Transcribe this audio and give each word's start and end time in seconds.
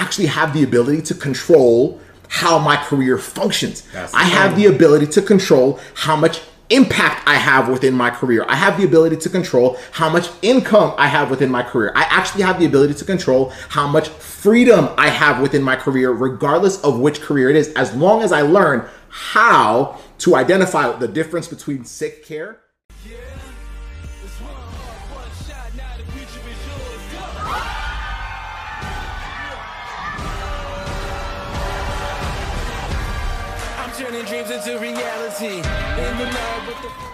actually 0.00 0.26
have 0.26 0.52
the 0.54 0.62
ability 0.62 1.02
to 1.02 1.14
control 1.14 2.00
how 2.28 2.58
my 2.58 2.76
career 2.76 3.18
functions. 3.18 3.82
That's 3.92 4.14
I 4.14 4.24
have 4.24 4.56
the 4.56 4.66
ability 4.66 5.06
to 5.08 5.22
control 5.22 5.80
how 5.94 6.16
much 6.16 6.40
impact 6.70 7.26
I 7.26 7.34
have 7.34 7.68
within 7.68 7.94
my 7.94 8.10
career. 8.10 8.44
I 8.48 8.54
have 8.54 8.78
the 8.78 8.84
ability 8.84 9.16
to 9.16 9.28
control 9.28 9.76
how 9.90 10.08
much 10.08 10.28
income 10.40 10.94
I 10.96 11.08
have 11.08 11.28
within 11.28 11.50
my 11.50 11.64
career. 11.64 11.92
I 11.96 12.04
actually 12.04 12.44
have 12.44 12.60
the 12.60 12.66
ability 12.66 12.94
to 12.94 13.04
control 13.04 13.50
how 13.68 13.88
much 13.88 14.08
freedom 14.08 14.88
I 14.96 15.08
have 15.08 15.40
within 15.42 15.62
my 15.62 15.76
career, 15.76 16.12
regardless 16.12 16.80
of 16.82 17.00
which 17.00 17.20
career 17.20 17.50
it 17.50 17.56
is, 17.56 17.72
as 17.74 17.94
long 17.94 18.22
as 18.22 18.30
I 18.30 18.42
learn 18.42 18.88
how 19.08 19.98
to 20.18 20.36
identify 20.36 20.96
the 20.96 21.08
difference 21.08 21.48
between 21.48 21.84
sick 21.84 22.24
care. 22.24 22.60
Dreams 34.44 34.66
into 34.66 34.78
reality. 34.78 35.46
In 35.46 36.18
the 36.18 36.24
night 36.24 36.66
with 36.66 36.82
the 36.82 37.10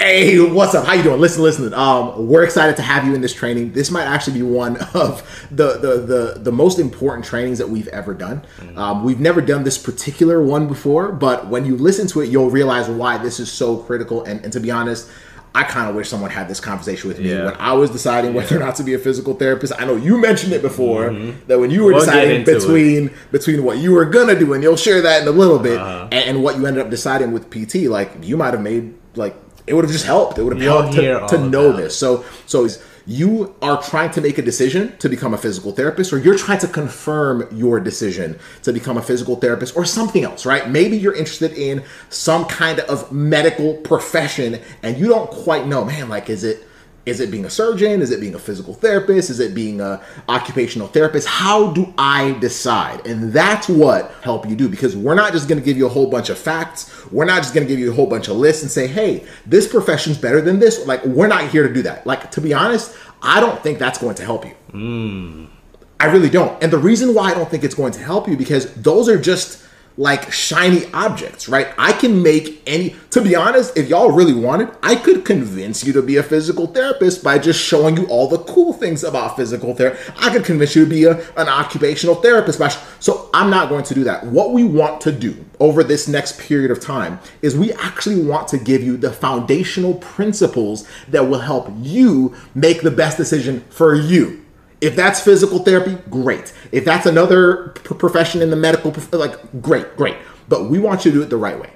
Hey, 0.00 0.38
what's 0.38 0.76
up? 0.76 0.86
How 0.86 0.92
you 0.92 1.02
doing? 1.02 1.20
Listen, 1.20 1.42
listen. 1.42 1.74
Um, 1.74 2.28
we're 2.28 2.44
excited 2.44 2.76
to 2.76 2.82
have 2.82 3.04
you 3.04 3.16
in 3.16 3.20
this 3.20 3.34
training. 3.34 3.72
This 3.72 3.90
might 3.90 4.04
actually 4.04 4.34
be 4.34 4.42
one 4.42 4.76
of 4.94 5.48
the 5.50 5.78
the 5.78 5.96
the, 6.00 6.40
the 6.40 6.52
most 6.52 6.78
important 6.78 7.24
trainings 7.24 7.58
that 7.58 7.68
we've 7.68 7.88
ever 7.88 8.14
done. 8.14 8.42
Um, 8.76 9.02
we've 9.02 9.18
never 9.18 9.40
done 9.40 9.64
this 9.64 9.76
particular 9.76 10.40
one 10.40 10.68
before, 10.68 11.10
but 11.10 11.48
when 11.48 11.64
you 11.64 11.76
listen 11.76 12.06
to 12.08 12.20
it, 12.20 12.30
you'll 12.30 12.50
realize 12.50 12.88
why 12.88 13.18
this 13.18 13.40
is 13.40 13.50
so 13.50 13.78
critical. 13.78 14.22
And, 14.24 14.44
and 14.44 14.52
to 14.52 14.60
be 14.60 14.70
honest, 14.70 15.10
I 15.54 15.64
kind 15.64 15.88
of 15.88 15.96
wish 15.96 16.08
someone 16.08 16.30
had 16.30 16.46
this 16.48 16.60
conversation 16.60 17.08
with 17.08 17.18
me 17.18 17.30
Yeah. 17.30 17.46
when 17.46 17.54
I 17.58 17.72
was 17.72 17.90
deciding 17.90 18.34
whether 18.34 18.56
or 18.56 18.60
not 18.60 18.76
to 18.76 18.84
be 18.84 18.94
a 18.94 18.98
physical 18.98 19.34
therapist. 19.34 19.72
I 19.78 19.84
know 19.86 19.96
you 19.96 20.18
mentioned 20.20 20.52
it 20.52 20.62
before 20.62 21.10
that 21.48 21.58
when 21.58 21.70
you 21.70 21.84
were 21.84 21.92
We'll 21.92 22.00
deciding 22.04 22.40
into 22.40 22.52
it. 22.56 22.60
between 22.60 23.10
between 23.32 23.64
what 23.64 23.78
you 23.78 23.92
were 23.92 24.04
gonna 24.04 24.38
do, 24.38 24.52
and 24.52 24.62
you'll 24.62 24.76
share 24.76 25.00
that 25.02 25.22
in 25.22 25.28
a 25.28 25.32
little 25.32 25.58
bit, 25.58 25.78
Uh-huh. 25.78 26.08
and, 26.12 26.24
and 26.28 26.42
what 26.42 26.56
you 26.58 26.66
ended 26.66 26.82
up 26.84 26.90
deciding 26.90 27.32
with 27.32 27.50
PT, 27.50 27.88
like 27.88 28.10
you 28.22 28.36
might 28.36 28.52
have 28.54 28.62
made 28.62 28.94
like 29.16 29.34
it 29.66 29.74
would 29.74 29.84
have 29.84 29.92
just 29.92 30.06
helped. 30.06 30.38
It 30.38 30.42
would 30.44 30.54
have 30.60 30.62
helped 30.62 30.94
to, 30.94 31.26
to 31.36 31.38
know 31.48 31.72
this. 31.72 31.96
So 31.96 32.24
so 32.46 32.68
you 33.08 33.54
are 33.62 33.82
trying 33.82 34.10
to 34.10 34.20
make 34.20 34.36
a 34.36 34.42
decision 34.42 34.94
to 34.98 35.08
become 35.08 35.32
a 35.32 35.38
physical 35.38 35.72
therapist, 35.72 36.12
or 36.12 36.18
you're 36.18 36.36
trying 36.36 36.58
to 36.58 36.68
confirm 36.68 37.48
your 37.56 37.80
decision 37.80 38.38
to 38.62 38.70
become 38.70 38.98
a 38.98 39.02
physical 39.02 39.34
therapist, 39.34 39.74
or 39.78 39.86
something 39.86 40.24
else, 40.24 40.44
right? 40.44 40.68
Maybe 40.68 40.98
you're 40.98 41.14
interested 41.14 41.52
in 41.54 41.82
some 42.10 42.44
kind 42.44 42.80
of 42.80 43.10
medical 43.10 43.78
profession, 43.78 44.60
and 44.82 44.98
you 44.98 45.08
don't 45.08 45.30
quite 45.30 45.66
know, 45.66 45.86
man. 45.86 46.10
Like, 46.10 46.28
is 46.28 46.44
it 46.44 46.67
is 47.08 47.20
it 47.20 47.30
being 47.30 47.44
a 47.44 47.50
surgeon? 47.50 48.02
Is 48.02 48.10
it 48.10 48.20
being 48.20 48.34
a 48.34 48.38
physical 48.38 48.74
therapist? 48.74 49.30
Is 49.30 49.40
it 49.40 49.54
being 49.54 49.80
a 49.80 50.02
occupational 50.28 50.88
therapist? 50.88 51.26
How 51.26 51.72
do 51.72 51.92
I 51.96 52.32
decide? 52.40 53.06
And 53.06 53.32
that's 53.32 53.68
what 53.68 54.12
help 54.22 54.48
you 54.48 54.54
do 54.54 54.68
because 54.68 54.96
we're 54.96 55.14
not 55.14 55.32
just 55.32 55.48
going 55.48 55.58
to 55.58 55.64
give 55.64 55.76
you 55.76 55.86
a 55.86 55.90
whole 55.90 56.10
bunch 56.10 56.28
of 56.28 56.38
facts. 56.38 57.10
We're 57.10 57.24
not 57.24 57.42
just 57.42 57.54
going 57.54 57.66
to 57.66 57.72
give 57.72 57.80
you 57.80 57.90
a 57.90 57.94
whole 57.94 58.06
bunch 58.06 58.28
of 58.28 58.36
lists 58.36 58.62
and 58.62 58.70
say, 58.70 58.86
"Hey, 58.86 59.26
this 59.46 59.66
profession's 59.66 60.18
better 60.18 60.40
than 60.40 60.58
this." 60.58 60.86
Like 60.86 61.04
we're 61.04 61.28
not 61.28 61.48
here 61.48 61.66
to 61.66 61.72
do 61.72 61.82
that. 61.82 62.06
Like 62.06 62.30
to 62.32 62.40
be 62.40 62.52
honest, 62.54 62.96
I 63.22 63.40
don't 63.40 63.60
think 63.62 63.78
that's 63.78 63.98
going 63.98 64.14
to 64.16 64.24
help 64.24 64.44
you. 64.44 64.54
Hmm. 64.70 65.44
I 66.00 66.06
really 66.06 66.30
don't. 66.30 66.62
And 66.62 66.72
the 66.72 66.78
reason 66.78 67.14
why 67.14 67.30
I 67.30 67.34
don't 67.34 67.50
think 67.50 67.64
it's 67.64 67.74
going 67.74 67.92
to 67.92 68.00
help 68.00 68.28
you 68.28 68.36
because 68.36 68.72
those 68.74 69.08
are 69.08 69.18
just 69.18 69.64
like 69.98 70.32
shiny 70.32 70.84
objects, 70.94 71.48
right? 71.48 71.68
I 71.76 71.92
can 71.92 72.22
make 72.22 72.62
any 72.66 72.94
to 73.10 73.20
be 73.20 73.34
honest, 73.34 73.76
if 73.76 73.88
y'all 73.88 74.12
really 74.12 74.32
wanted, 74.32 74.70
I 74.80 74.94
could 74.94 75.24
convince 75.24 75.84
you 75.84 75.92
to 75.94 76.02
be 76.02 76.16
a 76.16 76.22
physical 76.22 76.68
therapist 76.68 77.24
by 77.24 77.38
just 77.38 77.60
showing 77.60 77.96
you 77.96 78.06
all 78.06 78.28
the 78.28 78.38
cool 78.38 78.72
things 78.72 79.02
about 79.02 79.34
physical 79.34 79.74
therapy. 79.74 79.98
I 80.16 80.30
could 80.30 80.44
convince 80.44 80.76
you 80.76 80.84
to 80.84 80.90
be 80.90 81.04
a, 81.04 81.18
an 81.36 81.48
occupational 81.48 82.14
therapist 82.14 82.60
by 82.60 82.68
so 83.00 83.28
I'm 83.34 83.50
not 83.50 83.68
going 83.68 83.84
to 83.84 83.94
do 83.94 84.04
that. 84.04 84.24
What 84.26 84.52
we 84.52 84.62
want 84.62 85.00
to 85.02 85.12
do 85.12 85.44
over 85.58 85.82
this 85.82 86.06
next 86.06 86.38
period 86.38 86.70
of 86.70 86.80
time 86.80 87.18
is 87.42 87.56
we 87.56 87.72
actually 87.72 88.22
want 88.22 88.46
to 88.48 88.58
give 88.58 88.82
you 88.82 88.96
the 88.96 89.10
foundational 89.10 89.94
principles 89.94 90.86
that 91.08 91.28
will 91.28 91.40
help 91.40 91.68
you 91.78 92.36
make 92.54 92.82
the 92.82 92.90
best 92.92 93.16
decision 93.16 93.64
for 93.70 93.96
you. 93.96 94.44
If 94.80 94.96
that's 94.96 95.20
physical 95.20 95.60
therapy, 95.60 95.98
great. 96.10 96.52
If 96.72 96.84
that's 96.84 97.06
another 97.06 97.70
p- 97.70 97.94
profession 97.94 98.42
in 98.42 98.50
the 98.50 98.56
medical, 98.56 98.94
like 99.12 99.62
great, 99.62 99.96
great. 99.96 100.16
But 100.48 100.70
we 100.70 100.78
want 100.78 101.04
you 101.04 101.10
to 101.10 101.18
do 101.18 101.22
it 101.22 101.30
the 101.30 101.36
right 101.36 101.58
way. 101.60 101.70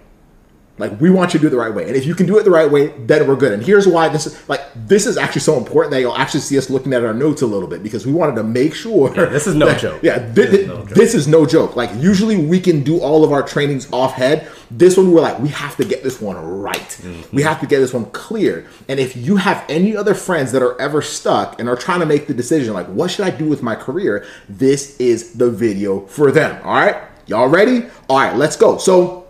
Like 0.78 0.98
we 1.00 1.10
want 1.10 1.34
you 1.34 1.38
to 1.38 1.42
do 1.42 1.46
it 1.48 1.50
the 1.50 1.58
right 1.58 1.72
way. 1.72 1.86
And 1.86 1.94
if 1.94 2.06
you 2.06 2.14
can 2.14 2.24
do 2.26 2.38
it 2.38 2.44
the 2.44 2.50
right 2.50 2.68
way, 2.68 2.88
then 3.06 3.28
we're 3.28 3.36
good. 3.36 3.52
And 3.52 3.62
here's 3.62 3.86
why 3.86 4.08
this 4.08 4.26
is 4.26 4.48
like 4.48 4.62
this 4.74 5.06
is 5.06 5.18
actually 5.18 5.42
so 5.42 5.58
important 5.58 5.90
that 5.92 6.00
you'll 6.00 6.16
actually 6.16 6.40
see 6.40 6.56
us 6.56 6.70
looking 6.70 6.94
at 6.94 7.04
our 7.04 7.12
notes 7.12 7.42
a 7.42 7.46
little 7.46 7.68
bit 7.68 7.82
because 7.82 8.06
we 8.06 8.12
wanted 8.12 8.36
to 8.36 8.42
make 8.42 8.74
sure 8.74 9.14
Yeah, 9.14 9.26
this 9.26 9.46
is 9.46 9.54
no 9.54 9.66
that- 9.66 9.80
joke. 9.80 10.00
Yeah, 10.02 10.18
thi- 10.32 10.42
This 10.46 10.48
is 10.54 10.66
no 10.68 10.76
joke. 10.76 10.88
this 10.88 11.14
is 11.14 11.28
no 11.28 11.46
joke. 11.46 11.76
Like 11.76 11.90
usually 11.96 12.46
we 12.46 12.58
can 12.58 12.82
do 12.82 13.00
all 13.00 13.22
of 13.22 13.32
our 13.32 13.42
trainings 13.42 13.86
off 13.92 14.14
head. 14.14 14.48
This 14.70 14.96
one 14.96 15.12
we're 15.12 15.20
like, 15.20 15.38
we 15.40 15.48
have 15.50 15.76
to 15.76 15.84
get 15.84 16.02
this 16.02 16.22
one 16.22 16.36
right. 16.36 16.74
Mm-hmm. 17.02 17.36
We 17.36 17.42
have 17.42 17.60
to 17.60 17.66
get 17.66 17.80
this 17.80 17.92
one 17.92 18.06
clear. 18.06 18.66
And 18.88 18.98
if 18.98 19.14
you 19.14 19.36
have 19.36 19.62
any 19.68 19.94
other 19.94 20.14
friends 20.14 20.52
that 20.52 20.62
are 20.62 20.80
ever 20.80 21.02
stuck 21.02 21.60
and 21.60 21.68
are 21.68 21.76
trying 21.76 22.00
to 22.00 22.06
make 22.06 22.26
the 22.28 22.34
decision, 22.34 22.72
like, 22.72 22.86
what 22.86 23.10
should 23.10 23.26
I 23.26 23.30
do 23.30 23.44
with 23.44 23.62
my 23.62 23.74
career? 23.74 24.24
This 24.48 24.98
is 24.98 25.34
the 25.34 25.50
video 25.50 26.00
for 26.06 26.32
them. 26.32 26.58
All 26.64 26.74
right. 26.74 26.96
Y'all 27.26 27.48
ready? 27.48 27.84
All 28.08 28.18
right, 28.18 28.34
let's 28.34 28.56
go. 28.56 28.78
So 28.78 29.21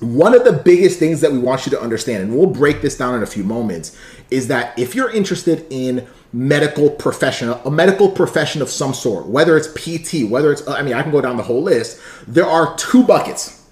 one 0.00 0.34
of 0.34 0.44
the 0.44 0.52
biggest 0.52 0.98
things 0.98 1.20
that 1.22 1.32
we 1.32 1.38
want 1.38 1.66
you 1.66 1.70
to 1.70 1.80
understand, 1.80 2.22
and 2.22 2.36
we'll 2.36 2.46
break 2.46 2.82
this 2.82 2.96
down 2.96 3.14
in 3.16 3.22
a 3.22 3.26
few 3.26 3.42
moments, 3.42 3.96
is 4.30 4.48
that 4.48 4.78
if 4.78 4.94
you're 4.94 5.10
interested 5.10 5.66
in 5.70 6.06
medical 6.32 6.90
professional, 6.90 7.60
a 7.64 7.70
medical 7.70 8.10
profession 8.10 8.62
of 8.62 8.68
some 8.68 8.94
sort, 8.94 9.26
whether 9.26 9.56
it's 9.56 9.68
PT, 9.68 10.28
whether 10.30 10.52
it's, 10.52 10.66
I 10.68 10.82
mean, 10.82 10.94
I 10.94 11.02
can 11.02 11.10
go 11.10 11.20
down 11.20 11.36
the 11.36 11.42
whole 11.42 11.62
list, 11.62 12.00
there 12.26 12.46
are 12.46 12.76
two 12.76 13.02
buckets. 13.02 13.66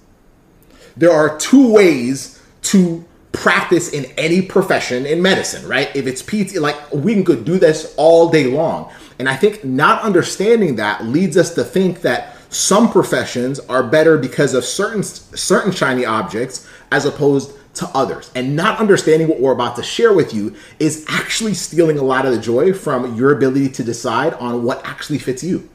There 0.96 1.12
are 1.12 1.36
two 1.38 1.72
ways 1.72 2.42
to 2.62 3.04
practice 3.32 3.92
in 3.92 4.06
any 4.16 4.40
profession 4.42 5.04
in 5.06 5.20
medicine, 5.20 5.68
right? 5.68 5.94
If 5.94 6.06
it's 6.06 6.22
PT, 6.22 6.56
like 6.56 6.76
we 6.92 7.12
can 7.12 7.22
go 7.22 7.36
do 7.36 7.58
this 7.58 7.94
all 7.98 8.30
day 8.30 8.46
long. 8.46 8.90
And 9.18 9.28
I 9.28 9.36
think 9.36 9.64
not 9.64 10.02
understanding 10.02 10.76
that 10.76 11.04
leads 11.04 11.36
us 11.36 11.54
to 11.54 11.64
think 11.64 12.00
that 12.00 12.35
some 12.48 12.90
professions 12.90 13.60
are 13.60 13.82
better 13.82 14.18
because 14.18 14.54
of 14.54 14.64
certain 14.64 15.02
certain 15.02 15.72
shiny 15.72 16.04
objects 16.04 16.68
as 16.90 17.04
opposed 17.04 17.52
to 17.74 17.86
others. 17.88 18.30
And 18.34 18.56
not 18.56 18.78
understanding 18.78 19.28
what 19.28 19.40
we're 19.40 19.52
about 19.52 19.76
to 19.76 19.82
share 19.82 20.12
with 20.12 20.32
you 20.32 20.54
is 20.78 21.04
actually 21.08 21.54
stealing 21.54 21.98
a 21.98 22.02
lot 22.02 22.24
of 22.24 22.32
the 22.32 22.40
joy 22.40 22.72
from 22.72 23.14
your 23.16 23.32
ability 23.32 23.68
to 23.70 23.84
decide 23.84 24.34
on 24.34 24.62
what 24.62 24.84
actually 24.84 25.18
fits 25.18 25.44
you. 25.44 25.68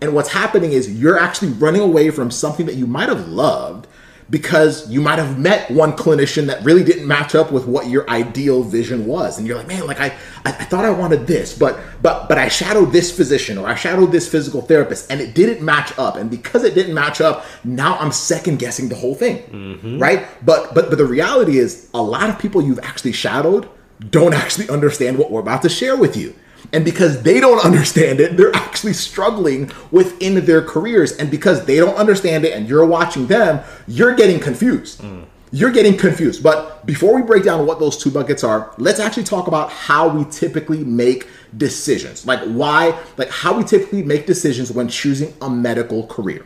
And 0.00 0.14
what's 0.14 0.28
happening 0.28 0.72
is 0.72 1.00
you're 1.00 1.18
actually 1.18 1.52
running 1.52 1.80
away 1.80 2.10
from 2.10 2.30
something 2.30 2.66
that 2.66 2.74
you 2.74 2.86
might 2.86 3.08
have 3.08 3.28
loved 3.28 3.86
because 4.28 4.90
you 4.90 5.00
might 5.00 5.18
have 5.18 5.38
met 5.38 5.70
one 5.70 5.92
clinician 5.92 6.46
that 6.46 6.64
really 6.64 6.82
didn't 6.82 7.06
match 7.06 7.34
up 7.34 7.52
with 7.52 7.66
what 7.66 7.88
your 7.88 8.08
ideal 8.10 8.62
vision 8.62 9.06
was. 9.06 9.38
And 9.38 9.46
you're 9.46 9.56
like 9.56 9.68
man 9.68 9.86
like 9.86 10.00
I, 10.00 10.06
I 10.44 10.48
i 10.48 10.64
thought 10.64 10.84
i 10.84 10.90
wanted 10.90 11.26
this 11.26 11.56
but 11.56 11.78
but 12.02 12.28
but 12.28 12.38
i 12.38 12.48
shadowed 12.48 12.92
this 12.92 13.14
physician 13.14 13.56
or 13.56 13.68
i 13.68 13.74
shadowed 13.74 14.10
this 14.10 14.28
physical 14.28 14.62
therapist 14.62 15.10
and 15.10 15.20
it 15.20 15.34
didn't 15.34 15.64
match 15.64 15.96
up. 15.98 16.16
And 16.16 16.30
because 16.30 16.64
it 16.64 16.74
didn't 16.74 16.94
match 16.94 17.20
up 17.20 17.44
now 17.64 17.96
i'm 17.98 18.12
second 18.12 18.58
guessing 18.58 18.88
the 18.88 18.96
whole 18.96 19.14
thing. 19.14 19.42
Mm-hmm. 19.44 19.98
Right? 19.98 20.26
But 20.44 20.74
but 20.74 20.90
but 20.90 20.98
the 20.98 21.06
reality 21.06 21.58
is 21.58 21.88
a 21.94 22.02
lot 22.02 22.28
of 22.28 22.38
people 22.38 22.62
you've 22.62 22.80
actually 22.80 23.12
shadowed 23.12 23.68
don't 24.10 24.34
actually 24.34 24.68
understand 24.76 25.18
what 25.18 25.30
we're 25.30 25.40
about 25.40 25.62
to 25.62 25.68
share 25.68 25.96
with 25.96 26.16
you 26.16 26.34
and 26.72 26.84
because 26.84 27.22
they 27.22 27.40
don't 27.40 27.64
understand 27.64 28.20
it, 28.20 28.36
they're 28.36 28.54
actually 28.56 28.92
struggling 28.92 29.70
within 29.90 30.44
their 30.44 30.62
careers. 30.62 31.12
And 31.12 31.30
because 31.30 31.64
they 31.64 31.76
don't 31.76 31.96
understand 31.96 32.44
it 32.44 32.52
and 32.52 32.68
you're 32.68 32.86
watching 32.86 33.26
them, 33.26 33.64
you're 33.86 34.14
getting 34.14 34.40
confused. 34.40 35.00
Mm. 35.00 35.26
You're 35.52 35.70
getting 35.70 35.96
confused. 35.96 36.42
But 36.42 36.84
before 36.84 37.14
we 37.14 37.22
break 37.22 37.44
down 37.44 37.66
what 37.66 37.78
those 37.78 37.96
two 37.96 38.10
buckets 38.10 38.42
are, 38.42 38.74
let's 38.78 39.00
actually 39.00 39.24
talk 39.24 39.46
about 39.46 39.70
how 39.70 40.08
we 40.08 40.24
typically 40.24 40.84
make 40.84 41.28
decisions. 41.56 42.26
Like 42.26 42.40
why, 42.40 42.98
like 43.16 43.30
how 43.30 43.56
we 43.56 43.64
typically 43.64 44.02
make 44.02 44.26
decisions 44.26 44.72
when 44.72 44.88
choosing 44.88 45.32
a 45.40 45.48
medical 45.48 46.06
career. 46.06 46.44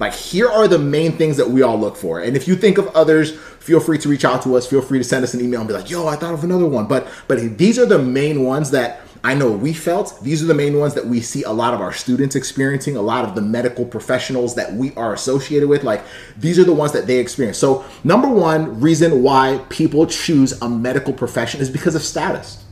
Like 0.00 0.14
here 0.14 0.48
are 0.48 0.68
the 0.68 0.78
main 0.78 1.12
things 1.16 1.36
that 1.36 1.50
we 1.50 1.62
all 1.62 1.78
look 1.78 1.96
for. 1.96 2.20
And 2.20 2.36
if 2.36 2.46
you 2.46 2.54
think 2.54 2.78
of 2.78 2.86
others, 2.96 3.32
feel 3.32 3.80
free 3.80 3.98
to 3.98 4.08
reach 4.08 4.24
out 4.24 4.42
to 4.42 4.56
us. 4.56 4.66
Feel 4.66 4.80
free 4.80 4.98
to 4.98 5.04
send 5.04 5.24
us 5.24 5.34
an 5.34 5.40
email 5.40 5.60
and 5.60 5.68
be 5.68 5.74
like, 5.74 5.90
"Yo, 5.90 6.06
I 6.06 6.16
thought 6.16 6.34
of 6.34 6.44
another 6.44 6.66
one." 6.66 6.86
But 6.86 7.08
but 7.26 7.58
these 7.58 7.78
are 7.78 7.86
the 7.86 7.98
main 7.98 8.44
ones 8.44 8.70
that 8.70 9.00
I 9.24 9.34
know 9.34 9.50
we 9.50 9.72
felt. 9.72 10.22
These 10.22 10.42
are 10.42 10.46
the 10.46 10.54
main 10.54 10.78
ones 10.78 10.94
that 10.94 11.06
we 11.06 11.20
see 11.20 11.42
a 11.42 11.50
lot 11.50 11.74
of 11.74 11.80
our 11.80 11.92
students 11.92 12.36
experiencing, 12.36 12.96
a 12.96 13.02
lot 13.02 13.24
of 13.24 13.34
the 13.34 13.42
medical 13.42 13.84
professionals 13.84 14.54
that 14.54 14.72
we 14.72 14.94
are 14.94 15.12
associated 15.12 15.68
with. 15.68 15.82
Like 15.82 16.02
these 16.36 16.58
are 16.58 16.64
the 16.64 16.74
ones 16.74 16.92
that 16.92 17.06
they 17.06 17.18
experience. 17.18 17.58
So, 17.58 17.84
number 18.04 18.28
one 18.28 18.80
reason 18.80 19.22
why 19.22 19.64
people 19.68 20.06
choose 20.06 20.60
a 20.62 20.68
medical 20.68 21.12
profession 21.12 21.60
is 21.60 21.68
because 21.70 21.94
of 21.94 22.02
status 22.02 22.64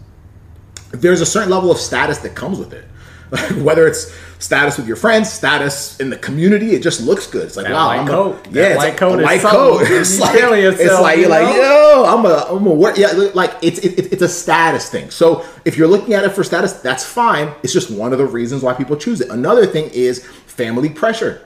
there's 0.93 1.21
a 1.21 1.27
certain 1.27 1.51
level 1.51 1.71
of 1.71 1.79
status 1.79 2.19
that 2.19 2.35
comes 2.35 2.59
with 2.59 2.73
it. 2.73 2.85
Whether 3.57 3.87
it's 3.89 4.15
status 4.39 4.77
with 4.77 4.87
your 4.87 4.97
friends, 4.97 5.33
status 5.33 5.99
in 5.99 6.11
the 6.11 6.17
community, 6.17 6.75
it 6.75 6.83
just 6.83 7.01
looks 7.01 7.27
good. 7.27 7.47
It's 7.47 7.57
like 7.57 7.67
That 7.67 7.73
wow, 7.73 7.87
white 7.89 7.99
I'm 8.01 8.07
a- 8.07 8.11
coat. 8.11 8.45
That 8.45 8.53
yeah, 8.55 8.67
it's 8.69 8.77
white 8.77 8.95
a- 8.95 8.97
coat 8.97 9.19
a 9.19 9.23
is 9.23 9.25
white 9.25 9.41
coat. 9.41 9.81
It's 9.91 10.21
like 10.21 10.35
it's 10.41 11.01
like 11.01 11.17
you're 11.17 11.25
you 11.27 11.31
like 11.31 11.43
know? 11.57 11.63
yo, 11.63 12.05
I'm 12.07 12.25
a 12.25 12.57
I'm 12.57 12.67
a 12.67 12.71
work. 12.75 12.97
Yeah, 12.99 13.13
like 13.35 13.55
it's 13.63 13.79
it, 13.81 14.13
it's 14.13 14.23
a 14.23 14.29
status 14.29 14.89
thing. 14.91 15.11
So 15.11 15.45
if 15.65 15.77
you're 15.77 15.89
looking 15.89 16.15
at 16.15 16.25
it 16.25 16.31
for 16.31 16.45
status, 16.45 16.75
that's 16.75 17.05
fine. 17.05 17.53
It's 17.63 17.73
just 17.73 17.91
one 17.91 18.13
of 18.13 18.19
the 18.19 18.27
reasons 18.27 18.63
why 18.63 18.75
people 18.75 18.97
choose 18.97 19.21
it. 19.21 19.29
Another 19.31 19.67
thing 19.67 19.91
is 19.93 20.25
family 20.47 20.89
pressure. 20.91 21.43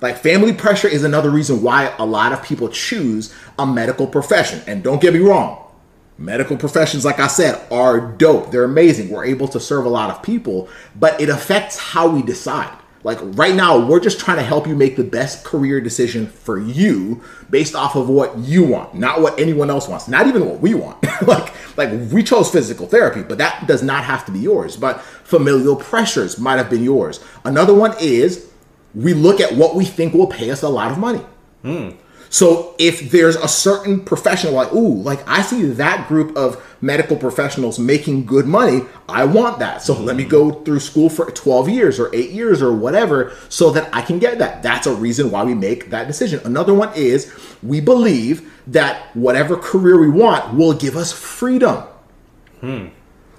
Like 0.00 0.18
family 0.18 0.52
pressure 0.52 0.86
is 0.88 1.02
another 1.02 1.30
reason 1.30 1.62
why 1.62 1.92
a 1.98 2.04
lot 2.06 2.32
of 2.32 2.42
people 2.42 2.68
choose 2.68 3.34
a 3.58 3.66
medical 3.66 4.06
profession. 4.06 4.62
And 4.66 4.82
don't 4.84 5.00
get 5.00 5.12
me 5.12 5.18
wrong, 5.20 5.64
medical 6.18 6.56
professions, 6.56 7.04
like 7.04 7.20
I 7.20 7.28
said, 7.28 7.64
are 7.70 8.00
dope. 8.00 8.50
They're 8.50 8.64
amazing. 8.64 9.08
We're 9.08 9.24
able 9.24 9.48
to 9.48 9.60
serve 9.60 9.86
a 9.86 9.88
lot 9.88 10.10
of 10.10 10.22
people, 10.22 10.68
but 10.96 11.20
it 11.20 11.28
affects 11.28 11.78
how 11.78 12.08
we 12.08 12.22
decide. 12.22 12.76
Like 13.04 13.18
right 13.22 13.54
now, 13.54 13.78
we're 13.86 14.00
just 14.00 14.18
trying 14.18 14.38
to 14.38 14.42
help 14.42 14.66
you 14.66 14.74
make 14.74 14.96
the 14.96 15.04
best 15.04 15.44
career 15.44 15.80
decision 15.80 16.26
for 16.26 16.58
you 16.58 17.22
based 17.48 17.76
off 17.76 17.94
of 17.94 18.08
what 18.08 18.36
you 18.38 18.64
want, 18.64 18.94
not 18.94 19.20
what 19.20 19.38
anyone 19.38 19.70
else 19.70 19.86
wants, 19.86 20.08
not 20.08 20.26
even 20.26 20.44
what 20.44 20.60
we 20.60 20.74
want. 20.74 21.02
like, 21.26 21.52
like 21.76 21.90
we 22.12 22.24
chose 22.24 22.50
physical 22.50 22.86
therapy, 22.86 23.22
but 23.22 23.38
that 23.38 23.66
does 23.68 23.84
not 23.84 24.02
have 24.02 24.26
to 24.26 24.32
be 24.32 24.40
yours. 24.40 24.76
But 24.76 25.00
familial 25.00 25.76
pressures 25.76 26.38
might 26.38 26.56
have 26.56 26.68
been 26.68 26.82
yours. 26.82 27.24
Another 27.44 27.72
one 27.72 27.94
is 28.00 28.50
we 28.94 29.14
look 29.14 29.40
at 29.40 29.52
what 29.54 29.76
we 29.76 29.84
think 29.84 30.12
will 30.12 30.26
pay 30.26 30.50
us 30.50 30.62
a 30.62 30.68
lot 30.68 30.90
of 30.90 30.98
money. 30.98 31.24
Hmm. 31.62 31.90
So 32.30 32.74
if 32.78 33.10
there's 33.10 33.36
a 33.36 33.48
certain 33.48 34.04
professional, 34.04 34.54
like, 34.54 34.72
ooh, 34.72 35.02
like 35.02 35.26
I 35.28 35.42
see 35.42 35.62
that 35.64 36.08
group 36.08 36.36
of 36.36 36.62
medical 36.80 37.16
professionals 37.16 37.78
making 37.78 38.26
good 38.26 38.46
money, 38.46 38.82
I 39.08 39.24
want 39.24 39.58
that. 39.60 39.82
So 39.82 39.94
let 39.94 40.16
me 40.16 40.24
go 40.24 40.50
through 40.50 40.80
school 40.80 41.08
for 41.08 41.30
12 41.30 41.68
years 41.68 41.98
or 41.98 42.14
8 42.14 42.30
years 42.30 42.62
or 42.62 42.72
whatever 42.72 43.32
so 43.48 43.70
that 43.70 43.88
I 43.94 44.02
can 44.02 44.18
get 44.18 44.38
that. 44.38 44.62
That's 44.62 44.86
a 44.86 44.94
reason 44.94 45.30
why 45.30 45.44
we 45.44 45.54
make 45.54 45.90
that 45.90 46.06
decision. 46.06 46.40
Another 46.44 46.74
one 46.74 46.92
is 46.94 47.32
we 47.62 47.80
believe 47.80 48.52
that 48.66 49.14
whatever 49.16 49.56
career 49.56 49.98
we 49.98 50.10
want 50.10 50.54
will 50.54 50.74
give 50.74 50.96
us 50.96 51.12
freedom 51.12 51.84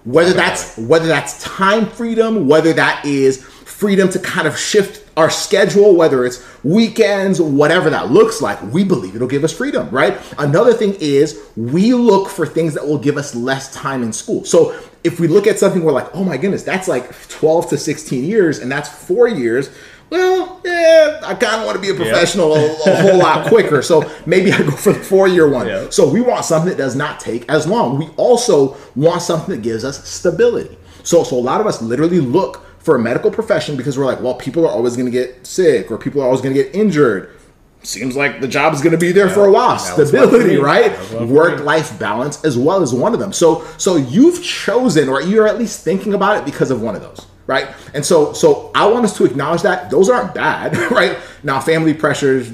whether 0.06 0.33
that's 0.33 0.77
whether 0.77 1.07
that's 1.07 1.44
time 1.44 1.85
freedom 1.85 2.47
whether 2.47 2.74
that 2.74 3.03
is 3.06 3.44
freedom 3.44 4.09
to 4.09 4.18
kind 4.19 4.47
of 4.47 4.57
shift 4.57 5.08
our 5.17 5.29
schedule 5.29 5.95
whether 5.95 6.25
it's 6.25 6.44
weekends 6.63 7.41
whatever 7.41 7.89
that 7.89 8.11
looks 8.11 8.41
like 8.41 8.61
we 8.71 8.83
believe 8.83 9.15
it'll 9.15 9.27
give 9.27 9.44
us 9.44 9.56
freedom 9.56 9.89
right 9.89 10.17
another 10.38 10.73
thing 10.73 10.95
is 11.00 11.41
we 11.56 11.94
look 11.94 12.29
for 12.29 12.45
things 12.45 12.73
that 12.73 12.85
will 12.85 12.97
give 12.97 13.17
us 13.17 13.35
less 13.35 13.73
time 13.73 14.03
in 14.03 14.13
school 14.13 14.44
so 14.45 14.77
if 15.03 15.19
we 15.19 15.27
look 15.27 15.47
at 15.47 15.57
something 15.57 15.83
we're 15.83 15.91
like 15.91 16.09
oh 16.13 16.23
my 16.23 16.38
goodness 16.38 16.63
that's 16.63 16.88
like 16.88 17.13
12 17.29 17.69
to 17.69 17.77
16 17.77 18.23
years 18.23 18.59
and 18.59 18.71
that's 18.71 18.89
four 18.89 19.27
years 19.27 19.69
well, 20.09 20.59
yeah, 20.65 21.19
I 21.23 21.35
kind 21.35 21.61
of 21.61 21.65
want 21.65 21.75
to 21.75 21.81
be 21.81 21.89
a 21.89 21.94
professional 21.94 22.56
a, 22.56 22.75
a 22.88 23.01
whole 23.01 23.19
lot 23.19 23.47
quicker. 23.50 23.81
So 23.81 24.09
maybe 24.25 24.51
I 24.51 24.57
go 24.59 24.71
for 24.71 24.94
the 24.94 25.00
four 25.00 25.27
year 25.27 25.47
one. 25.47 25.67
Yeah. 25.67 25.89
So 25.89 26.09
we 26.09 26.21
want 26.21 26.45
something 26.45 26.69
that 26.69 26.77
does 26.77 26.95
not 26.95 27.19
take 27.19 27.50
as 27.50 27.67
long. 27.67 27.97
We 27.97 28.07
also 28.17 28.75
want 28.95 29.21
something 29.21 29.56
that 29.56 29.61
gives 29.61 29.85
us 29.85 30.07
stability. 30.07 30.77
So, 31.03 31.23
so 31.23 31.38
a 31.38 31.39
lot 31.39 31.61
of 31.61 31.67
us 31.67 31.81
literally 31.81 32.19
look 32.19 32.65
for 32.89 32.95
a 32.95 33.00
medical 33.00 33.30
profession 33.30 33.77
because 33.77 34.00
we're 34.00 34.06
like, 34.06 34.19
well, 34.19 34.33
people 34.33 34.65
are 34.65 34.71
always 34.71 34.95
going 34.95 35.06
to 35.06 35.12
get 35.12 35.45
sick 35.45 35.91
or 35.91 35.97
people 36.00 36.24
are 36.24 36.25
always 36.25 36.41
going 36.41 36.56
to 36.56 36.63
get 36.63 36.74
injured. 36.74 37.38
Seems 37.83 38.15
like 38.15 38.41
the 38.41 38.47
job 38.47 38.74
is 38.74 38.81
going 38.81 38.94
to 38.94 38.97
be 38.97 39.12
there 39.12 39.30
for 39.30 39.45
a 39.45 39.51
while. 39.51 39.77
That 39.77 39.95
was 39.95 40.12
one 40.12 40.24
for 40.24 40.27
Stability, 40.30 40.57
right? 40.57 40.91
That 40.91 41.00
was 41.00 41.12
one 41.12 41.19
for 41.19 41.25
me. 41.27 41.33
Work 41.33 41.59
life 41.63 42.00
balance 42.00 42.44
as 42.44 42.57
well 42.57 42.81
as 42.81 42.91
one 42.91 43.13
of 43.13 43.19
them. 43.19 43.31
So, 43.31 43.63
so 43.77 43.95
you've 43.95 44.44
chosen, 44.44 45.07
or 45.07 45.21
you're 45.21 45.47
at 45.47 45.59
least 45.59 45.83
thinking 45.83 46.15
about 46.15 46.38
it 46.38 46.45
because 46.45 46.71
of 46.71 46.81
one 46.81 46.95
of 46.95 47.03
those, 47.03 47.27
right? 47.45 47.68
And 47.94 48.03
so, 48.03 48.33
so 48.33 48.71
I 48.74 48.88
want 48.88 49.06
us 49.06 49.15
to 49.18 49.25
acknowledge 49.25 49.62
that 49.62 49.92
those 49.92 50.09
aren't 50.09 50.33
bad, 50.33 50.75
right? 50.92 51.15
Now, 51.44 51.59
family 51.59 51.94
pressures, 51.94 52.50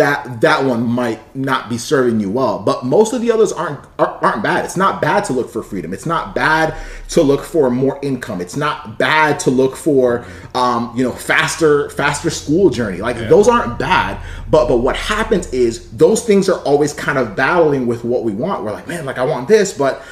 that 0.00 0.40
that 0.40 0.64
one 0.64 0.82
might 0.82 1.20
not 1.36 1.68
be 1.68 1.76
serving 1.76 2.20
you 2.20 2.30
well, 2.30 2.58
but 2.58 2.86
most 2.86 3.12
of 3.12 3.20
the 3.20 3.30
others 3.30 3.52
aren't 3.52 3.78
aren't 3.98 4.22
aren't 4.22 4.42
bad. 4.42 4.64
It's 4.64 4.76
not 4.76 5.02
bad 5.02 5.24
to 5.26 5.34
look 5.34 5.50
for 5.50 5.62
freedom. 5.62 5.92
It's 5.92 6.06
not 6.06 6.34
bad 6.34 6.74
to 7.10 7.22
look 7.22 7.44
for 7.44 7.70
more 7.70 7.98
income. 8.02 8.40
It's 8.40 8.56
not 8.56 8.98
bad 8.98 9.38
to 9.40 9.50
look 9.50 9.76
for, 9.76 10.24
um, 10.54 10.92
you 10.96 11.04
know, 11.04 11.12
faster 11.12 11.90
faster 11.90 12.30
school 12.30 12.70
journey. 12.70 12.98
Like 12.98 13.16
those 13.28 13.46
aren't 13.46 13.78
bad, 13.78 14.18
but 14.50 14.68
but 14.68 14.78
what 14.78 14.96
happens 14.96 15.52
is 15.52 15.90
those 15.90 16.24
things 16.24 16.48
are 16.48 16.60
always 16.60 16.94
kind 16.94 17.18
of 17.18 17.36
battling 17.36 17.86
with 17.86 18.02
what 18.02 18.24
we 18.24 18.32
want. 18.32 18.64
We're 18.64 18.72
like, 18.72 18.88
man, 18.88 19.04
like 19.04 19.18
I 19.18 19.24
want 19.24 19.48
this, 19.48 19.72
but 19.72 20.02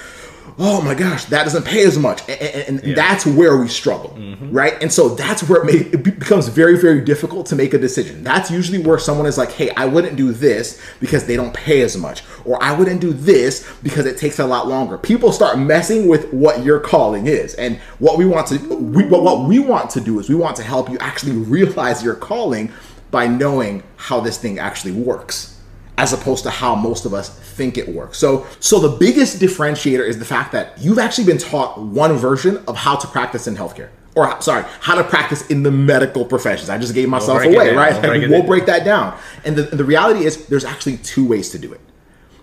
oh 0.61 0.83
my 0.83 0.95
gosh, 0.95 1.27
that 1.27 1.45
doesn't 1.45 1.65
pay 1.65 1.85
as 1.85 1.97
much, 1.99 2.21
and, 2.29 2.41
and- 2.41 2.81
and 2.81 2.97
that's 2.97 3.25
where 3.25 3.57
we 3.57 3.69
struggle, 3.69 4.11
mm-hmm. 4.11 4.51
right? 4.51 4.81
And 4.83 4.93
so 4.93 5.11
that's 5.11 5.49
where 5.49 5.63
it, 5.63 5.67
may, 5.67 5.73
it 5.91 6.03
becomes 6.03 6.49
very 6.49 6.77
very 6.79 7.01
difficult 7.01 7.47
to 7.47 7.57
make 7.57 7.75
a 7.75 7.79
decision. 7.79 8.25
That's 8.25 8.51
usually 8.51 8.79
where 8.79 8.99
someone 8.99 9.27
is 9.27 9.39
like, 9.39 9.53
hey, 9.53 9.71
I 9.71 9.87
wouldn't 9.87 10.17
do 10.17 10.33
this 10.33 10.81
because 11.01 11.27
they 11.27 11.37
don't 11.37 11.55
pay 11.55 11.83
as 11.83 11.97
much, 11.97 12.23
or 12.45 12.63
I 12.63 12.73
wouldn't 12.73 13.01
do 13.01 13.13
this 13.13 13.71
because 13.83 14.07
it 14.07 14.19
takes 14.19 14.39
a 14.39 14.47
lot 14.47 14.67
longer. 14.67 14.99
People 14.99 15.33
start 15.33 15.59
messing 15.59 16.09
with 16.09 16.33
what 16.33 16.65
your 16.65 16.81
calling 16.81 17.27
is, 17.27 17.55
and 17.55 17.79
what 17.99 18.19
we 18.19 18.25
want 18.25 18.49
to 18.49 18.59
we, 18.77 19.05
what 19.05 19.49
we 19.49 19.59
want 19.59 19.91
to 19.91 20.01
do 20.01 20.19
is 20.19 20.29
we 20.29 20.35
want 20.35 20.57
to 20.57 20.63
help 20.63 20.91
you 20.91 20.99
actually 20.99 21.37
realize 21.37 22.03
your 22.03 22.15
calling 22.15 22.73
by 23.11 23.27
knowing 23.27 23.83
how 23.97 24.21
this 24.21 24.39
thing 24.39 24.59
actually 24.59 24.93
works 24.93 25.58
as 25.99 26.13
opposed 26.15 26.45
to 26.45 26.51
how 26.51 26.75
most 26.75 27.05
of 27.05 27.13
us 27.13 27.29
think 27.29 27.77
it 27.77 27.89
works. 27.89 28.17
So 28.17 28.47
so 28.61 28.79
the 28.79 28.97
biggest 28.97 29.39
differentiator 29.41 30.07
is 30.07 30.19
the 30.19 30.25
fact 30.25 30.53
that 30.53 30.79
you've 30.79 30.99
actually 30.99 31.27
been 31.27 31.39
taught 31.39 31.79
one 31.79 32.17
version 32.17 32.65
of 32.67 32.77
how 32.77 32.97
to 32.97 33.07
practice 33.07 33.47
in 33.47 33.57
healthcare. 33.57 33.91
Or 34.15 34.41
sorry, 34.41 34.65
how 34.81 34.95
to 34.95 35.05
practice 35.05 35.47
in 35.49 35.63
the 35.63 35.71
medical 35.71 36.25
professions. 36.25 36.71
I 36.71 36.79
just 36.79 36.95
gave 36.95 37.09
myself 37.09 37.43
it 37.43 37.55
away, 37.55 37.75
right? 37.75 37.93
We'll 37.93 38.03
break 38.03 38.23
And 38.23 38.33
we'll 38.33 38.43
break 38.43 38.67
that 38.67 38.85
down. 38.85 39.17
And 39.45 39.55
the, 39.55 39.63
the 39.63 39.85
reality 39.85 40.25
is 40.25 40.47
there's 40.47 40.65
actually 40.65 40.97
two 40.97 41.27
ways 41.27 41.51
to 41.51 41.59
do 41.59 41.73
it. 41.73 41.81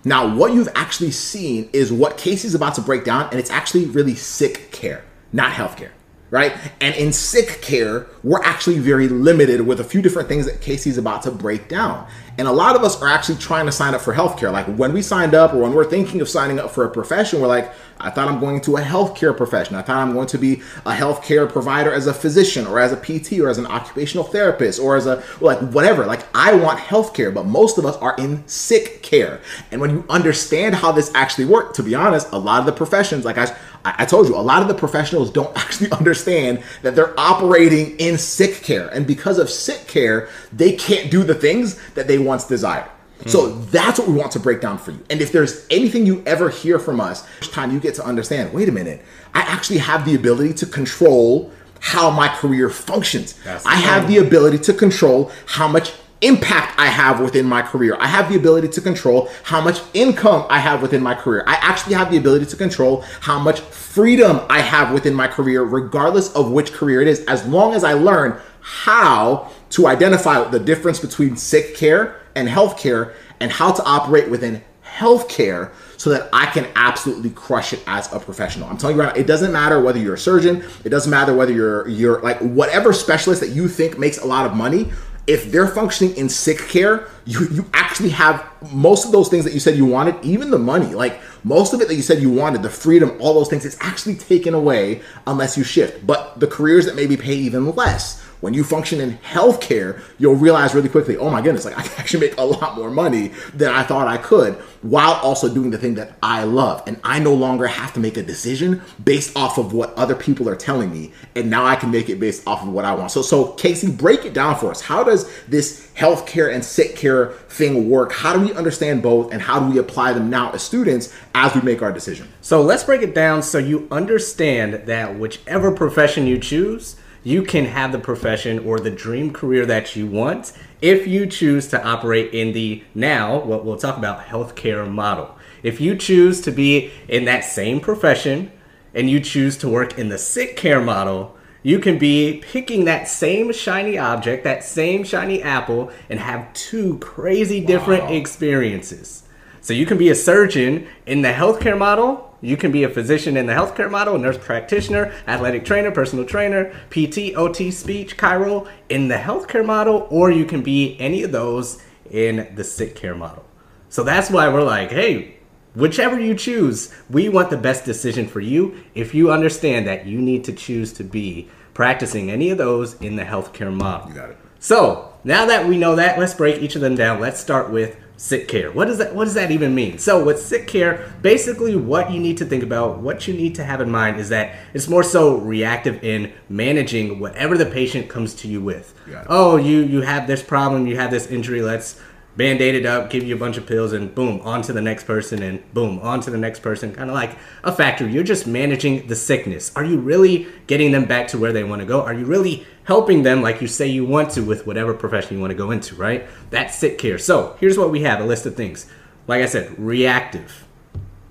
Now, 0.04 0.34
what 0.36 0.54
you've 0.54 0.68
actually 0.76 1.10
seen 1.10 1.68
is 1.72 1.92
what 1.92 2.16
Casey's 2.16 2.54
about 2.54 2.76
to 2.76 2.80
break 2.80 3.04
down, 3.04 3.28
and 3.30 3.40
it's 3.40 3.50
actually 3.50 3.86
really 3.86 4.14
sick 4.14 4.70
care, 4.70 5.04
not 5.32 5.52
healthcare, 5.52 5.90
right? 6.30 6.52
And 6.80 6.94
in 6.94 7.12
sick 7.12 7.60
care, 7.60 8.06
we're 8.22 8.42
actually 8.42 8.78
very 8.78 9.08
limited 9.08 9.62
with 9.62 9.80
a 9.80 9.84
few 9.84 10.00
different 10.00 10.28
things 10.28 10.46
that 10.46 10.60
Casey's 10.60 10.96
about 10.96 11.22
to 11.22 11.32
break 11.32 11.68
down. 11.68 12.06
And 12.38 12.46
a 12.46 12.52
lot 12.52 12.76
of 12.76 12.84
us 12.84 13.00
are 13.00 13.08
actually 13.08 13.38
trying 13.38 13.66
to 13.66 13.72
sign 13.72 13.94
up 13.94 14.00
for 14.00 14.14
healthcare. 14.14 14.52
Like 14.52 14.66
when 14.66 14.92
we 14.92 15.02
signed 15.02 15.34
up 15.34 15.54
or 15.54 15.58
when 15.58 15.72
we're 15.72 15.88
thinking 15.88 16.20
of 16.20 16.28
signing 16.28 16.58
up 16.58 16.70
for 16.70 16.84
a 16.84 16.90
profession, 16.90 17.40
we're 17.40 17.46
like, 17.46 17.72
I 17.98 18.10
thought 18.10 18.28
I'm 18.28 18.40
going 18.40 18.60
to 18.62 18.76
a 18.76 18.82
healthcare 18.82 19.34
profession. 19.34 19.74
I 19.74 19.82
thought 19.82 19.96
I'm 19.96 20.12
going 20.12 20.26
to 20.28 20.38
be 20.38 20.56
a 20.84 20.92
healthcare 20.92 21.50
provider 21.50 21.92
as 21.92 22.06
a 22.06 22.12
physician 22.12 22.66
or 22.66 22.78
as 22.78 22.92
a 22.92 22.96
PT 22.96 23.40
or 23.40 23.48
as 23.48 23.56
an 23.56 23.66
occupational 23.66 24.24
therapist 24.24 24.78
or 24.78 24.96
as 24.96 25.06
a 25.06 25.22
like 25.40 25.58
whatever. 25.72 26.04
Like 26.04 26.26
I 26.34 26.54
want 26.54 26.78
healthcare, 26.78 27.32
but 27.32 27.46
most 27.46 27.78
of 27.78 27.86
us 27.86 27.96
are 27.96 28.14
in 28.18 28.46
sick 28.46 29.02
care. 29.02 29.40
And 29.70 29.80
when 29.80 29.90
you 29.90 30.04
understand 30.10 30.74
how 30.74 30.92
this 30.92 31.10
actually 31.14 31.46
works, 31.46 31.76
to 31.76 31.82
be 31.82 31.94
honest, 31.94 32.28
a 32.32 32.38
lot 32.38 32.60
of 32.60 32.66
the 32.66 32.72
professions, 32.72 33.24
like 33.24 33.38
I, 33.38 33.56
I 33.86 34.02
I 34.02 34.04
told 34.06 34.28
you, 34.28 34.36
a 34.36 34.46
lot 34.52 34.62
of 34.62 34.68
the 34.68 34.74
professionals 34.74 35.30
don't 35.30 35.56
actually 35.64 35.90
understand 35.92 36.62
that 36.82 36.94
they're 36.94 37.18
operating 37.18 37.96
in 37.98 38.18
sick 38.18 38.62
care. 38.62 38.88
And 38.88 39.06
because 39.06 39.38
of 39.38 39.48
sick 39.50 39.86
care, 39.86 40.28
they 40.52 40.72
can't 40.72 41.10
do 41.10 41.22
the 41.22 41.34
things 41.34 41.80
that 41.94 42.06
they 42.06 42.18
once 42.18 42.46
desired. 42.46 42.90
So 43.24 43.50
hmm. 43.50 43.70
that's 43.70 43.98
what 43.98 44.08
we 44.08 44.14
want 44.14 44.32
to 44.32 44.40
break 44.40 44.60
down 44.60 44.78
for 44.78 44.90
you. 44.90 45.02
And 45.08 45.22
if 45.22 45.32
there's 45.32 45.66
anything 45.70 46.04
you 46.04 46.22
ever 46.26 46.50
hear 46.50 46.78
from 46.78 47.00
us, 47.00 47.26
each 47.42 47.50
time 47.50 47.72
you 47.72 47.80
get 47.80 47.94
to 47.94 48.04
understand, 48.04 48.52
wait 48.52 48.68
a 48.68 48.72
minute, 48.72 49.02
I 49.34 49.40
actually 49.40 49.78
have 49.78 50.04
the 50.04 50.14
ability 50.14 50.52
to 50.54 50.66
control 50.66 51.50
how 51.80 52.10
my 52.10 52.28
career 52.28 52.68
functions. 52.68 53.34
That's 53.44 53.64
I 53.64 53.76
have 53.76 54.08
the 54.08 54.18
ability 54.18 54.58
to 54.58 54.74
control 54.74 55.30
how 55.46 55.68
much 55.68 55.92
impact 56.22 56.78
I 56.78 56.86
have 56.86 57.20
within 57.20 57.46
my 57.46 57.62
career. 57.62 57.96
I 58.00 58.06
have 58.06 58.28
the 58.30 58.36
ability 58.36 58.68
to 58.68 58.80
control 58.80 59.28
how 59.42 59.60
much 59.60 59.80
income 59.92 60.46
I 60.48 60.58
have 60.58 60.80
within 60.80 61.02
my 61.02 61.14
career. 61.14 61.44
I 61.46 61.54
actually 61.56 61.94
have 61.94 62.10
the 62.10 62.16
ability 62.16 62.46
to 62.46 62.56
control 62.56 63.02
how 63.20 63.38
much 63.38 63.60
freedom 63.60 64.40
I 64.48 64.60
have 64.60 64.92
within 64.92 65.14
my 65.14 65.28
career, 65.28 65.62
regardless 65.62 66.32
of 66.34 66.50
which 66.50 66.72
career 66.72 67.02
it 67.02 67.08
is, 67.08 67.24
as 67.26 67.46
long 67.46 67.74
as 67.74 67.84
I 67.84 67.92
learn 67.92 68.40
how 68.60 69.50
to 69.70 69.86
identify 69.86 70.48
the 70.48 70.58
difference 70.58 70.98
between 71.00 71.36
sick 71.36 71.76
care 71.76 72.20
and 72.34 72.48
healthcare 72.48 73.14
and 73.40 73.52
how 73.52 73.72
to 73.72 73.82
operate 73.84 74.30
within 74.30 74.62
healthcare 74.84 75.72
so 75.98 76.10
that 76.10 76.28
I 76.32 76.46
can 76.46 76.66
absolutely 76.74 77.30
crush 77.30 77.72
it 77.72 77.82
as 77.86 78.12
a 78.12 78.20
professional. 78.20 78.68
I'm 78.68 78.76
telling 78.76 78.96
you 78.96 79.02
right 79.02 79.14
now, 79.14 79.20
it 79.20 79.26
doesn't 79.26 79.52
matter 79.52 79.80
whether 79.80 79.98
you're 79.98 80.14
a 80.14 80.18
surgeon, 80.18 80.64
it 80.84 80.88
doesn't 80.88 81.10
matter 81.10 81.34
whether 81.34 81.52
you're 81.52 81.88
you're 81.88 82.20
like 82.20 82.38
whatever 82.38 82.92
specialist 82.92 83.40
that 83.40 83.50
you 83.50 83.68
think 83.68 83.98
makes 83.98 84.18
a 84.18 84.26
lot 84.26 84.46
of 84.46 84.54
money, 84.54 84.92
if 85.26 85.50
they're 85.50 85.68
functioning 85.68 86.16
in 86.16 86.28
sick 86.28 86.58
care, 86.68 87.08
you 87.24 87.48
you 87.48 87.68
actually 87.72 88.10
have 88.10 88.44
most 88.72 89.04
of 89.04 89.12
those 89.12 89.28
things 89.28 89.44
that 89.44 89.52
you 89.52 89.60
said 89.60 89.76
you 89.76 89.84
wanted, 89.84 90.14
even 90.24 90.50
the 90.50 90.58
money, 90.58 90.94
like 90.94 91.20
most 91.42 91.72
of 91.72 91.80
it 91.80 91.88
that 91.88 91.94
you 91.94 92.02
said 92.02 92.20
you 92.20 92.30
wanted, 92.30 92.62
the 92.62 92.70
freedom, 92.70 93.16
all 93.20 93.34
those 93.34 93.48
things, 93.48 93.64
it's 93.64 93.76
actually 93.80 94.14
taken 94.14 94.54
away 94.54 95.02
unless 95.26 95.56
you 95.56 95.64
shift. 95.64 96.06
But 96.06 96.38
the 96.38 96.46
careers 96.46 96.86
that 96.86 96.96
maybe 96.96 97.16
pay 97.16 97.34
even 97.34 97.74
less, 97.74 98.25
when 98.40 98.54
you 98.54 98.64
function 98.64 99.00
in 99.00 99.18
healthcare, 99.18 100.00
you'll 100.18 100.34
realize 100.34 100.74
really 100.74 100.88
quickly, 100.88 101.16
oh 101.16 101.30
my 101.30 101.40
goodness, 101.40 101.64
like 101.64 101.78
I 101.78 101.82
can 101.82 101.98
actually 101.98 102.28
make 102.28 102.38
a 102.38 102.44
lot 102.44 102.76
more 102.76 102.90
money 102.90 103.28
than 103.54 103.72
I 103.72 103.82
thought 103.82 104.06
I 104.06 104.18
could 104.18 104.54
while 104.82 105.14
also 105.14 105.52
doing 105.52 105.70
the 105.70 105.78
thing 105.78 105.94
that 105.94 106.16
I 106.22 106.44
love. 106.44 106.82
And 106.86 107.00
I 107.02 107.18
no 107.18 107.34
longer 107.34 107.66
have 107.66 107.92
to 107.94 108.00
make 108.00 108.16
a 108.16 108.22
decision 108.22 108.82
based 109.02 109.36
off 109.36 109.58
of 109.58 109.72
what 109.72 109.92
other 109.94 110.14
people 110.14 110.48
are 110.48 110.56
telling 110.56 110.92
me. 110.92 111.12
And 111.34 111.50
now 111.50 111.64
I 111.64 111.76
can 111.76 111.90
make 111.90 112.08
it 112.08 112.20
based 112.20 112.46
off 112.46 112.62
of 112.62 112.68
what 112.68 112.84
I 112.84 112.94
want. 112.94 113.10
So, 113.10 113.22
so 113.22 113.52
Casey, 113.52 113.90
break 113.90 114.24
it 114.24 114.34
down 114.34 114.56
for 114.56 114.70
us. 114.70 114.80
How 114.80 115.02
does 115.02 115.30
this 115.46 115.90
healthcare 115.96 116.54
and 116.54 116.64
sick 116.64 116.94
care 116.94 117.32
thing 117.48 117.88
work? 117.88 118.12
How 118.12 118.32
do 118.32 118.40
we 118.40 118.52
understand 118.54 119.02
both? 119.02 119.32
And 119.32 119.42
how 119.42 119.60
do 119.60 119.72
we 119.72 119.78
apply 119.78 120.12
them 120.12 120.30
now 120.30 120.52
as 120.52 120.62
students 120.62 121.12
as 121.34 121.54
we 121.54 121.62
make 121.62 121.82
our 121.82 121.92
decision? 121.92 122.28
So 122.40 122.62
let's 122.62 122.84
break 122.84 123.02
it 123.02 123.14
down 123.14 123.42
so 123.42 123.58
you 123.58 123.88
understand 123.90 124.86
that 124.86 125.18
whichever 125.18 125.72
profession 125.72 126.26
you 126.26 126.38
choose, 126.38 126.96
you 127.26 127.42
can 127.42 127.64
have 127.64 127.90
the 127.90 127.98
profession 127.98 128.60
or 128.60 128.78
the 128.78 128.88
dream 128.88 129.32
career 129.32 129.66
that 129.66 129.96
you 129.96 130.06
want 130.06 130.52
if 130.80 131.08
you 131.08 131.26
choose 131.26 131.66
to 131.66 131.84
operate 131.84 132.32
in 132.32 132.52
the 132.52 132.84
now, 132.94 133.40
what 133.40 133.64
we'll 133.64 133.76
talk 133.76 133.98
about, 133.98 134.26
healthcare 134.26 134.88
model. 134.88 135.36
If 135.64 135.80
you 135.80 135.96
choose 135.96 136.40
to 136.42 136.52
be 136.52 136.92
in 137.08 137.24
that 137.24 137.40
same 137.40 137.80
profession 137.80 138.52
and 138.94 139.10
you 139.10 139.18
choose 139.18 139.56
to 139.56 139.68
work 139.68 139.98
in 139.98 140.08
the 140.08 140.18
sick 140.18 140.56
care 140.56 140.80
model, 140.80 141.36
you 141.64 141.80
can 141.80 141.98
be 141.98 142.44
picking 142.46 142.84
that 142.84 143.08
same 143.08 143.52
shiny 143.52 143.98
object, 143.98 144.44
that 144.44 144.62
same 144.62 145.02
shiny 145.02 145.42
apple, 145.42 145.90
and 146.08 146.20
have 146.20 146.52
two 146.52 146.96
crazy 146.98 147.60
different 147.60 148.04
Wow. 148.04 148.12
experiences. 148.12 149.24
So 149.66 149.74
you 149.74 149.84
can 149.84 149.98
be 149.98 150.10
a 150.10 150.14
surgeon 150.14 150.86
in 151.06 151.22
the 151.22 151.32
healthcare 151.32 151.76
model. 151.76 152.38
You 152.40 152.56
can 152.56 152.70
be 152.70 152.84
a 152.84 152.88
physician 152.88 153.36
in 153.36 153.46
the 153.46 153.52
healthcare 153.52 153.90
model, 153.90 154.16
nurse 154.16 154.38
practitioner, 154.38 155.12
athletic 155.26 155.64
trainer, 155.64 155.90
personal 155.90 156.24
trainer, 156.24 156.72
PT, 156.90 157.34
OT, 157.34 157.72
speech, 157.72 158.16
chiro 158.16 158.68
in 158.88 159.08
the 159.08 159.16
healthcare 159.16 159.66
model, 159.66 160.06
or 160.08 160.30
you 160.30 160.44
can 160.44 160.62
be 160.62 160.96
any 161.00 161.24
of 161.24 161.32
those 161.32 161.82
in 162.08 162.46
the 162.54 162.62
sick 162.62 162.94
care 162.94 163.16
model. 163.16 163.44
So 163.88 164.04
that's 164.04 164.30
why 164.30 164.46
we're 164.46 164.62
like, 164.62 164.92
hey, 164.92 165.38
whichever 165.74 166.20
you 166.20 166.36
choose, 166.36 166.94
we 167.10 167.28
want 167.28 167.50
the 167.50 167.56
best 167.56 167.84
decision 167.84 168.28
for 168.28 168.38
you 168.38 168.84
if 168.94 169.16
you 169.16 169.32
understand 169.32 169.88
that 169.88 170.06
you 170.06 170.20
need 170.20 170.44
to 170.44 170.52
choose 170.52 170.92
to 170.92 171.02
be 171.02 171.48
practicing 171.74 172.30
any 172.30 172.50
of 172.50 172.58
those 172.58 172.94
in 173.00 173.16
the 173.16 173.24
healthcare 173.24 173.74
model. 173.74 174.10
You 174.10 174.14
got 174.14 174.30
it. 174.30 174.36
So 174.60 175.12
now 175.24 175.46
that 175.46 175.66
we 175.66 175.76
know 175.76 175.96
that, 175.96 176.20
let's 176.20 176.34
break 176.34 176.62
each 176.62 176.76
of 176.76 176.82
them 176.82 176.94
down. 176.94 177.18
Let's 177.18 177.40
start 177.40 177.72
with 177.72 177.96
sick 178.16 178.48
care. 178.48 178.72
What 178.72 178.86
does 178.86 178.98
that 178.98 179.14
what 179.14 179.24
does 179.24 179.34
that 179.34 179.50
even 179.50 179.74
mean? 179.74 179.98
So 179.98 180.24
with 180.24 180.40
sick 180.40 180.66
care, 180.66 181.12
basically 181.22 181.76
what 181.76 182.10
you 182.10 182.20
need 182.20 182.36
to 182.38 182.44
think 182.44 182.62
about, 182.62 182.98
what 182.98 183.28
you 183.28 183.34
need 183.34 183.54
to 183.56 183.64
have 183.64 183.80
in 183.80 183.90
mind 183.90 184.18
is 184.18 184.28
that 184.30 184.56
it's 184.74 184.88
more 184.88 185.02
so 185.02 185.36
reactive 185.36 186.02
in 186.02 186.32
managing 186.48 187.20
whatever 187.20 187.56
the 187.56 187.66
patient 187.66 188.08
comes 188.08 188.34
to 188.36 188.48
you 188.48 188.60
with. 188.60 188.94
Oh, 189.28 189.56
you 189.56 189.80
you 189.80 190.00
have 190.02 190.26
this 190.26 190.42
problem, 190.42 190.86
you 190.86 190.96
have 190.96 191.10
this 191.10 191.26
injury, 191.26 191.62
let's 191.62 192.00
band-aid 192.36 192.74
it 192.74 192.86
up, 192.86 193.10
give 193.10 193.24
you 193.24 193.34
a 193.34 193.38
bunch 193.38 193.56
of 193.56 193.66
pills 193.66 193.92
and 193.92 194.14
boom, 194.14 194.40
on 194.42 194.62
to 194.62 194.72
the 194.72 194.82
next 194.82 195.04
person 195.04 195.42
and 195.42 195.72
boom, 195.72 195.98
on 196.00 196.20
to 196.20 196.30
the 196.30 196.38
next 196.38 196.60
person. 196.60 196.92
Kind 196.92 197.10
of 197.10 197.14
like 197.14 197.36
a 197.64 197.72
factory. 197.72 198.12
You're 198.12 198.24
just 198.24 198.46
managing 198.46 199.06
the 199.06 199.16
sickness. 199.16 199.72
Are 199.74 199.84
you 199.84 199.98
really 199.98 200.46
getting 200.66 200.92
them 200.92 201.06
back 201.06 201.28
to 201.28 201.38
where 201.38 201.52
they 201.52 201.64
want 201.64 201.80
to 201.80 201.86
go? 201.86 202.02
Are 202.02 202.14
you 202.14 202.26
really 202.26 202.66
helping 202.84 203.22
them 203.22 203.42
like 203.42 203.60
you 203.60 203.66
say 203.66 203.86
you 203.86 204.04
want 204.04 204.30
to 204.32 204.42
with 204.42 204.66
whatever 204.66 204.94
profession 204.94 205.36
you 205.36 205.40
want 205.40 205.50
to 205.50 205.56
go 205.56 205.70
into, 205.70 205.94
right? 205.94 206.26
That's 206.50 206.76
sick 206.76 206.98
care. 206.98 207.18
So 207.18 207.56
here's 207.58 207.78
what 207.78 207.90
we 207.90 208.02
have, 208.02 208.20
a 208.20 208.24
list 208.24 208.46
of 208.46 208.54
things. 208.54 208.86
Like 209.26 209.42
I 209.42 209.46
said, 209.46 209.78
reactive. 209.78 210.66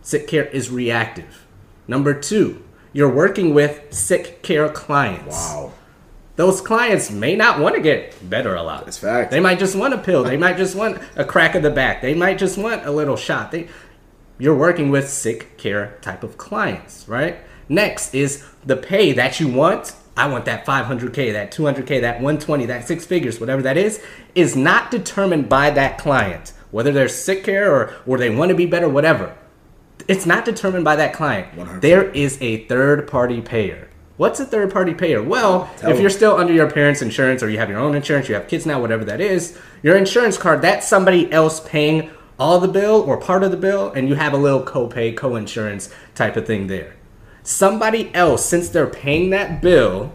Sick 0.01 0.27
care 0.27 0.45
is 0.45 0.69
reactive. 0.69 1.45
Number 1.87 2.13
two, 2.13 2.63
you're 2.93 3.13
working 3.13 3.53
with 3.53 3.93
sick 3.93 4.41
care 4.41 4.69
clients 4.69 5.35
Wow. 5.35 5.73
Those 6.35 6.59
clients 6.61 7.11
may 7.11 7.35
not 7.35 7.59
want 7.59 7.75
to 7.75 7.81
get 7.81 8.29
better 8.29 8.55
a 8.55 8.63
lot. 8.63 8.85
That's 8.85 8.97
fact. 8.97 9.31
They 9.31 9.39
might 9.39 9.59
just 9.59 9.75
want 9.75 9.93
a 9.93 9.97
pill. 9.97 10.23
They 10.23 10.37
might 10.37 10.57
just 10.57 10.75
want 10.75 11.01
a 11.15 11.23
crack 11.23 11.55
of 11.55 11.63
the 11.63 11.69
back. 11.69 12.01
They 12.01 12.13
might 12.13 12.37
just 12.37 12.57
want 12.57 12.85
a 12.85 12.91
little 12.91 13.15
shot. 13.15 13.51
They, 13.51 13.69
you're 14.37 14.55
working 14.55 14.89
with 14.89 15.09
sick 15.09 15.57
care 15.57 15.97
type 16.01 16.23
of 16.23 16.37
clients, 16.37 17.07
right? 17.07 17.37
Next 17.69 18.13
is 18.13 18.45
the 18.65 18.75
pay 18.75 19.13
that 19.13 19.39
you 19.39 19.47
want. 19.47 19.93
I 20.17 20.27
want 20.27 20.45
that 20.45 20.65
500k, 20.65 21.33
that 21.33 21.51
200k, 21.51 22.01
that 22.01 22.15
120, 22.15 22.65
that 22.67 22.87
six 22.87 23.05
figures, 23.05 23.39
whatever 23.39 23.61
that 23.63 23.77
is, 23.77 24.01
is 24.33 24.55
not 24.55 24.91
determined 24.91 25.49
by 25.49 25.69
that 25.71 25.97
client. 25.97 26.53
Whether 26.71 26.91
they're 26.91 27.07
sick 27.07 27.43
care 27.45 27.73
or 27.73 27.93
or 28.05 28.17
they 28.17 28.29
want 28.29 28.49
to 28.49 28.55
be 28.55 28.65
better, 28.65 28.89
whatever. 28.89 29.35
It's 30.07 30.25
not 30.25 30.45
determined 30.45 30.83
by 30.83 30.97
that 30.97 31.13
client. 31.13 31.55
100%. 31.55 31.81
There 31.81 32.09
is 32.11 32.37
a 32.41 32.65
third 32.65 33.07
party 33.07 33.41
payer. 33.41 33.89
What's 34.17 34.39
a 34.39 34.45
third 34.45 34.71
party 34.71 34.93
payer? 34.93 35.21
Well, 35.21 35.69
Tell 35.77 35.91
if 35.91 35.99
you're 35.99 36.09
still 36.09 36.37
under 36.37 36.53
your 36.53 36.71
parents' 36.71 37.01
insurance 37.01 37.43
or 37.43 37.49
you 37.49 37.57
have 37.57 37.69
your 37.69 37.79
own 37.79 37.95
insurance, 37.95 38.29
you 38.29 38.35
have 38.35 38.47
kids 38.47 38.65
now, 38.65 38.79
whatever 38.79 39.03
that 39.05 39.19
is, 39.19 39.59
your 39.83 39.97
insurance 39.97 40.37
card, 40.37 40.61
that's 40.61 40.87
somebody 40.87 41.29
else 41.33 41.59
paying 41.59 42.09
all 42.39 42.59
the 42.59 42.67
bill 42.67 43.01
or 43.01 43.17
part 43.17 43.43
of 43.43 43.51
the 43.51 43.57
bill, 43.57 43.91
and 43.91 44.07
you 44.07 44.15
have 44.15 44.33
a 44.33 44.37
little 44.37 44.63
copay, 44.63 45.15
co 45.15 45.35
insurance 45.35 45.93
type 46.15 46.37
of 46.37 46.47
thing 46.47 46.67
there. 46.67 46.95
Somebody 47.43 48.13
else, 48.15 48.45
since 48.45 48.69
they're 48.69 48.87
paying 48.87 49.31
that 49.31 49.61
bill, 49.61 50.13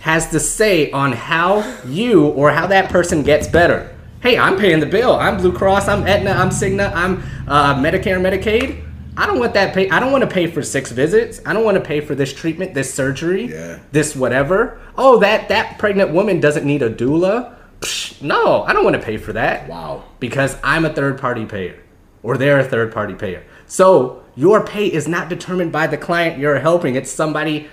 has 0.00 0.30
to 0.30 0.40
say 0.40 0.90
on 0.90 1.12
how 1.12 1.78
you 1.86 2.26
or 2.28 2.52
how 2.52 2.66
that 2.66 2.90
person 2.90 3.22
gets 3.22 3.46
better. 3.46 3.94
Hey, 4.22 4.38
I'm 4.38 4.56
paying 4.56 4.80
the 4.80 4.86
bill. 4.86 5.14
I'm 5.14 5.36
Blue 5.36 5.52
Cross. 5.52 5.88
I'm 5.88 6.06
Aetna. 6.06 6.30
I'm 6.30 6.50
Cigna. 6.50 6.92
I'm 6.94 7.22
uh, 7.46 7.74
Medicare, 7.74 8.20
Medicaid. 8.20 8.82
I 9.16 9.26
don't 9.26 9.38
want 9.38 9.54
that 9.54 9.74
pay. 9.74 9.90
I 9.90 10.00
don't 10.00 10.10
want 10.12 10.22
to 10.22 10.30
pay 10.30 10.46
for 10.46 10.62
six 10.62 10.90
visits. 10.90 11.40
I 11.44 11.52
don't 11.52 11.64
want 11.64 11.74
to 11.76 11.82
pay 11.82 12.00
for 12.00 12.14
this 12.14 12.32
treatment, 12.32 12.72
this 12.74 12.92
surgery, 12.92 13.46
Yeah. 13.52 13.78
this 13.92 14.16
whatever. 14.16 14.78
Oh, 14.96 15.18
that 15.18 15.48
that 15.50 15.78
pregnant 15.78 16.12
woman 16.12 16.40
doesn't 16.40 16.64
need 16.64 16.82
a 16.82 16.88
doula. 16.90 17.54
Psh, 17.80 18.22
no, 18.22 18.62
I 18.62 18.72
don't 18.72 18.84
want 18.84 18.96
to 18.96 19.02
pay 19.02 19.16
for 19.18 19.32
that 19.34 19.68
Wow. 19.68 20.04
because 20.20 20.56
I'm 20.64 20.84
a 20.84 20.90
third 20.92 21.18
party 21.18 21.44
payer 21.44 21.76
or 22.22 22.36
they're 22.36 22.60
a 22.60 22.64
third 22.64 22.92
party 22.92 23.14
payer. 23.14 23.42
So 23.66 24.22
your 24.34 24.64
pay 24.64 24.86
is 24.86 25.06
not 25.08 25.28
determined 25.28 25.72
by 25.72 25.86
the 25.88 25.96
client 25.98 26.38
you're 26.38 26.60
helping. 26.60 26.94
It's 26.94 27.10
somebody 27.10 27.68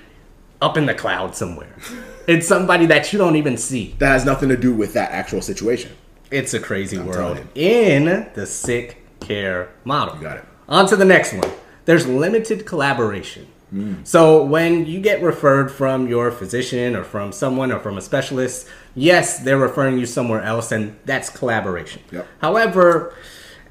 up 0.62 0.76
in 0.78 0.88
the 0.88 0.94
cloud 0.94 1.36
somewhere. 1.36 1.74
it's 2.28 2.48
somebody 2.48 2.86
that 2.88 3.14
you 3.14 3.20
don't 3.20 3.38
even 3.38 3.56
see. 3.56 3.96
That 4.00 4.10
has 4.10 4.26
nothing 4.26 4.50
to 4.50 4.58
do 4.58 4.74
with 4.74 4.94
that 4.94 5.12
actual 5.12 5.42
situation. 5.42 5.92
It's 6.32 6.54
a 6.54 6.60
crazy 6.60 6.98
world 7.00 7.40
in 7.56 8.28
the 8.34 8.46
sick 8.46 8.98
care 9.22 9.70
model. 9.86 10.16
You 10.18 10.22
got 10.22 10.38
it. 10.38 10.46
On 10.70 10.88
to 10.88 10.96
the 10.96 11.06
next 11.06 11.34
one. 11.34 11.52
There's 11.86 12.08
limited 12.08 12.66
collaboration. 12.66 13.48
Hmm. 13.72 14.04
So 14.04 14.44
when 14.44 14.86
you 14.86 15.00
get 15.00 15.22
referred 15.22 15.72
from 15.72 16.08
your 16.08 16.32
physician 16.32 16.96
or 16.96 17.04
from 17.04 17.32
someone 17.32 17.72
or 17.72 17.80
from 17.80 17.98
a 17.98 18.02
specialist, 18.02 18.68
yes, 18.96 19.40
they're 19.40 19.58
referring 19.58 19.98
you 19.98 20.06
somewhere 20.06 20.42
else, 20.42 20.72
and 20.72 20.98
that's 21.06 21.30
collaboration. 21.30 22.02
Yep. 22.12 22.28
However, 22.40 23.14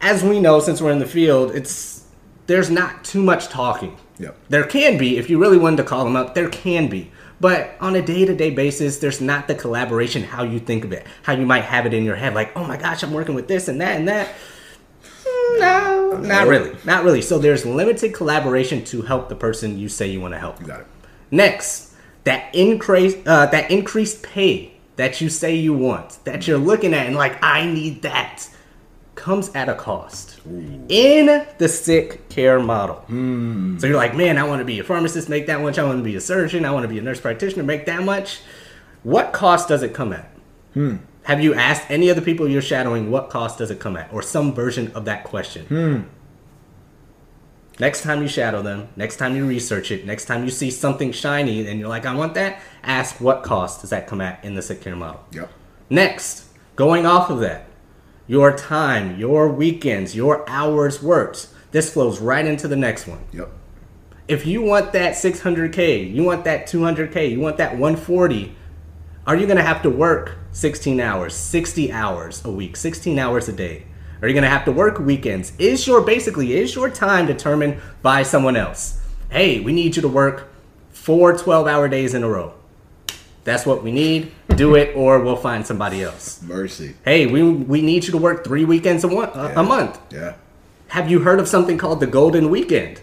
as 0.00 0.22
we 0.22 0.40
know, 0.40 0.60
since 0.60 0.80
we're 0.80 0.92
in 0.92 0.98
the 0.98 1.06
field, 1.06 1.54
it's 1.54 2.04
there's 2.46 2.70
not 2.70 3.04
too 3.04 3.22
much 3.22 3.48
talking. 3.48 3.96
Yep. 4.18 4.36
There 4.48 4.64
can 4.64 4.98
be, 4.98 5.18
if 5.18 5.30
you 5.30 5.38
really 5.38 5.58
wanted 5.58 5.78
to 5.78 5.84
call 5.84 6.04
them 6.04 6.16
up, 6.16 6.34
there 6.34 6.48
can 6.48 6.88
be. 6.88 7.12
But 7.40 7.76
on 7.80 7.94
a 7.94 8.02
day 8.02 8.24
to 8.24 8.34
day 8.34 8.50
basis, 8.50 8.98
there's 8.98 9.20
not 9.20 9.46
the 9.46 9.54
collaboration 9.54 10.24
how 10.24 10.42
you 10.42 10.58
think 10.58 10.84
of 10.84 10.92
it, 10.92 11.06
how 11.22 11.34
you 11.34 11.46
might 11.46 11.64
have 11.64 11.86
it 11.86 11.94
in 11.94 12.04
your 12.04 12.16
head, 12.16 12.34
like, 12.34 12.56
oh 12.56 12.64
my 12.64 12.76
gosh, 12.76 13.04
I'm 13.04 13.12
working 13.12 13.36
with 13.36 13.46
this 13.46 13.68
and 13.68 13.80
that 13.80 13.96
and 13.96 14.08
that. 14.08 14.30
Mm, 15.58 16.22
No, 16.22 16.28
not 16.28 16.46
really. 16.46 16.76
Not 16.84 17.04
really. 17.04 17.22
So 17.22 17.38
there's 17.38 17.64
limited 17.66 18.14
collaboration 18.14 18.84
to 18.86 19.02
help 19.02 19.28
the 19.28 19.36
person 19.36 19.78
you 19.78 19.88
say 19.88 20.08
you 20.08 20.20
want 20.20 20.34
to 20.34 20.38
help. 20.40 20.60
You 20.60 20.66
got 20.66 20.80
it. 20.80 20.86
Next, 21.30 21.94
that 22.24 22.54
increase 22.54 23.14
uh, 23.26 23.46
that 23.46 23.70
increased 23.70 24.22
pay 24.22 24.72
that 24.96 25.20
you 25.20 25.28
say 25.28 25.54
you 25.54 25.72
want, 25.74 26.18
that 26.24 26.48
you're 26.48 26.58
looking 26.58 26.92
at 26.92 27.06
and 27.06 27.14
like, 27.14 27.38
I 27.42 27.64
need 27.66 28.02
that, 28.02 28.48
comes 29.14 29.48
at 29.54 29.68
a 29.68 29.74
cost 29.74 30.40
in 30.88 31.46
the 31.58 31.68
sick 31.68 32.28
care 32.28 32.58
model. 32.58 33.04
So 33.78 33.86
you're 33.86 33.96
like, 33.96 34.16
man, 34.16 34.38
I 34.38 34.42
want 34.44 34.58
to 34.60 34.64
be 34.64 34.78
a 34.80 34.84
pharmacist, 34.84 35.28
make 35.28 35.46
that 35.46 35.60
much. 35.60 35.78
I 35.78 35.84
want 35.84 35.98
to 35.98 36.04
be 36.04 36.16
a 36.16 36.20
surgeon. 36.20 36.64
I 36.64 36.70
want 36.72 36.82
to 36.84 36.88
be 36.88 36.98
a 36.98 37.02
nurse 37.02 37.20
practitioner, 37.20 37.62
make 37.62 37.86
that 37.86 38.02
much. 38.02 38.40
What 39.04 39.32
cost 39.32 39.68
does 39.68 39.82
it 39.84 39.94
come 39.94 40.12
at? 40.12 40.30
Have 41.28 41.42
you 41.42 41.52
asked 41.52 41.90
any 41.90 42.08
of 42.08 42.16
the 42.16 42.22
people 42.22 42.48
you're 42.48 42.62
shadowing 42.62 43.10
what 43.10 43.28
cost 43.28 43.58
does 43.58 43.70
it 43.70 43.78
come 43.78 43.98
at, 43.98 44.10
or 44.14 44.22
some 44.22 44.54
version 44.54 44.90
of 44.92 45.04
that 45.04 45.24
question? 45.24 45.66
Hmm. 45.66 46.00
Next 47.78 48.02
time 48.02 48.22
you 48.22 48.28
shadow 48.28 48.62
them, 48.62 48.88
next 48.96 49.18
time 49.18 49.36
you 49.36 49.46
research 49.46 49.90
it, 49.90 50.06
next 50.06 50.24
time 50.24 50.44
you 50.44 50.50
see 50.50 50.70
something 50.70 51.12
shiny 51.12 51.68
and 51.68 51.78
you're 51.78 51.90
like, 51.90 52.06
I 52.06 52.14
want 52.14 52.32
that, 52.32 52.62
ask 52.82 53.20
what 53.20 53.42
cost 53.42 53.82
does 53.82 53.90
that 53.90 54.06
come 54.06 54.22
at 54.22 54.42
in 54.42 54.54
the 54.54 54.62
sick 54.62 54.80
care 54.80 54.96
model. 54.96 55.22
Yep. 55.32 55.50
Next, 55.90 56.46
going 56.76 57.04
off 57.04 57.28
of 57.28 57.40
that, 57.40 57.66
your 58.26 58.56
time, 58.56 59.18
your 59.18 59.50
weekends, 59.52 60.16
your 60.16 60.48
hours 60.48 61.02
worked. 61.02 61.48
This 61.72 61.92
flows 61.92 62.20
right 62.20 62.46
into 62.46 62.66
the 62.68 62.76
next 62.76 63.06
one. 63.06 63.20
Yep. 63.32 63.50
If 64.28 64.46
you 64.46 64.62
want 64.62 64.94
that 64.94 65.12
600K, 65.12 66.10
you 66.10 66.24
want 66.24 66.44
that 66.44 66.66
200K, 66.66 67.30
you 67.30 67.38
want 67.38 67.58
that 67.58 67.72
140, 67.72 68.56
are 69.26 69.36
you 69.36 69.44
going 69.44 69.58
to 69.58 69.62
have 69.62 69.82
to 69.82 69.90
work 69.90 70.38
16 70.62 70.98
hours, 70.98 71.34
60 71.34 71.92
hours 71.92 72.44
a 72.44 72.50
week, 72.50 72.76
16 72.76 73.16
hours 73.16 73.48
a 73.48 73.52
day? 73.52 73.84
Are 74.20 74.26
you 74.26 74.34
going 74.34 74.42
to 74.42 74.50
have 74.50 74.64
to 74.64 74.72
work 74.72 74.98
weekends? 74.98 75.52
Is 75.56 75.86
your 75.86 76.00
basically 76.00 76.52
is 76.54 76.74
your 76.74 76.90
time 76.90 77.26
determined 77.26 77.80
by 78.02 78.24
someone 78.24 78.56
else? 78.56 79.00
Hey, 79.30 79.60
we 79.60 79.72
need 79.72 79.94
you 79.94 80.02
to 80.02 80.08
work 80.08 80.48
four 80.90 81.32
12-hour 81.34 81.86
days 81.86 82.12
in 82.12 82.24
a 82.24 82.28
row. 82.28 82.54
That's 83.44 83.64
what 83.66 83.84
we 83.84 83.92
need. 83.92 84.32
Do 84.56 84.74
it 84.74 84.96
or 84.96 85.20
we'll 85.22 85.36
find 85.36 85.64
somebody 85.64 86.02
else. 86.02 86.42
Mercy. 86.42 86.96
Hey, 87.04 87.26
we 87.26 87.40
we 87.44 87.80
need 87.80 88.06
you 88.06 88.10
to 88.10 88.18
work 88.18 88.44
3 88.44 88.64
weekends 88.64 89.04
a, 89.04 89.08
one, 89.08 89.30
Yeah. 89.32 89.60
a 89.60 89.62
month. 89.62 90.00
Yeah. 90.10 90.34
Have 90.88 91.08
you 91.08 91.20
heard 91.20 91.38
of 91.38 91.46
something 91.46 91.78
called 91.78 92.00
the 92.00 92.08
golden 92.08 92.50
weekend? 92.50 93.00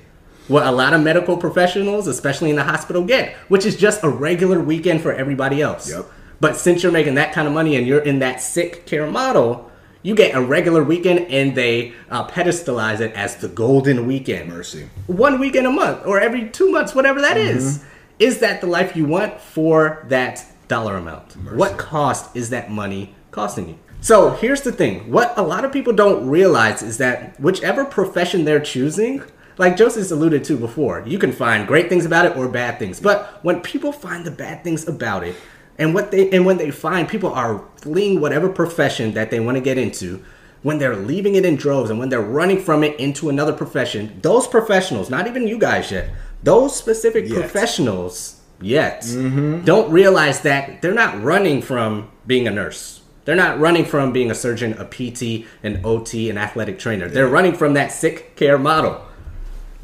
What 0.49 0.67
a 0.67 0.71
lot 0.71 0.93
of 0.93 1.01
medical 1.01 1.37
professionals, 1.37 2.05
especially 2.05 2.49
in 2.49 2.57
the 2.57 2.63
hospital, 2.65 3.05
get, 3.05 3.33
which 3.47 3.65
is 3.65 3.77
just 3.77 4.03
a 4.03 4.09
regular 4.09 4.59
weekend 4.59 4.99
for 5.01 5.13
everybody 5.13 5.61
else. 5.61 5.89
Yep. 5.89 6.05
But 6.39 6.57
since 6.57 6.83
you're 6.83 6.91
making 6.91 7.15
that 7.15 7.33
kind 7.33 7.47
of 7.47 7.53
money 7.53 7.75
and 7.75 7.87
you're 7.87 8.01
in 8.01 8.19
that 8.19 8.41
sick 8.41 8.85
care 8.85 9.07
model, 9.07 9.71
you 10.01 10.15
get 10.15 10.35
a 10.35 10.41
regular 10.41 10.83
weekend 10.83 11.31
and 11.31 11.55
they 11.55 11.93
uh, 12.11 12.27
pedestalize 12.27 12.99
it 12.99 13.13
as 13.13 13.37
the 13.37 13.47
golden 13.47 14.05
weekend. 14.05 14.49
Mercy. 14.49 14.89
One 15.07 15.39
weekend 15.39 15.65
a 15.65 15.71
month 15.71 16.05
or 16.05 16.19
every 16.19 16.49
two 16.49 16.71
months, 16.71 16.93
whatever 16.93 17.21
that 17.21 17.37
is. 17.37 17.83
Is 18.17 18.39
that 18.39 18.61
the 18.61 18.67
life 18.67 18.95
you 18.95 19.05
want 19.05 19.41
for 19.41 20.05
that 20.07 20.45
dollar 20.67 20.95
amount. 20.95 21.35
Mercy. 21.35 21.57
What 21.57 21.77
cost 21.77 22.35
is 22.35 22.49
that 22.51 22.71
money 22.71 23.15
costing 23.31 23.69
you? 23.69 23.79
So 23.99 24.29
here's 24.29 24.61
the 24.61 24.71
thing 24.71 25.11
what 25.11 25.33
a 25.37 25.41
lot 25.41 25.65
of 25.65 25.71
people 25.71 25.91
don't 25.91 26.29
realize 26.29 26.83
is 26.83 26.97
that 26.99 27.39
whichever 27.39 27.83
profession 27.83 28.45
they're 28.45 28.59
choosing, 28.59 29.23
like 29.57 29.75
Joseph 29.75 30.11
alluded 30.11 30.43
to 30.45 30.57
before, 30.57 31.03
you 31.07 31.17
can 31.17 31.31
find 31.31 31.67
great 31.67 31.89
things 31.89 32.05
about 32.05 32.25
it 32.25 32.37
or 32.37 32.47
bad 32.47 32.77
things. 32.77 32.99
But 32.99 33.43
when 33.43 33.61
people 33.61 33.91
find 33.91 34.23
the 34.23 34.31
bad 34.31 34.63
things 34.63 34.87
about 34.87 35.23
it, 35.23 35.35
and 35.77 35.93
what 35.93 36.11
they 36.11 36.29
and 36.31 36.45
when 36.45 36.57
they 36.57 36.71
find 36.71 37.07
people 37.07 37.33
are 37.33 37.63
fleeing 37.77 38.21
whatever 38.21 38.49
profession 38.49 39.13
that 39.13 39.31
they 39.31 39.39
want 39.39 39.57
to 39.57 39.61
get 39.61 39.77
into, 39.77 40.23
when 40.63 40.79
they're 40.79 40.95
leaving 40.95 41.35
it 41.35 41.45
in 41.45 41.55
droves 41.55 41.89
and 41.89 41.99
when 41.99 42.09
they're 42.09 42.21
running 42.21 42.59
from 42.59 42.83
it 42.83 42.99
into 42.99 43.29
another 43.29 43.53
profession, 43.53 44.19
those 44.21 44.47
professionals, 44.47 45.09
not 45.09 45.27
even 45.27 45.47
you 45.47 45.59
guys 45.59 45.91
yet, 45.91 46.09
those 46.43 46.75
specific 46.75 47.27
Yet. 47.27 47.39
professionals 47.39 48.41
yet 48.61 49.01
mm-hmm. 49.01 49.63
don't 49.65 49.91
realize 49.91 50.41
that 50.41 50.81
they're 50.81 50.93
not 50.93 51.21
running 51.21 51.61
from 51.61 52.09
being 52.25 52.47
a 52.47 52.51
nurse. 52.51 53.01
They're 53.25 53.35
not 53.35 53.59
running 53.59 53.85
from 53.85 54.13
being 54.13 54.29
a 54.29 54.35
surgeon, 54.35 54.73
a 54.73 54.85
PT, 54.85 55.45
an 55.63 55.81
OT, 55.83 56.29
an 56.29 56.37
athletic 56.37 56.77
trainer. 56.77 57.09
They're 57.09 57.27
running 57.27 57.53
from 57.55 57.73
that 57.73 57.91
sick 57.91 58.35
care 58.35 58.59
model. 58.59 59.03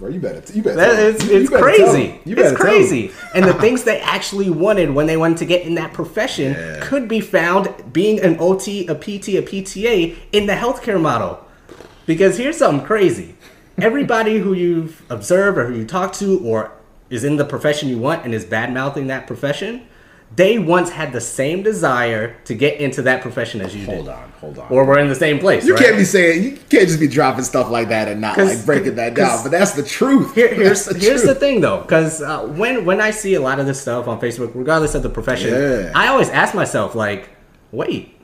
Bro, 0.02 0.10
you 0.10 0.20
better, 0.20 0.42
you 0.52 0.64
better. 0.64 0.78
That 0.78 1.22
him. 1.22 1.30
You- 1.30 1.38
it's 1.42 1.50
better 1.52 1.62
crazy. 1.64 2.20
You 2.26 2.36
better 2.36 2.48
It's 2.54 2.58
tell 2.60 2.72
crazy. 2.72 3.12
and 3.36 3.46
the 3.46 3.54
things 3.54 3.84
they 3.84 4.00
actually 4.02 4.50
wanted 4.50 4.90
when 4.90 5.06
they 5.06 5.16
wanted 5.16 5.38
to 5.38 5.46
get 5.46 5.62
in 5.62 5.76
that 5.76 5.94
profession 5.94 6.54
Yeah. 6.54 6.80
could 6.82 7.08
be 7.08 7.20
found 7.22 7.70
being 7.94 8.20
an 8.20 8.38
OT, 8.40 8.88
a 8.88 8.96
PT, 8.96 9.38
a 9.38 9.44
PTA 9.44 10.16
in 10.32 10.48
the 10.48 10.54
healthcare 10.54 11.00
model. 11.00 11.46
Because 12.08 12.36
here's 12.40 12.58
something 12.58 12.84
crazy. 12.84 13.36
Everybody 13.80 14.40
who 14.40 14.54
you've 14.54 15.04
observed 15.12 15.60
or 15.60 15.68
who 15.68 15.76
you 15.78 15.86
talk 15.86 16.14
to 16.14 16.40
or 16.40 16.72
is 17.12 17.24
in 17.24 17.36
the 17.36 17.46
profession 17.46 17.88
you 17.88 18.00
want 18.00 18.26
and 18.26 18.34
is 18.34 18.44
bad 18.44 18.74
mouthing 18.74 19.06
that 19.06 19.28
profession, 19.28 19.84
they 20.36 20.58
once 20.60 20.90
had 20.90 21.12
the 21.12 21.20
same 21.20 21.62
desire 21.62 22.38
to 22.46 22.56
get 22.56 22.80
into 22.80 23.02
that 23.02 23.22
profession 23.22 23.60
as 23.60 23.76
you 23.76 23.86
Hold 23.86 24.06
did. 24.06 24.14
on, 24.14 24.30
hold 24.40 24.60
on. 24.60 24.72
Or 24.72 24.86
we're 24.86 25.00
in 25.00 25.10
the 25.10 25.16
same 25.16 25.40
place. 25.40 25.66
you 25.66 25.74
right? 25.76 25.84
can't 25.84 25.98
be 25.98 26.06
saying 26.06 26.44
you 26.44 26.52
can't 26.70 26.88
just 26.88 27.00
be 27.02 27.08
dropping 27.08 27.44
stuff 27.44 27.70
like 27.70 27.90
that 27.90 28.08
and 28.08 28.22
not 28.22 28.38
like 28.38 28.66
breaking 28.66 28.96
that 28.96 29.14
down. 29.14 29.44
But 29.44 29.52
that's 29.52 29.72
the 29.74 29.84
truth. 29.84 30.34
Here, 30.34 30.54
here's 30.54 30.86
That's 30.86 31.04
here's 31.04 31.24
the 31.24 31.36
thing 31.36 31.60
though, 31.60 31.82
because 31.82 32.22
uh, 32.22 32.46
when 32.48 32.86
when 32.86 33.02
I 33.02 33.12
see 33.12 33.34
a 33.34 33.42
lot 33.42 33.60
of 33.60 33.66
this 33.66 33.82
stuff 33.82 34.08
on 34.08 34.22
Facebook, 34.22 34.52
regardless 34.56 34.96
of 34.96 35.04
the 35.04 35.10
profession, 35.10 35.50
Yeah. 35.54 35.92
I 35.96 36.08
always 36.08 36.30
ask 36.30 36.56
myself 36.56 36.96
like, 36.96 37.30
wait, 37.74 38.16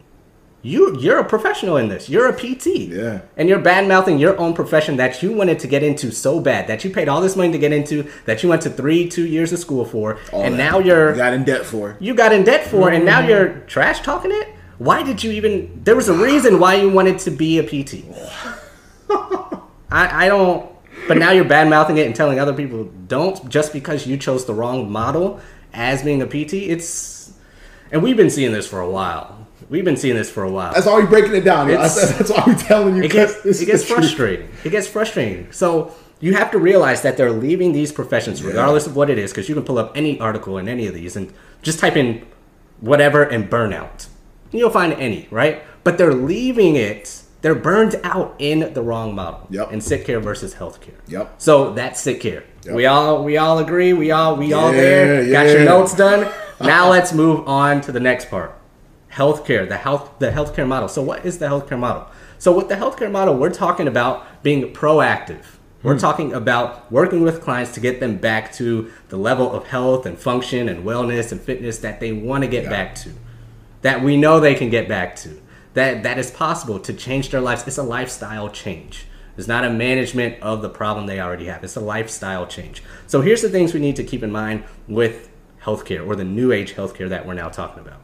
you 0.68 0.82
you're 1.00 1.20
a 1.20 1.24
professional 1.36 1.78
in 1.78 1.88
this, 1.94 2.10
you're 2.10 2.28
a 2.28 2.34
PT, 2.34 2.66
Yeah. 3.02 3.20
and 3.38 3.48
you're 3.50 3.60
bad 3.60 3.88
mouthing 3.88 4.20
your 4.20 4.36
own 4.44 4.54
profession 4.54 4.98
that 4.98 5.22
you 5.24 5.30
wanted 5.32 5.60
to 5.60 5.68
get 5.68 5.82
into 5.84 6.12
so 6.12 6.40
bad 6.40 6.68
that 6.68 6.84
you 6.84 6.90
paid 6.90 7.08
all 7.10 7.22
this 7.22 7.36
money 7.36 7.52
to 7.52 7.58
get 7.66 7.72
into 7.72 7.96
that 8.26 8.44
you 8.44 8.50
went 8.50 8.62
to 8.64 8.70
three 8.70 9.08
two 9.10 9.26
years 9.36 9.54
of 9.54 9.60
school 9.60 9.86
for, 9.86 10.18
All 10.34 10.44
and 10.44 10.54
that 10.56 10.72
now 10.72 10.80
you're 10.80 11.12
you 11.12 11.18
got 11.18 11.34
in 11.34 11.44
debt 11.44 11.66
for. 11.66 11.96
you 12.00 12.14
got 12.14 12.32
in 12.34 12.44
debt 12.44 12.64
for, 12.66 12.90
and 12.90 12.98
Mm-hmm. 12.98 13.06
now 13.06 13.20
you're 13.28 13.50
trash 13.68 14.02
talking 14.02 14.32
it. 14.32 14.48
Why 14.78 15.02
did 15.04 15.24
you 15.24 15.32
even? 15.32 15.82
There 15.84 15.96
was 15.96 16.08
a 16.10 16.14
reason 16.30 16.60
why 16.60 16.76
you 16.76 16.90
wanted 16.90 17.18
to 17.26 17.32
be 17.32 17.58
a 17.60 17.64
PT. 17.64 18.06
I, 19.90 20.26
I 20.26 20.28
don't. 20.28 20.70
But 21.08 21.18
now 21.18 21.32
you're 21.32 21.46
bad 21.46 21.70
mouthing 21.70 21.98
it 21.98 22.06
and 22.06 22.16
telling 22.16 22.40
other 22.40 22.54
people 22.54 22.84
don't 23.08 23.48
just 23.50 23.72
because 23.72 24.06
you 24.06 24.18
chose 24.18 24.46
the 24.46 24.54
wrong 24.54 24.92
model 24.92 25.40
as 25.74 26.04
being 26.04 26.22
a 26.22 26.26
PT. 26.28 26.54
It's 26.54 27.32
and 27.92 28.04
we've 28.04 28.18
been 28.18 28.30
seeing 28.30 28.52
this 28.52 28.68
for 28.68 28.80
a 28.82 28.90
while. 28.90 29.37
We've 29.70 29.84
been 29.86 29.98
seeing 29.98 30.16
this 30.16 30.30
for 30.30 30.44
a 30.44 30.50
while. 30.52 30.74
That's 30.74 30.86
why 30.86 30.94
we're 30.96 31.08
breaking 31.08 31.36
it 31.36 31.42
down. 31.42 31.70
It's- 31.70 32.18
That's, 32.18 32.30
why 32.32 32.44
we're 32.48 32.56
telling 32.56 32.96
you. 32.98 33.04
it 33.04 33.12
gets 33.12 33.34
it 33.46 33.66
gets 33.66 33.82
the 33.82 33.88
truth. 33.88 34.00
frustrating. 34.00 34.50
It 34.64 34.70
gets 34.70 34.88
frustrating. 34.88 35.52
So 35.52 35.94
you 36.20 36.34
have 36.36 36.52
to 36.52 36.58
realize 36.60 37.02
that 37.02 37.18
they're 37.18 37.32
leaving 37.32 37.74
these 37.74 37.92
professions, 37.92 38.44
regardless 38.44 38.88
of 38.88 38.96
what 38.96 39.10
it 39.10 39.18
is, 39.18 39.32
because 39.32 39.50
you 39.50 39.56
can 39.56 39.64
pull 39.64 39.78
up 39.78 39.92
any 39.96 40.20
article 40.20 40.58
in 40.58 40.68
any 40.68 40.88
of 40.88 40.94
these 40.94 41.16
and 41.16 41.32
just 41.62 41.80
type 41.80 41.96
in 41.96 42.26
whatever 42.80 43.24
and 43.24 43.50
burnout. 43.50 44.08
You'll 44.52 44.70
find 44.70 44.94
any, 44.94 45.28
right? 45.32 45.62
But 45.84 45.98
they're 45.98 46.14
leaving 46.14 46.76
it. 46.76 47.22
They're 47.42 47.54
burned 47.56 48.00
out 48.04 48.36
in 48.40 48.74
the 48.74 48.82
wrong 48.82 49.14
model. 49.14 49.46
Yep. 49.52 49.72
In 49.74 49.82
sick 49.82 50.06
care 50.06 50.20
versus 50.20 50.54
health 50.54 50.82
care. 50.82 50.96
Yep. 51.08 51.36
So 51.38 51.74
that's 51.74 52.02
sick 52.02 52.20
care. 52.22 52.44
Yep. 52.66 52.74
We 52.76 52.86
all 52.88 53.24
we 53.24 53.38
all 53.38 53.60
agree. 53.60 53.94
We 53.94 54.10
all 54.12 54.36
we 54.38 54.54
all 54.54 54.72
Yeah, 54.74 54.82
there. 54.82 55.32
Got 55.32 55.48
your 55.48 55.64
notes 55.66 55.94
done. 55.96 56.32
Now 56.60 56.90
let's 56.90 57.14
move 57.14 57.48
on 57.48 57.82
to 57.82 57.92
the 57.92 58.00
next 58.00 58.30
part. 58.32 58.57
Healthcare, 59.18 59.68
the 59.68 59.78
health 59.78 60.20
the 60.20 60.30
healthcare 60.30 60.68
model. 60.68 60.88
So 60.88 61.02
what 61.02 61.26
is 61.26 61.40
the 61.40 61.48
healthcare 61.48 61.80
model? 61.80 62.08
So 62.38 62.56
with 62.56 62.70
the 62.70 62.76
healthcare 62.76 63.12
model, 63.12 63.36
we're 63.36 63.50
talking 63.66 63.88
about 63.88 64.44
being 64.44 64.72
proactive. 64.74 65.44
We're 65.82 65.94
Hmm. 65.94 66.00
talking 66.00 66.34
about 66.34 66.92
working 66.92 67.22
with 67.24 67.42
clients 67.42 67.72
to 67.74 67.80
get 67.80 68.00
them 68.00 68.18
back 68.18 68.54
to 68.54 68.92
the 69.10 69.18
level 69.18 69.52
of 69.52 69.68
health 69.68 70.06
and 70.06 70.18
function 70.18 70.70
and 70.70 70.86
wellness 70.86 71.32
and 71.32 71.42
fitness 71.42 71.80
that 71.80 72.00
they 72.00 72.12
want 72.12 72.44
to 72.44 72.48
get 72.48 72.66
Yeah. 72.66 72.70
back 72.70 72.96
to. 73.04 73.10
That 73.82 74.04
we 74.04 74.18
know 74.18 74.40
they 74.40 74.54
can 74.56 74.70
get 74.70 74.88
back 74.88 75.16
to. 75.24 75.30
That 75.74 76.04
that 76.04 76.18
is 76.20 76.30
possible 76.30 76.78
to 76.80 76.94
change 76.94 77.30
their 77.32 77.42
lives. 77.42 77.64
It's 77.68 77.78
a 77.80 77.84
lifestyle 77.98 78.50
change. 78.50 79.08
It's 79.38 79.48
not 79.48 79.64
a 79.64 79.70
management 79.72 80.36
of 80.42 80.62
the 80.62 80.70
problem 80.70 81.06
they 81.08 81.20
already 81.20 81.46
have. 81.46 81.64
It's 81.64 81.76
a 81.76 81.80
lifestyle 81.96 82.46
change. 82.48 82.84
So 83.08 83.22
here's 83.22 83.42
the 83.42 83.50
things 83.50 83.74
we 83.74 83.80
need 83.80 83.96
to 83.96 84.04
keep 84.04 84.22
in 84.24 84.32
mind 84.32 84.64
with 84.88 85.30
healthcare 85.64 86.06
or 86.08 86.16
the 86.16 86.24
new 86.24 86.52
age 86.52 86.76
healthcare 86.76 87.10
that 87.10 87.26
we're 87.28 87.34
now 87.36 87.50
talking 87.50 87.82
about. 87.86 88.02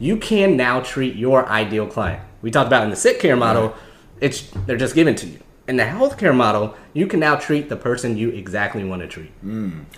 You 0.00 0.16
can 0.16 0.56
now 0.56 0.80
treat 0.80 1.14
your 1.14 1.46
ideal 1.48 1.86
client. 1.86 2.22
We 2.42 2.50
talked 2.50 2.66
about 2.66 2.82
in 2.84 2.90
the 2.90 2.96
sick 2.96 3.20
care 3.20 3.36
model, 3.36 3.74
it's 4.20 4.50
they're 4.66 4.76
just 4.78 4.94
given 4.94 5.14
to 5.16 5.26
you. 5.26 5.38
In 5.68 5.76
the 5.76 5.84
healthcare 5.84 6.34
model, 6.34 6.74
you 6.94 7.06
can 7.06 7.20
now 7.20 7.36
treat 7.36 7.68
the 7.68 7.76
person 7.76 8.16
you 8.16 8.30
exactly 8.30 8.82
want 8.82 9.02
to 9.02 9.06
treat. 9.08 9.30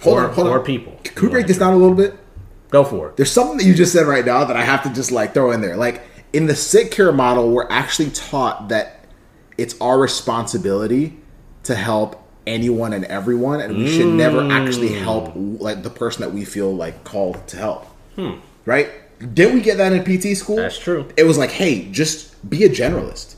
Hold 0.03 0.19
or, 0.19 0.25
on, 0.29 0.35
hold 0.35 0.49
or 0.49 0.59
on. 0.59 0.65
people. 0.67 1.01
Can 1.05 1.23
we 1.27 1.31
break 1.31 1.47
this 1.47 1.57
down 1.59 1.73
a 1.73 1.77
little 1.77 1.95
bit? 1.95 2.15
Go 2.71 2.85
for 2.85 3.09
it. 3.11 3.17
There's 3.17 3.31
something 3.31 3.57
that 3.59 3.65
you 3.65 3.75
just 3.75 3.93
said 3.93 4.07
right 4.07 4.25
now 4.27 4.45
that 4.45 4.57
I 4.57 4.65
have 4.65 4.83
to 4.83 4.91
just 4.93 5.13
like 5.13 5.33
throw 5.35 5.53
in 5.53 5.61
there. 5.61 5.77
Like 5.77 6.03
in 6.33 6.47
the 6.47 6.57
sick 6.57 6.91
care 6.91 7.13
model, 7.13 7.51
we're 7.51 7.69
actually 7.71 8.11
taught 8.11 8.69
that 8.69 9.07
it's 9.57 9.75
our 9.81 9.99
responsibility 9.99 11.17
to 11.65 11.75
help 11.75 12.19
anyone 12.47 12.93
and 12.93 13.05
everyone, 13.05 13.61
and 13.61 13.77
we 13.77 13.89
should 13.89 14.07
never 14.07 14.41
actually 14.51 14.89
Mm. 14.89 15.03
help 15.03 15.33
like 15.37 15.85
the 15.85 15.91
person 15.91 16.23
that 16.23 16.33
we 16.33 16.45
feel 16.45 16.75
like 16.75 17.05
called 17.05 17.47
to 17.47 17.57
help. 17.57 17.87
Right? 18.67 18.91
Didn't 19.35 19.55
we 19.55 19.61
get 19.61 19.79
that 19.79 19.93
in 19.93 20.03
PT 20.05 20.37
school? 20.37 20.57
Hmm. 20.57 20.63
That's 20.63 20.79
true. 20.79 21.09
It 21.17 21.25
was 21.25 21.39
like, 21.39 21.51
hey, 21.51 21.89
just 21.91 22.49
be 22.49 22.65
a 22.65 22.69
generalist. 22.69 23.37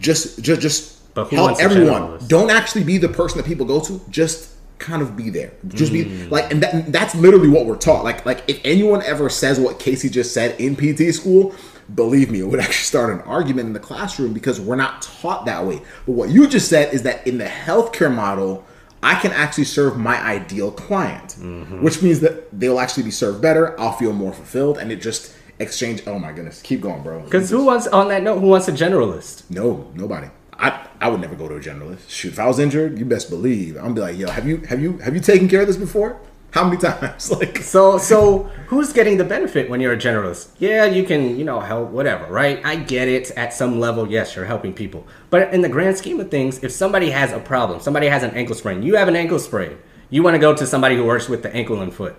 Just, 0.00 0.42
just, 0.42 0.60
just 0.60 0.90
Hmm. 1.14 1.20
Who 1.22 1.36
help 1.36 1.60
everyone. 1.60 2.18
Don't 2.26 2.50
actually 2.50 2.82
be 2.82 2.98
the 2.98 3.08
person 3.08 3.36
that 3.38 3.46
people 3.46 3.64
go 3.66 3.78
to. 3.80 4.00
Just 4.10 4.50
kind 4.78 5.00
of 5.00 5.16
be 5.16 5.30
there. 5.30 5.52
Just 5.68 5.92
Hmm. 5.92 5.98
be 5.98 6.26
like, 6.28 6.50
and 6.52 6.60
that, 6.62 6.90
that's 6.92 7.14
literally 7.14 7.48
what 7.48 7.66
we're 7.66 7.76
taught. 7.76 8.02
Like, 8.02 8.26
like 8.26 8.42
if 8.48 8.60
anyone 8.64 9.00
ever 9.04 9.28
says 9.28 9.60
what 9.60 9.78
Casey 9.78 10.08
just 10.08 10.34
said 10.34 10.60
in 10.60 10.74
PT 10.74 11.14
school, 11.14 11.54
believe 11.94 12.30
me, 12.32 12.40
it 12.40 12.46
would 12.48 12.58
actually 12.66 12.74
start 12.84 13.10
an 13.14 13.20
argument 13.20 13.68
in 13.68 13.72
the 13.74 13.78
classroom 13.80 14.32
because 14.32 14.60
we're 14.60 14.74
not 14.74 15.02
taught 15.02 15.46
that 15.46 15.64
way. 15.64 15.80
But 16.04 16.12
what 16.12 16.30
you 16.30 16.48
just 16.48 16.68
said 16.68 16.92
is 16.92 17.02
that 17.04 17.24
in 17.26 17.38
the 17.38 17.44
healthcare 17.44 18.12
model, 18.12 18.64
I 19.04 19.14
can 19.20 19.32
actually 19.32 19.64
serve 19.78 19.92
my 19.98 20.16
ideal 20.36 20.70
client, 20.72 21.36
Mm-hmm. 21.38 21.82
which 21.84 22.02
means 22.02 22.18
that 22.20 22.34
they'll 22.58 22.80
actually 22.80 23.02
be 23.04 23.10
served 23.22 23.40
better. 23.42 23.78
I'll 23.80 23.92
feel 24.02 24.12
more 24.12 24.32
fulfilled, 24.32 24.78
and 24.78 24.90
it 24.90 25.00
just 25.02 25.22
exchange. 25.58 26.02
Oh 26.06 26.18
my 26.18 26.32
goodness, 26.32 26.60
keep 26.62 26.80
going, 26.80 27.02
bro. 27.02 27.20
Because 27.20 27.50
who 27.50 27.64
wants 27.66 27.86
on 27.88 28.08
that 28.08 28.22
note? 28.22 28.38
Who 28.40 28.48
wants 28.48 28.66
a 28.68 28.72
generalist? 28.72 29.48
No, 29.50 29.90
nobody. 29.94 30.28
I 30.66 30.68
I 31.00 31.08
would 31.08 31.20
never 31.20 31.34
go 31.34 31.46
to 31.48 31.56
a 31.56 31.60
generalist. 31.60 32.08
Shoot, 32.08 32.32
if 32.32 32.38
I 32.38 32.46
was 32.46 32.58
injured, 32.58 32.98
you 32.98 33.04
best 33.04 33.28
believe 33.28 33.76
I'm 33.76 33.92
be 33.94 34.00
like, 34.00 34.16
yo, 34.16 34.28
have 34.30 34.46
you 34.48 34.56
have 34.70 34.80
you 34.80 34.98
have 34.98 35.14
you 35.14 35.20
taken 35.20 35.48
care 35.48 35.60
of 35.62 35.66
this 35.66 35.76
before? 35.76 36.16
How 36.54 36.62
many 36.62 36.76
times? 36.76 37.30
Like, 37.36 37.58
So 37.58 37.98
so 37.98 38.44
who's 38.68 38.92
getting 38.92 39.16
the 39.16 39.24
benefit 39.24 39.68
when 39.68 39.80
you're 39.80 39.94
a 39.94 39.96
generalist? 39.96 40.50
Yeah, 40.60 40.84
you 40.84 41.02
can, 41.02 41.36
you 41.36 41.44
know, 41.44 41.58
help 41.58 41.90
whatever, 41.90 42.32
right? 42.32 42.64
I 42.64 42.76
get 42.76 43.08
it 43.08 43.32
at 43.32 43.52
some 43.52 43.80
level, 43.80 44.08
yes, 44.08 44.36
you're 44.36 44.44
helping 44.44 44.72
people. 44.72 45.04
But 45.30 45.52
in 45.52 45.62
the 45.62 45.68
grand 45.68 45.98
scheme 45.98 46.20
of 46.20 46.30
things, 46.30 46.62
if 46.62 46.70
somebody 46.70 47.10
has 47.10 47.32
a 47.32 47.40
problem, 47.40 47.80
somebody 47.80 48.06
has 48.06 48.22
an 48.22 48.30
ankle 48.36 48.54
sprain, 48.54 48.84
you 48.84 48.94
have 48.94 49.08
an 49.08 49.16
ankle 49.16 49.40
sprain, 49.40 49.78
you 50.10 50.22
want 50.22 50.34
to 50.34 50.38
go 50.38 50.54
to 50.54 50.64
somebody 50.64 50.94
who 50.94 51.04
works 51.04 51.28
with 51.28 51.42
the 51.42 51.52
ankle 51.52 51.82
and 51.82 51.92
foot 51.92 52.14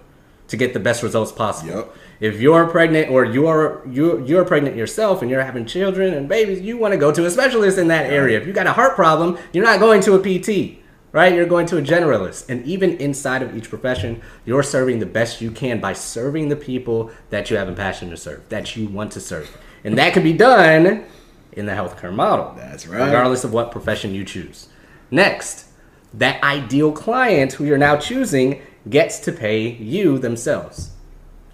to 0.50 0.58
get 0.58 0.74
the 0.74 0.82
best 0.82 1.02
results 1.02 1.32
possible. 1.32 1.74
Yep. 1.74 1.96
If 2.20 2.42
you're 2.42 2.68
pregnant 2.68 3.10
or 3.12 3.24
you're 3.24 3.88
you're 3.90 4.20
you're 4.20 4.44
pregnant 4.44 4.76
yourself 4.76 5.22
and 5.22 5.32
you're 5.32 5.44
having 5.44 5.66
children 5.66 6.14
and 6.14 6.28
babies, 6.28 6.60
you 6.60 6.78
want 6.78 6.92
to 6.92 6.98
go 6.98 7.10
to 7.10 7.26
a 7.26 7.32
specialist 7.32 7.78
in 7.78 7.88
that 7.88 8.12
area. 8.12 8.38
If 8.38 8.46
you 8.46 8.52
got 8.52 8.68
a 8.68 8.74
heart 8.74 8.96
problem, 8.96 9.38
you're 9.54 9.64
not 9.64 9.80
going 9.80 10.02
to 10.02 10.16
a 10.16 10.20
PT 10.20 10.85
right? 11.16 11.34
You're 11.34 11.46
going 11.46 11.66
to 11.68 11.78
a 11.78 11.82
generalist. 11.82 12.50
And 12.50 12.66
even 12.66 12.98
inside 12.98 13.42
of 13.42 13.56
each 13.56 13.70
profession, 13.70 14.22
you're 14.44 14.62
serving 14.62 15.00
the 15.00 15.06
best 15.06 15.40
you 15.40 15.50
can 15.50 15.80
by 15.80 15.94
serving 15.94 16.50
the 16.50 16.58
people 16.58 17.10
that 17.30 17.50
you 17.50 17.56
have 17.56 17.70
a 17.70 17.74
passion 17.74 18.10
to 18.10 18.18
serve, 18.18 18.48
that 18.50 18.76
you 18.76 18.90
want 18.90 19.14
to 19.14 19.22
serve. 19.22 19.50
And 19.86 19.98
that 19.98 20.12
can 20.12 20.24
be 20.24 20.34
done 20.34 21.06
in 21.54 21.68
the 21.68 21.72
healthcare 21.72 22.14
model. 22.14 22.54
That's 22.58 22.86
right. 22.86 23.06
Regardless 23.06 23.46
of 23.46 23.54
what 23.54 23.72
profession 23.72 24.14
you 24.14 24.26
choose. 24.26 24.68
Next, 25.10 25.68
that 26.14 26.44
ideal 26.44 26.92
client 26.92 27.54
who 27.54 27.64
you're 27.64 27.78
now 27.78 27.96
choosing 27.96 28.62
gets 28.90 29.20
to 29.20 29.32
pay 29.32 29.70
you 29.70 30.20
themselves. 30.20 30.92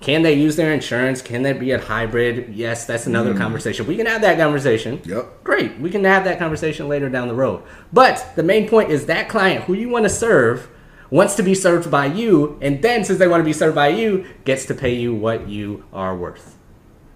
Can 0.01 0.23
they 0.23 0.33
use 0.33 0.55
their 0.55 0.73
insurance? 0.73 1.21
Can 1.21 1.43
they 1.43 1.53
be 1.53 1.71
a 1.71 1.79
hybrid? 1.79 2.55
Yes, 2.55 2.85
that's 2.85 3.05
another 3.05 3.35
mm. 3.35 3.37
conversation. 3.37 3.85
We 3.85 3.95
can 3.95 4.07
have 4.07 4.21
that 4.21 4.37
conversation. 4.37 4.99
Yep. 5.05 5.43
Great. 5.43 5.79
We 5.79 5.91
can 5.91 6.03
have 6.03 6.23
that 6.23 6.39
conversation 6.39 6.87
later 6.89 7.07
down 7.07 7.27
the 7.27 7.35
road. 7.35 7.63
But 7.93 8.33
the 8.35 8.41
main 8.41 8.67
point 8.67 8.89
is 8.89 9.05
that 9.05 9.29
client 9.29 9.65
who 9.65 9.75
you 9.75 9.89
want 9.89 10.05
to 10.05 10.09
serve 10.09 10.69
wants 11.11 11.35
to 11.35 11.43
be 11.43 11.53
served 11.53 11.91
by 11.91 12.07
you, 12.07 12.57
and 12.61 12.81
then 12.81 13.03
since 13.03 13.19
they 13.19 13.27
want 13.27 13.41
to 13.41 13.45
be 13.45 13.53
served 13.53 13.75
by 13.75 13.89
you, 13.89 14.25
gets 14.43 14.65
to 14.65 14.73
pay 14.73 14.95
you 14.95 15.13
what 15.13 15.47
you 15.47 15.85
are 15.93 16.15
worth. 16.15 16.57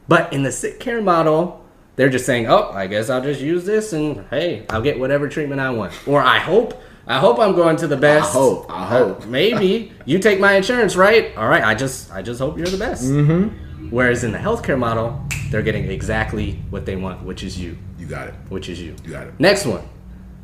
But 0.07 0.31
in 0.31 0.43
the 0.43 0.51
sick 0.51 0.79
care 0.79 1.01
model, 1.01 1.65
they're 1.95 2.09
just 2.09 2.25
saying, 2.25 2.47
"Oh, 2.47 2.69
I 2.71 2.87
guess 2.87 3.09
I'll 3.09 3.23
just 3.23 3.41
use 3.41 3.65
this, 3.65 3.93
and 3.93 4.25
hey, 4.29 4.65
I'll 4.69 4.81
get 4.81 4.99
whatever 4.99 5.27
treatment 5.27 5.61
I 5.61 5.71
want." 5.71 5.93
Or 6.05 6.21
I 6.21 6.39
hope, 6.39 6.79
I 7.07 7.19
hope 7.19 7.39
I'm 7.39 7.55
going 7.55 7.77
to 7.77 7.87
the 7.87 7.97
best. 7.97 8.29
I 8.29 8.33
hope, 8.33 8.65
I 8.69 8.85
hope. 8.87 9.23
Uh, 9.23 9.27
maybe 9.27 9.91
you 10.05 10.17
take 10.19 10.39
my 10.39 10.53
insurance, 10.53 10.95
right? 10.95 11.35
All 11.37 11.47
right, 11.47 11.63
I 11.63 11.75
just, 11.75 12.11
I 12.11 12.21
just 12.21 12.39
hope 12.39 12.57
you're 12.57 12.65
the 12.67 12.77
best. 12.77 13.03
Mm-hmm. 13.05 13.89
Whereas 13.89 14.23
in 14.23 14.31
the 14.31 14.39
healthcare 14.39 14.77
model, 14.77 15.21
they're 15.51 15.61
getting 15.61 15.89
exactly 15.91 16.59
what 16.71 16.85
they 16.85 16.95
want, 16.95 17.23
which 17.23 17.43
is 17.43 17.59
you, 17.59 17.77
You 17.99 18.07
got 18.07 18.29
it. 18.29 18.33
which 18.49 18.69
is 18.69 18.81
you. 18.81 18.95
You 19.03 19.11
got 19.11 19.27
it. 19.27 19.39
Next 19.39 19.65
one. 19.65 19.87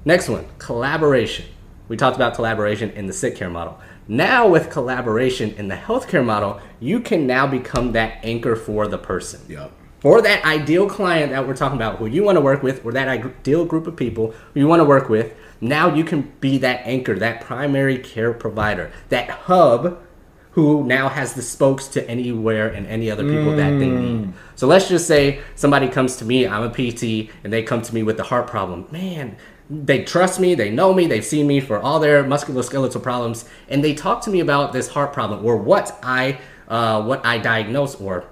Next 0.05 0.29
one. 0.29 0.45
Collaboration. 0.59 1.45
We 1.87 1.97
talked 1.97 2.15
about 2.15 2.35
collaboration 2.35 2.91
in 2.91 3.07
the 3.07 3.13
sick 3.13 3.35
care 3.35 3.49
model. 3.49 3.79
Now, 4.07 4.47
with 4.47 4.69
collaboration 4.69 5.51
in 5.55 5.67
the 5.67 5.75
healthcare 5.75 6.23
model, 6.23 6.59
you 6.79 6.99
can 6.99 7.25
now 7.27 7.47
become 7.47 7.91
that 7.93 8.23
anchor 8.23 8.55
for 8.55 8.87
the 8.87 8.97
person. 8.97 9.41
Yep. 9.49 9.71
For 10.01 10.19
that 10.19 10.43
ideal 10.43 10.89
client 10.89 11.31
that 11.31 11.47
we're 11.47 11.55
talking 11.55 11.77
about, 11.77 11.97
who 11.97 12.07
you 12.07 12.23
want 12.23 12.35
to 12.35 12.41
work 12.41 12.63
with, 12.63 12.83
or 12.83 12.91
that 12.91 13.07
ideal 13.07 13.65
group 13.65 13.85
of 13.85 13.95
people 13.95 14.33
who 14.53 14.59
you 14.59 14.67
want 14.67 14.79
to 14.79 14.85
work 14.85 15.09
with, 15.09 15.35
now 15.61 15.93
you 15.93 16.03
can 16.03 16.33
be 16.41 16.57
that 16.57 16.81
anchor, 16.85 17.19
that 17.19 17.41
primary 17.41 17.99
care 17.99 18.33
provider, 18.33 18.91
that 19.09 19.29
hub 19.29 20.01
who 20.53 20.83
now 20.83 21.07
has 21.07 21.35
the 21.35 21.41
spokes 21.41 21.87
to 21.89 22.09
anywhere 22.09 22.67
and 22.67 22.87
any 22.87 23.11
other 23.11 23.23
people 23.23 23.55
that 23.55 23.69
they 23.79 23.87
need. 23.87 24.33
So 24.55 24.67
let's 24.67 24.89
just 24.89 25.07
say 25.07 25.39
somebody 25.55 25.87
comes 25.87 26.17
to 26.17 26.25
me, 26.25 26.47
I'm 26.47 26.63
a 26.63 26.69
PT, 26.69 27.29
and 27.43 27.53
they 27.53 27.63
come 27.63 27.83
to 27.83 27.93
me 27.93 28.01
with 28.03 28.19
a 28.19 28.23
heart 28.23 28.47
problem. 28.47 28.87
Man, 28.91 29.37
they 29.69 30.03
trust 30.03 30.39
me, 30.39 30.55
they 30.55 30.69
know 30.71 30.93
me, 30.93 31.05
they've 31.05 31.23
seen 31.23 31.47
me 31.47 31.61
for 31.61 31.79
all 31.79 31.99
their 31.99 32.23
musculoskeletal 32.23 33.01
problems, 33.01 33.45
and 33.69 33.83
they 33.83 33.93
talk 33.93 34.21
to 34.23 34.29
me 34.29 34.39
about 34.41 34.73
this 34.73 34.89
heart 34.89 35.13
problem 35.13 35.45
or 35.45 35.55
what 35.55 35.97
I 36.03 36.39
uh, 36.67 37.03
what 37.03 37.25
I 37.25 37.37
diagnose 37.37 37.95
or 37.95 38.25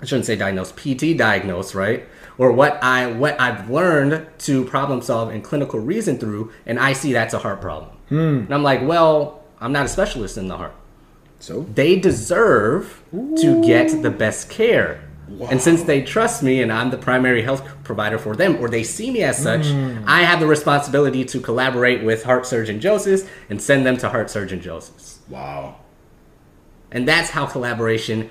I 0.00 0.04
shouldn't 0.04 0.26
say 0.26 0.36
diagnose, 0.36 0.72
PT 0.72 1.16
diagnose, 1.16 1.74
right? 1.74 2.06
Or 2.38 2.52
what 2.52 2.82
I 2.82 3.06
what 3.06 3.40
I've 3.40 3.70
learned 3.70 4.26
to 4.40 4.64
problem 4.66 5.00
solve 5.00 5.30
and 5.30 5.42
clinical 5.42 5.80
reason 5.80 6.18
through, 6.18 6.52
and 6.66 6.78
I 6.78 6.92
see 6.92 7.12
that's 7.12 7.34
a 7.34 7.38
heart 7.38 7.60
problem. 7.60 7.96
Hmm. 8.08 8.44
And 8.44 8.54
I'm 8.54 8.62
like, 8.62 8.82
well, 8.82 9.42
I'm 9.60 9.72
not 9.72 9.86
a 9.86 9.88
specialist 9.88 10.36
in 10.36 10.48
the 10.48 10.56
heart 10.56 10.74
So 11.40 11.62
they 11.62 11.98
deserve 11.98 13.02
to 13.10 13.62
get 13.64 14.02
the 14.02 14.10
best 14.10 14.50
care. 14.50 15.02
And 15.50 15.60
since 15.60 15.82
they 15.82 16.02
trust 16.02 16.42
me 16.44 16.62
and 16.62 16.72
I'm 16.72 16.90
the 16.90 16.98
primary 16.98 17.42
health 17.42 17.66
provider 17.82 18.16
for 18.16 18.36
them, 18.36 18.58
or 18.60 18.68
they 18.68 18.84
see 18.84 19.10
me 19.10 19.22
as 19.22 19.36
such, 19.36 19.66
hmm. 19.66 20.04
I 20.06 20.22
have 20.22 20.38
the 20.38 20.46
responsibility 20.46 21.24
to 21.24 21.40
collaborate 21.40 22.04
with 22.04 22.22
heart 22.22 22.46
surgeon 22.46 22.80
Joseph 22.80 23.28
and 23.50 23.60
send 23.60 23.84
them 23.84 23.96
to 23.98 24.08
heart 24.10 24.30
surgeon 24.30 24.60
Joseph. 24.60 25.18
wow. 25.28 25.76
And 26.92 27.08
that's 27.08 27.30
how 27.30 27.46
collaboration 27.46 28.30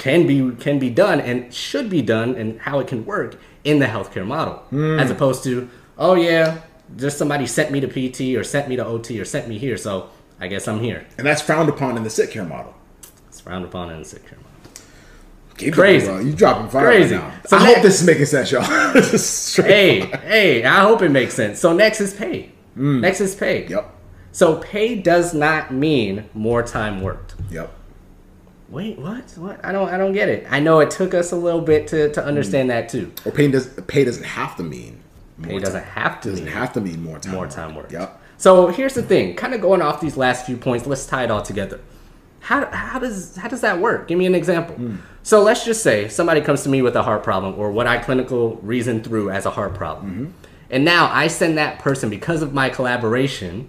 can 0.00 0.26
be 0.26 0.50
can 0.56 0.78
be 0.78 0.88
done 0.88 1.20
and 1.20 1.52
should 1.52 1.90
be 1.90 2.00
done 2.00 2.34
and 2.34 2.58
how 2.60 2.80
it 2.80 2.86
can 2.88 3.04
work 3.04 3.38
in 3.64 3.78
the 3.80 3.86
healthcare 3.86 4.26
model. 4.26 4.54
Hmm. 4.70 4.98
As 4.98 5.10
opposed 5.10 5.44
to, 5.44 5.68
oh 5.98 6.14
yeah, 6.14 6.62
just 6.96 7.18
somebody 7.18 7.46
sent 7.46 7.70
me 7.70 7.80
to 7.80 7.86
PT 7.86 8.34
or 8.34 8.42
sent 8.42 8.66
me 8.66 8.76
to 8.76 8.84
OT 8.84 9.20
or 9.20 9.26
sent 9.26 9.46
me 9.46 9.58
here, 9.58 9.76
so 9.76 10.08
I 10.40 10.48
guess 10.48 10.66
I'm 10.66 10.80
here. 10.80 11.06
And 11.18 11.26
that's 11.26 11.42
frowned 11.42 11.68
upon 11.68 11.98
in 11.98 12.02
the 12.02 12.08
sick 12.10 12.30
care 12.30 12.46
model. 12.46 12.74
It's 13.28 13.40
frowned 13.40 13.66
upon 13.66 13.90
in 13.90 13.98
the 13.98 14.04
sick 14.06 14.24
care 14.26 14.38
model. 14.38 14.46
Keep 15.58 15.74
Crazy. 15.74 16.06
Going. 16.06 16.26
You 16.26 16.32
dropping 16.32 16.70
fire 16.70 16.86
Crazy. 16.86 17.16
right 17.16 17.22
now. 17.22 17.40
So 17.46 17.58
I 17.58 17.62
next- 17.64 17.74
hope 17.74 17.82
this 17.82 18.00
is 18.00 18.06
making 18.06 18.24
sense, 18.24 18.50
y'all. 18.50 18.62
This 18.94 19.12
is 19.12 19.26
straight 19.28 19.66
hey, 19.68 20.00
fire. 20.00 20.20
hey, 20.22 20.64
I 20.64 20.80
hope 20.80 21.02
it 21.02 21.10
makes 21.10 21.34
sense. 21.34 21.58
So 21.60 21.74
next 21.74 22.00
is 22.00 22.14
pay. 22.14 22.50
Hmm. 22.74 23.02
Next 23.02 23.20
is 23.20 23.34
pay. 23.34 23.66
Yep. 23.68 23.94
So 24.32 24.56
pay 24.56 24.96
does 24.96 25.34
not 25.34 25.74
mean 25.74 26.30
more 26.32 26.62
time 26.62 27.02
worked. 27.02 27.34
Yep. 27.50 27.70
Wait, 28.70 28.98
what? 28.98 29.30
What? 29.36 29.64
I 29.64 29.72
don't 29.72 29.88
I 29.88 29.96
don't 29.98 30.12
get 30.12 30.28
it. 30.28 30.46
I 30.48 30.60
know 30.60 30.80
it 30.80 30.90
took 30.90 31.12
us 31.12 31.32
a 31.32 31.36
little 31.36 31.60
bit 31.60 31.88
to, 31.88 32.12
to 32.12 32.24
understand 32.24 32.70
that 32.70 32.88
too. 32.88 33.12
Or 33.24 33.32
pay 33.32 33.50
does 33.50 33.68
pay 33.88 34.04
doesn't 34.04 34.24
have 34.24 34.56
to 34.56 34.62
mean 34.62 35.00
Pay 35.42 35.58
doesn't 35.58 35.82
time. 35.82 35.90
have 35.90 36.20
to 36.22 36.30
doesn't 36.30 36.44
mean 36.44 36.54
have 36.54 36.72
to 36.74 36.80
mean 36.80 37.02
more 37.02 37.18
time. 37.18 37.32
more 37.32 37.42
worked. 37.42 37.54
time 37.54 37.74
worked. 37.74 37.92
Yep. 37.92 38.20
So 38.36 38.68
here's 38.68 38.94
the 38.94 39.02
thing, 39.02 39.36
kind 39.36 39.52
of 39.54 39.60
going 39.60 39.82
off 39.82 40.00
these 40.00 40.16
last 40.16 40.46
few 40.46 40.56
points, 40.56 40.86
let's 40.86 41.06
tie 41.06 41.24
it 41.24 41.30
all 41.30 41.42
together. 41.42 41.80
How, 42.40 42.64
how 42.70 42.98
does 42.98 43.36
how 43.36 43.48
does 43.48 43.60
that 43.60 43.80
work? 43.80 44.08
Give 44.08 44.18
me 44.18 44.26
an 44.26 44.34
example. 44.34 44.76
Hmm. 44.76 44.96
So 45.22 45.42
let's 45.42 45.64
just 45.64 45.82
say 45.82 46.08
somebody 46.08 46.40
comes 46.40 46.62
to 46.62 46.68
me 46.70 46.80
with 46.80 46.96
a 46.96 47.02
heart 47.02 47.22
problem 47.22 47.58
or 47.58 47.70
what 47.70 47.86
I 47.86 47.98
clinical 47.98 48.56
reason 48.56 49.02
through 49.02 49.30
as 49.30 49.44
a 49.44 49.50
heart 49.50 49.74
problem. 49.74 50.10
Mm-hmm. 50.10 50.30
And 50.70 50.84
now 50.84 51.10
I 51.12 51.26
send 51.26 51.58
that 51.58 51.80
person 51.80 52.08
because 52.08 52.40
of 52.40 52.54
my 52.54 52.70
collaboration 52.70 53.68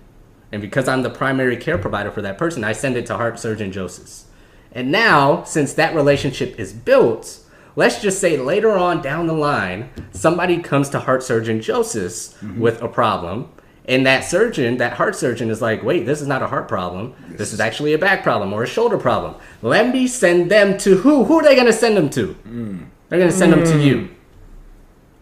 and 0.51 0.61
because 0.61 0.87
I'm 0.87 1.01
the 1.01 1.09
primary 1.09 1.57
care 1.57 1.77
provider 1.77 2.11
for 2.11 2.21
that 2.21 2.37
person, 2.37 2.63
I 2.63 2.71
send 2.73 2.95
it 2.95 3.05
to 3.07 3.17
heart 3.17 3.39
surgeon 3.39 3.71
Joseph. 3.71 4.27
And 4.71 4.91
now, 4.91 5.43
since 5.43 5.73
that 5.73 5.95
relationship 5.95 6.59
is 6.59 6.71
built, 6.71 7.39
let's 7.75 8.01
just 8.01 8.19
say 8.19 8.37
later 8.37 8.71
on 8.71 9.01
down 9.01 9.27
the 9.27 9.33
line, 9.33 9.89
somebody 10.11 10.59
comes 10.59 10.89
to 10.89 10.99
heart 10.99 11.23
surgeon 11.23 11.61
Joseph 11.61 12.39
mm-hmm. 12.39 12.59
with 12.59 12.81
a 12.81 12.87
problem. 12.87 13.51
And 13.85 14.05
that 14.05 14.23
surgeon, 14.23 14.77
that 14.77 14.93
heart 14.93 15.15
surgeon, 15.15 15.49
is 15.49 15.61
like, 15.61 15.83
wait, 15.83 16.05
this 16.05 16.21
is 16.21 16.27
not 16.27 16.41
a 16.41 16.47
heart 16.47 16.67
problem. 16.67 17.15
This 17.29 17.51
is 17.51 17.59
actually 17.59 17.93
a 17.93 17.97
back 17.97 18.23
problem 18.23 18.53
or 18.53 18.63
a 18.63 18.67
shoulder 18.67 18.97
problem. 18.97 19.35
Let 19.61 19.91
me 19.91 20.07
send 20.07 20.51
them 20.51 20.77
to 20.79 20.97
who? 20.97 21.25
Who 21.25 21.39
are 21.39 21.43
they 21.43 21.55
going 21.55 21.67
to 21.67 21.73
send 21.73 21.97
them 21.97 22.09
to? 22.11 22.35
Mm. 22.47 22.85
They're 23.09 23.19
going 23.19 23.31
to 23.31 23.37
send 23.37 23.51
them 23.51 23.63
to 23.65 23.73
mm. 23.73 23.83
you. 23.83 24.09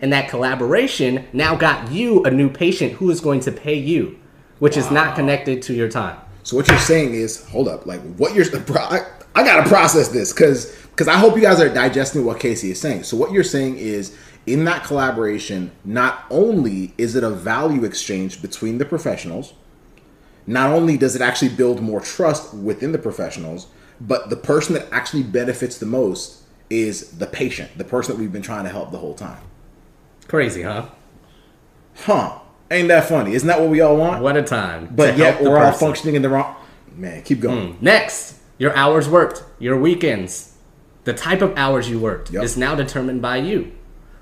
And 0.01 0.13
that 0.13 0.29
collaboration 0.29 1.25
now 1.33 1.55
got 1.55 1.91
you 1.91 2.23
a 2.23 2.31
new 2.31 2.49
patient 2.49 2.93
who 2.93 3.09
is 3.09 3.19
going 3.19 3.39
to 3.41 3.51
pay 3.51 3.75
you, 3.75 4.19
which 4.59 4.77
is 4.77 4.91
not 4.91 5.15
connected 5.15 5.61
to 5.63 5.73
your 5.73 5.89
time. 5.89 6.19
So 6.43 6.55
what 6.55 6.67
you're 6.67 6.77
saying 6.79 7.13
is, 7.13 7.45
hold 7.47 7.67
up, 7.67 7.85
like 7.85 8.01
what 8.17 8.35
you're, 8.35 8.49
bro, 8.61 8.81
I, 8.81 9.05
I 9.39 9.43
gotta 9.43 9.69
process 9.69 10.09
this 10.09 10.33
because 10.33 10.75
because 10.89 11.07
I 11.07 11.15
hope 11.15 11.37
you 11.37 11.41
guys 11.41 11.61
are 11.61 11.73
digesting 11.73 12.25
what 12.25 12.41
Casey 12.41 12.71
is 12.71 12.81
saying. 12.81 13.03
So 13.03 13.15
what 13.15 13.31
you're 13.31 13.41
saying 13.45 13.77
is, 13.77 14.17
in 14.45 14.65
that 14.65 14.83
collaboration, 14.83 15.71
not 15.85 16.25
only 16.29 16.93
is 16.97 17.15
it 17.15 17.23
a 17.23 17.29
value 17.29 17.85
exchange 17.85 18.41
between 18.41 18.79
the 18.79 18.85
professionals, 18.85 19.53
not 20.45 20.71
only 20.71 20.97
does 20.97 21.15
it 21.15 21.21
actually 21.21 21.49
build 21.49 21.81
more 21.81 22.01
trust 22.01 22.53
within 22.53 22.91
the 22.91 22.97
professionals, 22.97 23.67
but 24.01 24.29
the 24.29 24.35
person 24.35 24.73
that 24.73 24.87
actually 24.91 25.23
benefits 25.23 25.77
the 25.77 25.85
most 25.85 26.43
is 26.69 27.11
the 27.11 27.27
patient, 27.27 27.77
the 27.77 27.85
person 27.85 28.13
that 28.13 28.19
we've 28.19 28.33
been 28.33 28.41
trying 28.41 28.65
to 28.65 28.69
help 28.69 28.91
the 28.91 28.97
whole 28.97 29.15
time. 29.15 29.41
Crazy, 30.27 30.63
huh? 30.63 30.87
Huh? 31.95 32.39
Ain't 32.69 32.89
that 32.89 33.05
funny? 33.05 33.35
Isn't 33.35 33.47
that 33.47 33.61
what 33.61 33.69
we 33.69 33.79
all 33.79 33.95
want? 33.95 34.21
What 34.21 34.35
a 34.35 34.43
time. 34.43 34.93
But 34.93 35.17
yet 35.17 35.41
we're 35.41 35.57
all 35.57 35.71
person. 35.71 35.87
functioning 35.87 36.15
in 36.15 36.23
the 36.23 36.29
wrong. 36.29 36.57
Man, 36.93 37.23
keep 37.23 37.39
going. 37.39 37.75
Hmm, 37.75 37.85
next, 37.85 38.38
your 38.59 38.75
hours 38.75 39.09
worked, 39.09 39.43
your 39.57 39.79
weekends, 39.79 40.55
the 41.05 41.13
type 41.13 41.41
of 41.41 41.57
hours 41.57 41.89
you 41.89 41.99
worked 41.99 42.29
Yep. 42.29 42.43
is 42.43 42.55
now 42.57 42.75
determined 42.75 43.21
by 43.21 43.37
you. 43.37 43.71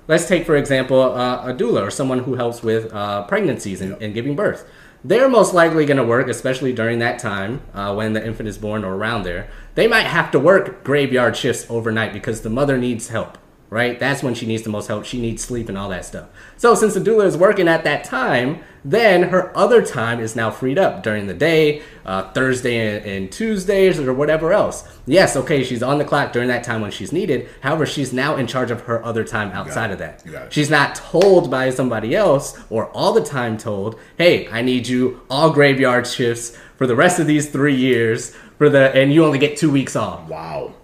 Let's 0.06 0.26
take, 0.26 0.46
for 0.46 0.56
example, 0.56 1.02
uh, 1.02 1.50
a 1.50 1.52
doula 1.52 1.86
or 1.86 1.90
someone 1.90 2.20
who 2.20 2.36
helps 2.36 2.62
with 2.62 2.90
uh, 2.94 3.24
pregnancies 3.24 3.82
and, 3.82 4.00
and 4.00 4.14
giving 4.14 4.34
birth. 4.34 4.66
They're 5.04 5.28
most 5.28 5.52
likely 5.52 5.84
going 5.84 5.98
to 5.98 6.04
work, 6.04 6.28
especially 6.28 6.72
during 6.72 6.98
that 7.00 7.18
time 7.18 7.60
uh, 7.74 7.94
when 7.94 8.14
the 8.14 8.24
infant 8.26 8.48
is 8.48 8.56
born 8.56 8.84
or 8.84 8.94
around 8.96 9.24
there. 9.24 9.48
They 9.74 9.86
might 9.86 10.06
have 10.06 10.30
to 10.30 10.38
work 10.40 10.82
graveyard 10.82 11.36
shifts 11.36 11.66
overnight 11.68 12.12
because 12.12 12.40
the 12.40 12.50
mother 12.50 12.78
needs 12.78 13.08
help, 13.08 13.36
right? 13.70 14.00
That's 14.00 14.22
when 14.22 14.34
she 14.34 14.46
needs 14.46 14.62
the 14.62 14.70
most 14.70 14.86
help. 14.88 15.04
She 15.04 15.20
needs 15.20 15.44
sleep 15.44 15.68
and 15.68 15.76
all 15.78 15.88
that 15.90 16.04
stuff. 16.04 16.28
So, 16.56 16.74
since 16.74 16.94
the 16.94 17.00
doula 17.00 17.26
is 17.26 17.36
working 17.36 17.68
at 17.68 17.84
that 17.84 18.02
time, 18.02 18.60
then 18.84 19.24
her 19.24 19.56
other 19.56 19.84
time 19.84 20.20
is 20.20 20.36
now 20.36 20.50
freed 20.50 20.78
up 20.78 21.02
during 21.02 21.26
the 21.26 21.34
day, 21.34 21.82
uh, 22.04 22.30
Thursday 22.32 22.96
and, 22.96 23.04
and 23.04 23.32
Tuesdays, 23.32 23.98
or 23.98 24.12
whatever 24.14 24.52
else. 24.52 24.88
Yes, 25.06 25.36
okay, 25.36 25.62
she's 25.64 25.82
on 25.82 25.98
the 25.98 26.04
clock 26.04 26.32
during 26.32 26.48
that 26.48 26.64
time 26.64 26.80
when 26.80 26.90
she's 26.90 27.12
needed. 27.12 27.48
However, 27.60 27.86
she's 27.86 28.12
now 28.12 28.36
in 28.36 28.46
charge 28.46 28.70
of 28.70 28.82
her 28.82 29.04
other 29.04 29.24
time 29.24 29.50
outside 29.52 29.90
of 29.90 29.98
that. 29.98 30.22
She's 30.52 30.70
not 30.70 30.94
told 30.94 31.50
by 31.50 31.70
somebody 31.70 32.14
else 32.14 32.58
or 32.70 32.86
all 32.90 33.12
the 33.12 33.24
time 33.24 33.56
told, 33.58 33.98
hey, 34.16 34.48
I 34.48 34.62
need 34.62 34.86
you 34.86 35.22
all 35.28 35.50
graveyard 35.52 36.06
shifts 36.06 36.56
for 36.76 36.86
the 36.86 36.94
rest 36.96 37.18
of 37.18 37.26
these 37.26 37.50
three 37.50 37.74
years 37.74 38.34
for 38.56 38.68
the 38.68 38.92
and 38.94 39.12
you 39.12 39.24
only 39.24 39.38
get 39.38 39.56
two 39.56 39.70
weeks 39.70 39.96
off. 39.96 40.28
Wow. 40.28 40.74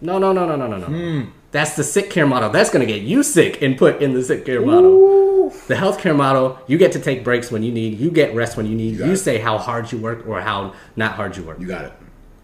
No, 0.00 0.18
no, 0.18 0.32
no, 0.32 0.46
no, 0.46 0.56
no, 0.56 0.66
no, 0.66 0.76
no. 0.76 0.86
Hmm. 0.86 1.30
That's 1.50 1.76
the 1.76 1.84
sick 1.84 2.10
care 2.10 2.26
model. 2.26 2.50
That's 2.50 2.70
gonna 2.70 2.86
get 2.86 3.02
you 3.02 3.22
sick 3.22 3.62
and 3.62 3.78
put 3.78 4.02
in 4.02 4.14
the 4.14 4.22
sick 4.22 4.44
care 4.44 4.60
model. 4.60 5.23
The 5.66 5.74
healthcare 5.74 6.14
model, 6.16 6.58
you 6.66 6.76
get 6.78 6.92
to 6.92 7.00
take 7.00 7.24
breaks 7.24 7.50
when 7.50 7.62
you 7.62 7.72
need, 7.72 7.98
you 7.98 8.10
get 8.10 8.34
rest 8.34 8.56
when 8.56 8.66
you 8.66 8.74
need, 8.74 8.98
got 8.98 9.08
you 9.08 9.16
say 9.16 9.38
how 9.38 9.56
hard 9.58 9.90
you 9.92 9.98
work 9.98 10.26
or 10.26 10.40
how 10.40 10.74
not 10.96 11.12
hard 11.12 11.36
you 11.36 11.42
work. 11.42 11.58
You 11.60 11.66
got 11.66 11.86
it. 11.86 11.92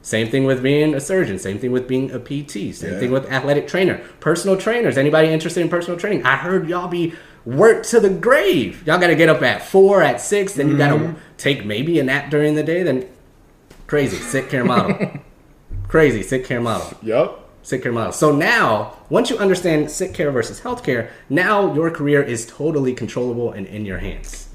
Same 0.03 0.29
thing 0.31 0.45
with 0.45 0.63
being 0.63 0.95
a 0.95 1.01
surgeon. 1.01 1.39
Same 1.39 1.59
thing 1.59 1.73
with 1.73 1.87
being 1.87 2.11
a 2.13 2.19
PT. 2.19 2.73
Same 2.75 2.93
Yeah. 2.95 2.99
thing 2.99 3.11
with 3.11 3.31
athletic 3.31 3.69
trainer. 3.69 4.01
Personal 4.21 4.57
trainers. 4.57 4.97
Anybody 4.97 5.29
interested 5.29 5.61
in 5.61 5.69
personal 5.69 5.99
training? 6.01 6.25
I 6.25 6.37
heard 6.37 6.67
y'all 6.71 6.89
be 6.89 7.13
worked 7.45 7.91
to 7.91 8.01
the 8.01 8.09
grave. 8.09 8.83
Y'all 8.87 8.99
got 8.99 9.09
to 9.09 9.15
get 9.15 9.29
up 9.29 9.43
at 9.43 9.63
four, 9.63 10.03
at 10.03 10.21
six. 10.23 10.55
Then 10.55 10.69
you 10.71 10.79
got 10.79 10.93
Mm-hmm. 10.99 11.13
to 11.15 11.21
take 11.37 11.67
maybe 11.67 11.99
a 11.99 12.03
nap 12.03 12.31
during 12.31 12.55
the 12.55 12.63
day. 12.63 12.83
Then 12.83 13.07
crazy 13.87 14.17
sick 14.17 14.49
care 14.49 14.65
model. 14.65 14.97
crazy 15.89 16.23
sick 16.23 16.47
care 16.47 16.61
model. 16.63 16.97
Yup. 17.03 17.50
Sick 17.63 17.83
care 17.83 17.93
model. 17.93 18.13
So 18.13 18.35
now, 18.35 18.97
once 19.11 19.29
you 19.29 19.37
understand 19.39 19.91
sick 19.91 20.15
care 20.15 20.31
versus 20.31 20.61
healthcare, 20.61 21.11
now 21.29 21.75
your 21.75 21.91
career 21.91 22.23
is 22.23 22.47
totally 22.47 22.95
controllable 22.95 23.53
and 23.53 23.67
in 23.67 23.85
your 23.85 23.99
hands. 23.99 24.49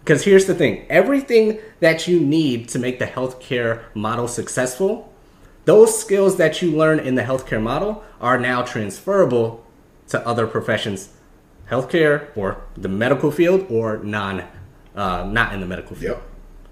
Because 0.00 0.24
here's 0.24 0.46
the 0.46 0.54
thing 0.54 0.84
everything 0.90 1.58
that 1.80 2.06
you 2.06 2.20
need 2.20 2.68
to 2.70 2.78
make 2.78 2.98
the 2.98 3.06
healthcare 3.06 3.82
model 3.94 4.28
successful, 4.28 5.12
those 5.64 5.98
skills 5.98 6.36
that 6.36 6.60
you 6.60 6.70
learn 6.70 6.98
in 6.98 7.14
the 7.14 7.22
healthcare 7.22 7.62
model 7.62 8.04
are 8.20 8.38
now 8.38 8.62
transferable 8.62 9.64
to 10.08 10.26
other 10.26 10.46
professions, 10.46 11.10
healthcare 11.70 12.28
or 12.36 12.62
the 12.76 12.88
medical 12.88 13.30
field 13.30 13.66
or 13.70 13.98
non, 13.98 14.42
uh, 14.94 15.24
not 15.24 15.54
in 15.54 15.60
the 15.60 15.66
medical 15.66 15.96
field. 15.96 16.18
Yep. 16.18 16.26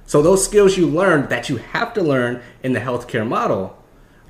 So 0.06 0.22
those 0.22 0.44
skills 0.44 0.76
you 0.76 0.86
learned 0.86 1.28
that 1.28 1.48
you 1.48 1.58
have 1.58 1.94
to 1.94 2.02
learn 2.02 2.42
in 2.62 2.72
the 2.72 2.80
healthcare 2.80 3.26
model 3.26 3.77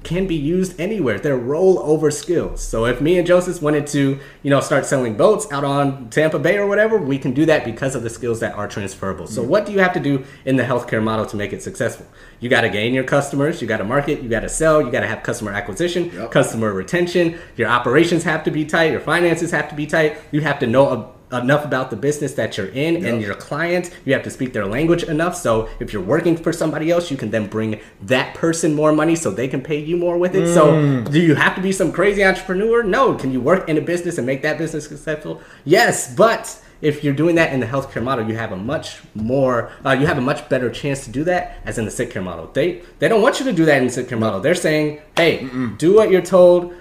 can 0.05 0.27
be 0.27 0.35
used 0.35 0.79
anywhere. 0.81 1.19
They're 1.19 1.39
rollover 1.39 2.13
skills. 2.13 2.63
So 2.63 2.87
if 2.87 3.01
me 3.01 3.19
and 3.19 3.27
Joseph 3.27 3.61
wanted 3.61 3.87
to, 3.89 4.19
you 4.43 4.51
know, 4.51 4.61
start 4.61 4.87
selling 4.87 5.17
boats 5.17 5.51
out 5.53 5.65
on 5.65 6.09
Tampa 6.11 6.39
Bay 6.39 6.57
or 6.57 6.67
whatever, 6.67 6.97
we 6.99 7.19
can 7.19 7.33
do 7.33 7.45
that 7.47 7.65
because 7.65 7.95
of 7.95 8.03
the 8.03 8.11
skills 8.11 8.41
that 8.41 8.55
are 8.55 8.69
transferable. 8.69 9.27
So 9.27 9.43
what 9.43 9.67
do 9.67 9.73
you 9.73 9.81
have 9.81 9.93
to 9.95 10.01
do 10.01 10.25
in 10.45 10.57
the 10.57 10.63
healthcare 10.63 11.03
model 11.03 11.27
to 11.27 11.37
make 11.37 11.53
it 11.53 11.63
successful? 11.63 12.07
You 12.41 12.49
got 12.49 12.61
to 12.63 12.69
gain 12.71 12.95
your 12.95 13.05
customers, 13.05 13.61
you 13.61 13.67
got 13.67 13.79
to 13.79 13.85
market, 13.85 14.23
you 14.23 14.29
got 14.29 14.41
to 14.41 14.49
sell, 14.49 14.81
you 14.81 14.91
got 14.93 15.01
to 15.01 15.09
have 15.09 15.23
customer 15.23 15.51
acquisition, 15.53 16.11
Yep. 16.15 16.31
customer 16.31 16.73
retention, 16.73 17.39
your 17.57 17.69
operations 17.69 18.23
have 18.25 18.45
to 18.45 18.51
be 18.51 18.65
tight, 18.65 18.93
your 18.93 19.01
finances 19.01 19.51
have 19.51 19.69
to 19.69 19.75
be 19.75 19.87
tight. 19.87 20.19
You 20.31 20.41
have 20.43 20.59
to 20.61 20.67
know 20.67 20.89
a 20.89 21.18
enough 21.33 21.65
about 21.65 21.91
the 21.91 21.97
business 21.97 22.35
that 22.35 22.57
you're 22.57 22.69
in 22.69 23.05
and 23.05 23.21
your 23.23 23.35
client. 23.35 23.91
You 24.05 24.13
have 24.15 24.23
to 24.23 24.31
speak 24.31 24.53
their 24.53 24.67
language 24.67 25.05
enough. 25.05 25.37
So 25.37 25.69
if 25.81 25.93
you're 25.93 26.03
working 26.03 26.37
for 26.37 26.53
somebody 26.53 26.91
else, 26.91 27.11
you 27.11 27.17
can 27.17 27.31
then 27.31 27.47
bring 27.47 27.81
that 28.03 28.35
person 28.35 28.75
more 28.75 28.93
money 28.93 29.17
so 29.17 29.31
they 29.31 29.49
can 29.49 29.61
pay 29.61 29.79
you 29.79 29.97
more 29.97 30.19
with 30.19 30.35
it. 30.35 30.53
So 30.55 31.03
do 31.05 31.21
you 31.21 31.35
have 31.35 31.55
to 31.57 31.61
be 31.61 31.73
some 31.73 31.93
crazy 31.93 32.25
entrepreneur? 32.25 32.83
No. 32.83 33.15
Can 33.15 33.33
you 33.33 33.41
work 33.41 33.69
in 33.69 33.77
a 33.77 33.81
business 33.81 34.19
and 34.19 34.27
make 34.27 34.43
that 34.43 34.59
business 34.59 34.89
successful? 34.89 35.41
Yes. 35.65 36.15
But 36.15 36.63
if 36.81 37.03
you're 37.03 37.15
doing 37.15 37.35
that 37.35 37.53
in 37.53 37.61
the 37.61 37.67
healthcare 37.67 38.03
model, 38.03 38.29
you 38.29 38.37
have 38.37 38.53
a 38.53 38.57
much 38.57 38.99
more, 39.15 39.73
uh, 39.85 39.91
you 39.93 40.07
have 40.07 40.19
a 40.19 40.21
much 40.23 40.49
better 40.49 40.71
chance 40.71 41.05
to 41.05 41.11
do 41.11 41.25
that 41.25 41.59
as 41.65 41.77
in 41.77 41.85
the 41.85 41.91
sick 41.91 42.11
care 42.11 42.23
model. 42.23 42.49
They 42.53 42.83
they 43.01 43.09
don't 43.09 43.21
want 43.21 43.41
you 43.41 43.47
to 43.47 43.53
do 43.53 43.65
that 43.65 43.79
in 43.79 43.87
the 43.87 43.93
sick 43.93 44.09
care 44.09 44.19
model. 44.19 44.41
They're 44.41 44.55
saying, 44.55 45.01
hey, 45.17 45.49
do 45.77 45.95
what 45.95 46.11
you're 46.11 46.23
told. 46.23 46.73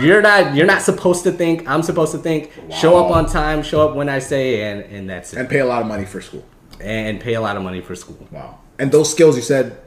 You're 0.00 0.20
not 0.22 0.54
you're 0.54 0.66
not 0.66 0.82
supposed 0.82 1.22
to 1.24 1.32
think. 1.32 1.68
I'm 1.68 1.82
supposed 1.82 2.12
to 2.12 2.18
think. 2.18 2.52
Show 2.70 2.96
up 2.96 3.10
on 3.10 3.26
time. 3.26 3.62
Show 3.62 3.88
up 3.88 3.94
when 3.96 4.08
I 4.08 4.18
say, 4.18 4.70
and 4.70 4.80
and 4.82 5.08
that's 5.08 5.32
it. 5.32 5.38
And 5.38 5.48
pay 5.48 5.60
a 5.60 5.66
lot 5.66 5.80
of 5.82 5.88
money 5.88 6.04
for 6.04 6.20
school. 6.20 6.44
And 6.80 7.20
pay 7.20 7.34
a 7.34 7.40
lot 7.40 7.56
of 7.56 7.62
money 7.62 7.80
for 7.80 7.94
school. 7.94 8.26
Wow. 8.30 8.58
And 8.78 8.90
those 8.92 9.10
skills 9.10 9.36
you 9.36 9.42
said 9.42 9.78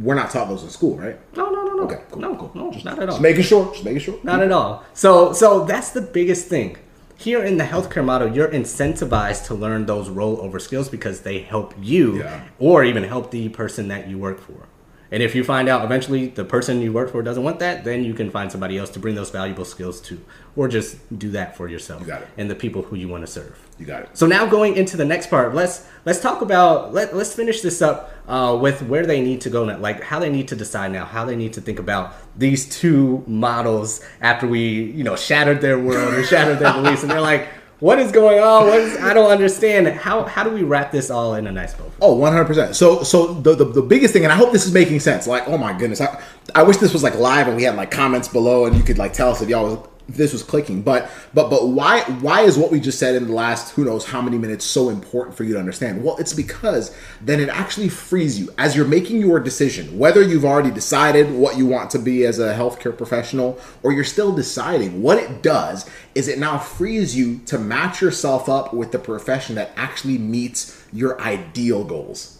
we're 0.00 0.14
not 0.14 0.30
taught 0.30 0.48
those 0.48 0.62
in 0.62 0.70
school, 0.70 0.96
right? 0.96 1.18
No, 1.36 1.50
no, 1.50 1.64
no, 1.64 1.74
no. 1.74 1.82
Okay, 1.84 2.00
cool, 2.10 2.20
no, 2.22 2.36
cool. 2.36 2.52
no, 2.54 2.70
just, 2.72 2.84
not 2.84 2.94
at 2.98 3.08
all. 3.08 3.16
Just 3.16 3.22
making 3.22 3.42
sure. 3.42 3.70
Just 3.72 3.84
making 3.84 4.00
sure. 4.00 4.18
Not 4.22 4.40
at 4.42 4.52
all. 4.52 4.84
So 4.94 5.32
so 5.32 5.64
that's 5.64 5.90
the 5.90 6.00
biggest 6.02 6.48
thing. 6.48 6.76
Here 7.16 7.44
in 7.44 7.58
the 7.58 7.64
healthcare 7.64 8.04
model, 8.04 8.34
you're 8.34 8.48
incentivized 8.48 9.46
to 9.46 9.54
learn 9.54 9.86
those 9.86 10.08
rollover 10.08 10.60
skills 10.60 10.88
because 10.88 11.20
they 11.20 11.38
help 11.40 11.72
you 11.80 12.18
Yeah. 12.18 12.40
or 12.58 12.82
even 12.84 13.04
help 13.04 13.30
the 13.30 13.48
person 13.50 13.88
that 13.88 14.08
you 14.08 14.18
work 14.18 14.40
for. 14.40 14.68
And 15.14 15.22
if 15.22 15.32
you 15.36 15.44
find 15.44 15.68
out 15.68 15.84
eventually 15.84 16.26
the 16.26 16.44
person 16.44 16.80
you 16.80 16.92
work 16.92 17.12
for 17.12 17.22
doesn't 17.22 17.44
want 17.44 17.60
that, 17.60 17.84
then 17.84 18.04
you 18.04 18.14
can 18.14 18.32
find 18.32 18.50
somebody 18.50 18.76
else 18.76 18.90
to 18.90 18.98
bring 18.98 19.14
those 19.14 19.30
valuable 19.30 19.64
skills 19.64 20.00
to. 20.08 20.20
Or 20.56 20.66
just 20.66 20.96
do 21.16 21.30
that 21.30 21.56
for 21.56 21.68
yourself 21.68 22.00
You 22.00 22.08
got 22.08 22.22
it. 22.22 22.28
and 22.36 22.50
the 22.50 22.56
people 22.56 22.82
who 22.82 22.96
you 22.96 23.06
want 23.06 23.24
to 23.24 23.30
serve. 23.30 23.56
You 23.78 23.86
got 23.86 24.02
it. 24.02 24.08
So 24.14 24.26
now 24.26 24.44
going 24.44 24.76
into 24.76 24.96
the 24.96 25.04
next 25.04 25.28
part, 25.30 25.54
let's 25.54 25.86
let's 26.04 26.18
talk 26.20 26.42
about 26.42 26.92
let 26.92 27.14
let's 27.14 27.32
finish 27.32 27.60
this 27.60 27.80
up 27.80 28.12
uh, 28.26 28.58
with 28.60 28.82
where 28.82 29.06
they 29.06 29.20
need 29.20 29.40
to 29.42 29.50
go 29.50 29.64
now, 29.64 29.78
like 29.78 30.02
how 30.02 30.18
they 30.18 30.30
need 30.30 30.48
to 30.48 30.56
decide 30.56 30.90
now, 30.90 31.04
how 31.04 31.24
they 31.24 31.36
need 31.36 31.52
to 31.52 31.60
think 31.60 31.78
about 31.78 32.14
these 32.36 32.68
two 32.68 33.22
models 33.28 34.00
after 34.20 34.48
we 34.48 34.60
you 34.98 35.04
know 35.04 35.14
shattered 35.14 35.60
their 35.60 35.78
world 35.78 36.14
or 36.14 36.24
shattered 36.24 36.58
their 36.58 36.72
beliefs, 36.72 37.02
and 37.02 37.10
they're 37.10 37.20
like, 37.20 37.48
what 37.84 37.98
is 37.98 38.12
going 38.12 38.40
on? 38.40 38.66
What 38.66 38.80
is 38.80 38.96
I 38.96 39.12
don't 39.12 39.30
understand. 39.30 39.86
How 39.88 40.24
how 40.24 40.42
do 40.42 40.48
we 40.48 40.62
wrap 40.62 40.90
this 40.90 41.10
all 41.10 41.34
in 41.34 41.46
a 41.46 41.52
nice 41.52 41.74
bow? 41.74 41.84
Oh, 42.00 42.16
100%. 42.16 42.74
So 42.74 43.02
so 43.02 43.34
the, 43.34 43.54
the 43.54 43.66
the 43.66 43.82
biggest 43.82 44.14
thing 44.14 44.24
and 44.24 44.32
I 44.32 44.36
hope 44.36 44.52
this 44.52 44.64
is 44.64 44.72
making 44.72 45.00
sense. 45.00 45.26
Like, 45.26 45.46
oh 45.46 45.58
my 45.58 45.76
goodness. 45.76 46.00
I, 46.00 46.18
I 46.54 46.62
wish 46.62 46.78
this 46.78 46.94
was 46.94 47.02
like 47.02 47.14
live 47.16 47.46
and 47.46 47.56
we 47.58 47.64
had 47.64 47.76
like 47.76 47.90
comments 47.90 48.26
below 48.26 48.64
and 48.64 48.74
you 48.74 48.82
could 48.82 48.96
like 48.96 49.12
tell 49.12 49.28
us 49.28 49.42
if 49.42 49.50
y'all 49.50 49.64
was 49.64 49.88
this 50.08 50.32
was 50.32 50.42
clicking. 50.42 50.82
But 50.82 51.10
but 51.32 51.50
but 51.50 51.68
why 51.68 52.02
why 52.20 52.42
is 52.42 52.58
what 52.58 52.70
we 52.70 52.80
just 52.80 52.98
said 52.98 53.14
in 53.14 53.26
the 53.26 53.32
last 53.32 53.74
who 53.74 53.84
knows 53.84 54.04
how 54.06 54.20
many 54.20 54.38
minutes 54.38 54.64
so 54.64 54.88
important 54.88 55.36
for 55.36 55.44
you 55.44 55.54
to 55.54 55.58
understand? 55.58 56.04
Well, 56.04 56.16
it's 56.18 56.32
because 56.32 56.94
then 57.20 57.40
it 57.40 57.48
actually 57.48 57.88
frees 57.88 58.38
you 58.38 58.50
as 58.58 58.76
you're 58.76 58.86
making 58.86 59.20
your 59.20 59.40
decision, 59.40 59.98
whether 59.98 60.22
you've 60.22 60.44
already 60.44 60.70
decided 60.70 61.32
what 61.32 61.56
you 61.56 61.66
want 61.66 61.90
to 61.90 61.98
be 61.98 62.24
as 62.24 62.38
a 62.38 62.54
healthcare 62.54 62.96
professional 62.96 63.58
or 63.82 63.92
you're 63.92 64.04
still 64.04 64.34
deciding. 64.34 65.02
What 65.02 65.18
it 65.18 65.42
does 65.42 65.88
is 66.14 66.28
it 66.28 66.38
now 66.38 66.58
frees 66.58 67.16
you 67.16 67.38
to 67.46 67.58
match 67.58 68.00
yourself 68.00 68.48
up 68.48 68.72
with 68.72 68.92
the 68.92 68.98
profession 68.98 69.54
that 69.56 69.72
actually 69.76 70.18
meets 70.18 70.84
your 70.92 71.20
ideal 71.20 71.84
goals. 71.84 72.33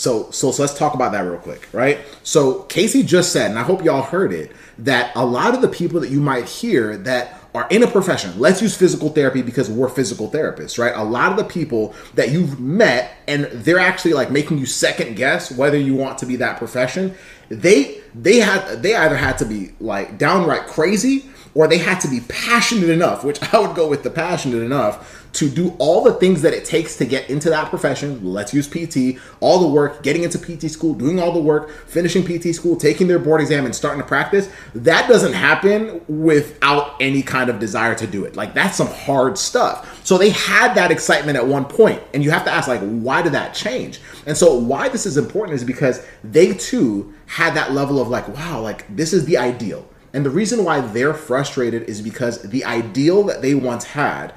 So, 0.00 0.30
so, 0.30 0.50
so 0.50 0.62
let's 0.62 0.72
talk 0.72 0.94
about 0.94 1.12
that 1.12 1.20
real 1.20 1.36
quick, 1.36 1.68
right? 1.74 1.98
So 2.22 2.62
Casey 2.62 3.02
just 3.02 3.34
said, 3.34 3.50
and 3.50 3.58
I 3.58 3.62
hope 3.62 3.84
y'all 3.84 4.00
heard 4.00 4.32
it, 4.32 4.50
that 4.78 5.14
a 5.14 5.26
lot 5.26 5.52
of 5.52 5.60
the 5.60 5.68
people 5.68 6.00
that 6.00 6.08
you 6.08 6.20
might 6.20 6.46
hear 6.46 6.96
that 6.96 7.38
are 7.54 7.66
in 7.68 7.82
a 7.82 7.86
profession, 7.86 8.32
let's 8.38 8.62
use 8.62 8.74
physical 8.74 9.10
therapy 9.10 9.42
because 9.42 9.68
we're 9.68 9.90
physical 9.90 10.30
therapists, 10.30 10.78
right? 10.78 10.94
A 10.96 11.04
lot 11.04 11.32
of 11.32 11.36
the 11.36 11.44
people 11.44 11.94
that 12.14 12.30
you've 12.30 12.58
met 12.58 13.12
and 13.28 13.44
they're 13.44 13.78
actually 13.78 14.14
like 14.14 14.30
making 14.30 14.56
you 14.56 14.64
second 14.64 15.16
guess 15.16 15.52
whether 15.52 15.76
you 15.76 15.94
want 15.94 16.16
to 16.18 16.26
be 16.26 16.36
that 16.36 16.56
profession, 16.56 17.14
they 17.50 18.00
they 18.14 18.38
had 18.38 18.82
they 18.82 18.94
either 18.94 19.16
had 19.16 19.36
to 19.38 19.44
be 19.44 19.72
like 19.80 20.16
downright 20.16 20.66
crazy 20.66 21.26
or 21.54 21.68
they 21.68 21.78
had 21.78 22.00
to 22.00 22.08
be 22.08 22.20
passionate 22.28 22.88
enough, 22.88 23.22
which 23.22 23.42
I 23.52 23.58
would 23.58 23.76
go 23.76 23.86
with 23.88 24.02
the 24.02 24.10
passionate 24.10 24.62
enough 24.62 25.19
to 25.32 25.48
do 25.48 25.76
all 25.78 26.02
the 26.02 26.12
things 26.14 26.42
that 26.42 26.52
it 26.52 26.64
takes 26.64 26.96
to 26.96 27.04
get 27.04 27.30
into 27.30 27.50
that 27.50 27.70
profession. 27.70 28.24
Let's 28.24 28.52
use 28.52 28.66
PT, 28.66 29.20
all 29.40 29.60
the 29.60 29.68
work, 29.68 30.02
getting 30.02 30.24
into 30.24 30.38
PT 30.38 30.70
school, 30.70 30.94
doing 30.94 31.20
all 31.20 31.32
the 31.32 31.40
work, 31.40 31.70
finishing 31.86 32.24
PT 32.24 32.54
school, 32.54 32.76
taking 32.76 33.06
their 33.06 33.18
board 33.18 33.40
exam, 33.40 33.64
and 33.64 33.74
starting 33.74 34.00
to 34.00 34.06
practice. 34.06 34.50
That 34.74 35.08
doesn't 35.08 35.32
happen 35.32 36.00
without 36.08 36.96
any 37.00 37.22
kind 37.22 37.48
of 37.48 37.58
desire 37.58 37.94
to 37.94 38.06
do 38.06 38.24
it. 38.24 38.36
Like, 38.36 38.54
that's 38.54 38.76
some 38.76 38.88
hard 38.88 39.38
stuff. 39.38 40.04
So, 40.04 40.18
they 40.18 40.30
had 40.30 40.74
that 40.74 40.90
excitement 40.90 41.36
at 41.36 41.46
one 41.46 41.64
point, 41.64 42.02
and 42.12 42.24
you 42.24 42.30
have 42.30 42.44
to 42.44 42.50
ask, 42.50 42.66
like, 42.66 42.80
why 42.80 43.22
did 43.22 43.32
that 43.32 43.54
change? 43.54 44.00
And 44.26 44.36
so, 44.36 44.54
why 44.54 44.88
this 44.88 45.06
is 45.06 45.16
important 45.16 45.54
is 45.54 45.64
because 45.64 46.04
they 46.24 46.54
too 46.54 47.14
had 47.26 47.54
that 47.54 47.72
level 47.72 48.00
of, 48.00 48.08
like, 48.08 48.26
wow, 48.28 48.60
like, 48.60 48.84
this 48.94 49.12
is 49.12 49.24
the 49.26 49.38
ideal. 49.38 49.86
And 50.12 50.26
the 50.26 50.30
reason 50.30 50.64
why 50.64 50.80
they're 50.80 51.14
frustrated 51.14 51.84
is 51.84 52.02
because 52.02 52.42
the 52.42 52.64
ideal 52.64 53.22
that 53.24 53.42
they 53.42 53.54
once 53.54 53.84
had, 53.84 54.34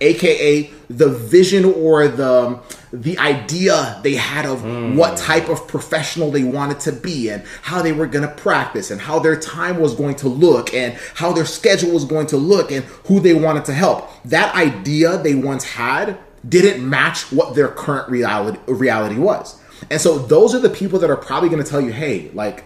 aka 0.00 0.70
the 0.88 1.08
vision 1.08 1.64
or 1.64 2.08
the 2.08 2.30
um, 2.30 2.60
the 2.92 3.16
idea 3.18 4.00
they 4.02 4.14
had 4.14 4.44
of 4.44 4.62
hmm. 4.62 4.96
what 4.96 5.16
type 5.16 5.48
of 5.48 5.68
professional 5.68 6.30
they 6.30 6.42
wanted 6.42 6.80
to 6.80 6.92
be 6.92 7.30
and 7.30 7.44
how 7.62 7.80
they 7.82 7.92
were 7.92 8.06
going 8.06 8.26
to 8.26 8.34
practice 8.34 8.90
and 8.90 9.00
how 9.00 9.18
their 9.18 9.38
time 9.38 9.78
was 9.78 9.94
going 9.94 10.16
to 10.16 10.28
look 10.28 10.74
and 10.74 10.94
how 11.14 11.32
their 11.32 11.46
schedule 11.46 11.92
was 11.92 12.04
going 12.04 12.26
to 12.26 12.36
look 12.36 12.72
and 12.72 12.84
who 13.06 13.20
they 13.20 13.32
wanted 13.34 13.64
to 13.64 13.72
help. 13.72 14.10
That 14.24 14.54
idea 14.56 15.18
they 15.18 15.36
once 15.36 15.62
had 15.62 16.18
didn't 16.48 16.88
match 16.88 17.30
what 17.32 17.54
their 17.54 17.68
current 17.68 18.08
reality 18.08 18.58
reality 18.66 19.16
was. 19.16 19.60
And 19.88 20.00
so 20.00 20.18
those 20.18 20.54
are 20.54 20.60
the 20.60 20.70
people 20.70 20.98
that 20.98 21.10
are 21.10 21.16
probably 21.16 21.48
going 21.48 21.62
to 21.62 21.68
tell 21.68 21.80
you, 21.80 21.92
"Hey, 21.92 22.30
like 22.34 22.64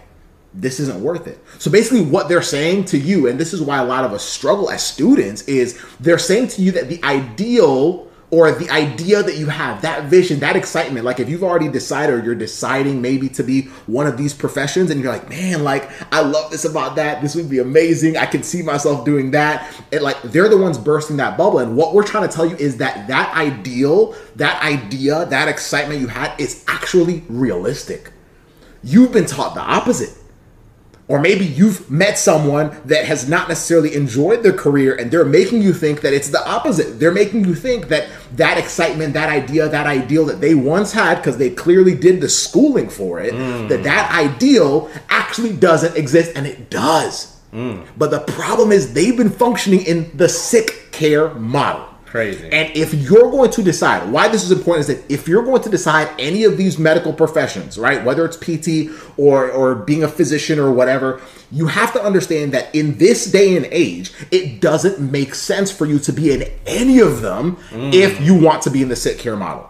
this 0.55 0.79
isn't 0.79 1.01
worth 1.01 1.27
it. 1.27 1.39
So 1.59 1.69
basically, 1.69 2.03
what 2.03 2.29
they're 2.29 2.41
saying 2.41 2.85
to 2.85 2.97
you, 2.97 3.27
and 3.27 3.39
this 3.39 3.53
is 3.53 3.61
why 3.61 3.77
a 3.79 3.85
lot 3.85 4.03
of 4.03 4.13
us 4.13 4.23
struggle 4.23 4.69
as 4.69 4.85
students, 4.85 5.41
is 5.43 5.79
they're 5.99 6.17
saying 6.17 6.47
to 6.49 6.61
you 6.61 6.71
that 6.71 6.89
the 6.89 7.03
ideal 7.03 8.05
or 8.31 8.51
the 8.51 8.69
idea 8.69 9.21
that 9.21 9.37
you 9.37 9.47
have, 9.47 9.81
that 9.83 10.05
vision, 10.05 10.39
that 10.39 10.55
excitement, 10.55 11.05
like 11.05 11.19
if 11.19 11.29
you've 11.29 11.43
already 11.43 11.69
decided 11.69 12.15
or 12.15 12.23
you're 12.23 12.35
deciding 12.35 13.01
maybe 13.01 13.29
to 13.29 13.43
be 13.43 13.63
one 13.85 14.07
of 14.07 14.17
these 14.17 14.33
professions 14.33 14.89
and 14.89 14.99
you're 14.99 15.13
like, 15.13 15.29
man, 15.29 15.63
like 15.63 15.89
I 16.11 16.21
love 16.21 16.51
this 16.51 16.65
about 16.65 16.95
that. 16.95 17.21
This 17.21 17.35
would 17.35 17.49
be 17.49 17.59
amazing. 17.59 18.17
I 18.17 18.25
can 18.25 18.41
see 18.41 18.63
myself 18.63 19.05
doing 19.05 19.31
that. 19.31 19.71
And 19.91 20.01
like 20.01 20.21
they're 20.23 20.49
the 20.49 20.57
ones 20.57 20.77
bursting 20.77 21.17
that 21.17 21.37
bubble. 21.37 21.59
And 21.59 21.77
what 21.77 21.93
we're 21.93 22.05
trying 22.05 22.27
to 22.27 22.35
tell 22.35 22.45
you 22.45 22.55
is 22.55 22.77
that 22.77 23.07
that 23.07 23.33
ideal, 23.35 24.15
that 24.37 24.61
idea, 24.63 25.25
that 25.27 25.47
excitement 25.47 26.01
you 26.01 26.07
had 26.07 26.37
is 26.39 26.65
actually 26.67 27.23
realistic. 27.29 28.11
You've 28.83 29.11
been 29.11 29.27
taught 29.27 29.53
the 29.53 29.61
opposite. 29.61 30.15
Or 31.07 31.19
maybe 31.19 31.45
you've 31.45 31.89
met 31.89 32.17
someone 32.17 32.75
that 32.85 33.05
has 33.05 33.29
not 33.29 33.47
necessarily 33.47 33.93
enjoyed 33.93 34.41
their 34.41 34.53
career 34.53 34.95
and 34.95 35.11
they're 35.11 35.23
making 35.23 35.61
you 35.61 35.71
think 35.71 36.01
that 36.01 36.13
it's 36.13 36.29
the 36.29 36.43
opposite. 36.49 36.99
They're 36.99 37.11
making 37.11 37.45
you 37.45 37.53
think 37.53 37.89
that 37.89 38.07
that 38.37 38.57
excitement, 38.57 39.13
that 39.13 39.29
idea, 39.29 39.69
that 39.69 39.85
ideal 39.85 40.25
that 40.25 40.41
they 40.41 40.55
once 40.55 40.91
had 40.93 41.15
because 41.15 41.37
they 41.37 41.51
clearly 41.51 41.93
did 41.93 42.21
the 42.21 42.29
schooling 42.29 42.89
for 42.89 43.19
it, 43.19 43.33
mm. 43.33 43.69
that 43.69 43.83
that 43.83 44.11
ideal 44.11 44.89
actually 45.09 45.55
doesn't 45.55 45.95
exist 45.95 46.31
and 46.35 46.47
it 46.47 46.71
does. 46.71 47.39
Mm. 47.53 47.85
But 47.97 48.09
the 48.09 48.21
problem 48.21 48.71
is 48.71 48.93
they've 48.93 49.15
been 49.15 49.29
functioning 49.29 49.85
in 49.85 50.15
the 50.17 50.27
sick 50.27 50.91
care 50.91 51.33
model. 51.35 51.87
Crazy. 52.15 52.47
And 52.49 52.73
if 52.77 52.93
you're 52.93 53.29
going 53.29 53.51
to 53.51 53.61
decide 53.61 54.09
why 54.09 54.29
this 54.29 54.41
is 54.41 54.49
important 54.49 54.87
is 54.87 54.95
that 54.95 55.11
if 55.11 55.27
you're 55.27 55.43
going 55.43 55.61
to 55.63 55.69
decide 55.69 56.09
any 56.17 56.45
of 56.45 56.55
these 56.55 56.79
medical 56.79 57.11
professions, 57.11 57.77
right, 57.77 58.05
whether 58.05 58.23
it's 58.23 58.37
PT 58.37 58.89
or 59.17 59.51
or 59.51 59.75
being 59.75 60.01
a 60.01 60.07
physician 60.07 60.57
or 60.57 60.71
whatever, 60.71 61.19
you 61.51 61.67
have 61.67 61.91
to 61.91 62.01
understand 62.01 62.53
that 62.53 62.73
in 62.73 62.97
this 62.99 63.29
day 63.29 63.57
and 63.57 63.67
age, 63.69 64.13
it 64.31 64.61
doesn't 64.61 65.11
make 65.11 65.35
sense 65.35 65.73
for 65.73 65.85
you 65.85 65.99
to 65.99 66.13
be 66.13 66.31
in 66.31 66.49
any 66.65 66.99
of 66.99 67.21
them 67.21 67.57
mm. 67.71 67.93
if 67.93 68.21
you 68.21 68.33
want 68.33 68.61
to 68.61 68.69
be 68.69 68.81
in 68.81 68.87
the 68.87 68.95
sick 68.95 69.19
care 69.19 69.35
model. 69.35 69.69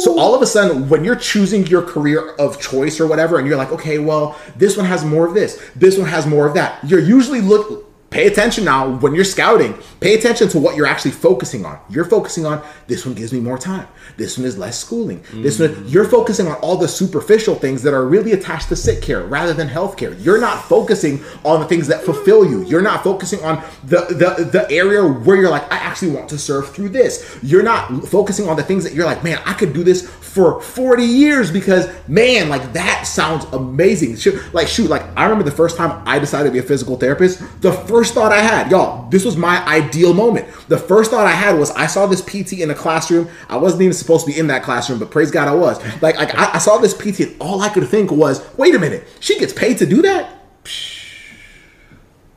So 0.00 0.18
all 0.18 0.34
of 0.34 0.42
a 0.42 0.46
sudden, 0.46 0.88
when 0.88 1.04
you're 1.04 1.14
choosing 1.14 1.64
your 1.68 1.82
career 1.82 2.34
of 2.36 2.60
choice 2.60 2.98
or 2.98 3.06
whatever, 3.06 3.38
and 3.38 3.46
you're 3.46 3.56
like, 3.56 3.70
okay, 3.70 3.98
well, 3.98 4.36
this 4.56 4.76
one 4.76 4.86
has 4.86 5.04
more 5.04 5.26
of 5.26 5.34
this, 5.34 5.62
this 5.76 5.96
one 5.96 6.08
has 6.08 6.26
more 6.26 6.46
of 6.46 6.54
that, 6.54 6.82
you're 6.84 7.00
usually 7.00 7.40
look. 7.40 7.83
Pay 8.14 8.28
attention 8.28 8.64
now 8.64 8.88
when 8.98 9.12
you're 9.12 9.24
scouting. 9.24 9.76
Pay 9.98 10.14
attention 10.14 10.48
to 10.50 10.60
what 10.60 10.76
you're 10.76 10.86
actually 10.86 11.10
focusing 11.10 11.66
on. 11.66 11.80
You're 11.90 12.04
focusing 12.04 12.46
on 12.46 12.62
this 12.86 13.04
one 13.04 13.16
gives 13.16 13.32
me 13.32 13.40
more 13.40 13.58
time. 13.58 13.88
This 14.16 14.38
one 14.38 14.46
is 14.46 14.56
less 14.56 14.78
schooling. 14.78 15.24
This 15.32 15.58
one 15.58 15.82
you're 15.88 16.04
focusing 16.04 16.46
on 16.46 16.54
all 16.58 16.76
the 16.76 16.86
superficial 16.86 17.56
things 17.56 17.82
that 17.82 17.92
are 17.92 18.06
really 18.06 18.30
attached 18.30 18.68
to 18.68 18.76
sick 18.76 19.02
care 19.02 19.24
rather 19.24 19.52
than 19.52 19.68
healthcare. 19.68 20.14
You're 20.24 20.40
not 20.40 20.62
focusing 20.62 21.24
on 21.44 21.58
the 21.58 21.66
things 21.66 21.88
that 21.88 22.02
fulfill 22.02 22.48
you. 22.48 22.64
You're 22.66 22.82
not 22.82 23.02
focusing 23.02 23.42
on 23.42 23.64
the 23.82 24.02
the 24.06 24.44
the 24.44 24.70
area 24.70 25.04
where 25.04 25.36
you're 25.36 25.50
like 25.50 25.64
I 25.72 25.78
actually 25.78 26.12
want 26.12 26.28
to 26.28 26.38
serve 26.38 26.72
through 26.72 26.90
this. 26.90 27.36
You're 27.42 27.64
not 27.64 28.06
focusing 28.06 28.48
on 28.48 28.54
the 28.54 28.62
things 28.62 28.84
that 28.84 28.94
you're 28.94 29.06
like, 29.06 29.24
man, 29.24 29.40
I 29.44 29.54
could 29.54 29.72
do 29.72 29.82
this 29.82 30.08
for 30.08 30.60
40 30.60 31.04
years 31.04 31.50
because 31.50 31.88
man, 32.06 32.48
like 32.48 32.72
that 32.74 33.08
sounds 33.08 33.44
amazing. 33.52 34.16
Shoot, 34.16 34.54
like 34.54 34.68
shoot, 34.68 34.88
like 34.88 35.02
I 35.16 35.24
remember 35.24 35.42
the 35.42 35.56
first 35.56 35.76
time 35.76 36.00
I 36.06 36.20
decided 36.20 36.50
to 36.50 36.52
be 36.52 36.58
a 36.60 36.62
physical 36.62 36.96
therapist, 36.96 37.40
the 37.60 37.72
first 37.72 38.03
thought 38.12 38.32
I 38.32 38.40
had, 38.40 38.70
y'all, 38.70 39.08
this 39.10 39.24
was 39.24 39.36
my 39.36 39.64
ideal 39.66 40.14
moment. 40.14 40.46
The 40.68 40.78
first 40.78 41.10
thought 41.10 41.26
I 41.26 41.32
had 41.32 41.58
was 41.58 41.70
I 41.72 41.86
saw 41.86 42.06
this 42.06 42.20
PT 42.20 42.60
in 42.60 42.70
a 42.70 42.74
classroom. 42.74 43.28
I 43.48 43.56
wasn't 43.56 43.82
even 43.82 43.94
supposed 43.94 44.26
to 44.26 44.32
be 44.32 44.38
in 44.38 44.48
that 44.48 44.62
classroom, 44.62 44.98
but 44.98 45.10
praise 45.10 45.30
God 45.30 45.48
I 45.48 45.54
was. 45.54 45.80
Like, 46.02 46.16
like 46.16 46.34
I, 46.34 46.54
I 46.54 46.58
saw 46.58 46.78
this 46.78 46.94
PT 46.94 47.20
and 47.20 47.36
all 47.40 47.62
I 47.62 47.68
could 47.68 47.88
think 47.88 48.10
was, 48.10 48.44
wait 48.56 48.74
a 48.74 48.78
minute, 48.78 49.06
she 49.20 49.38
gets 49.38 49.52
paid 49.52 49.78
to 49.78 49.86
do 49.86 50.02
that? 50.02 50.40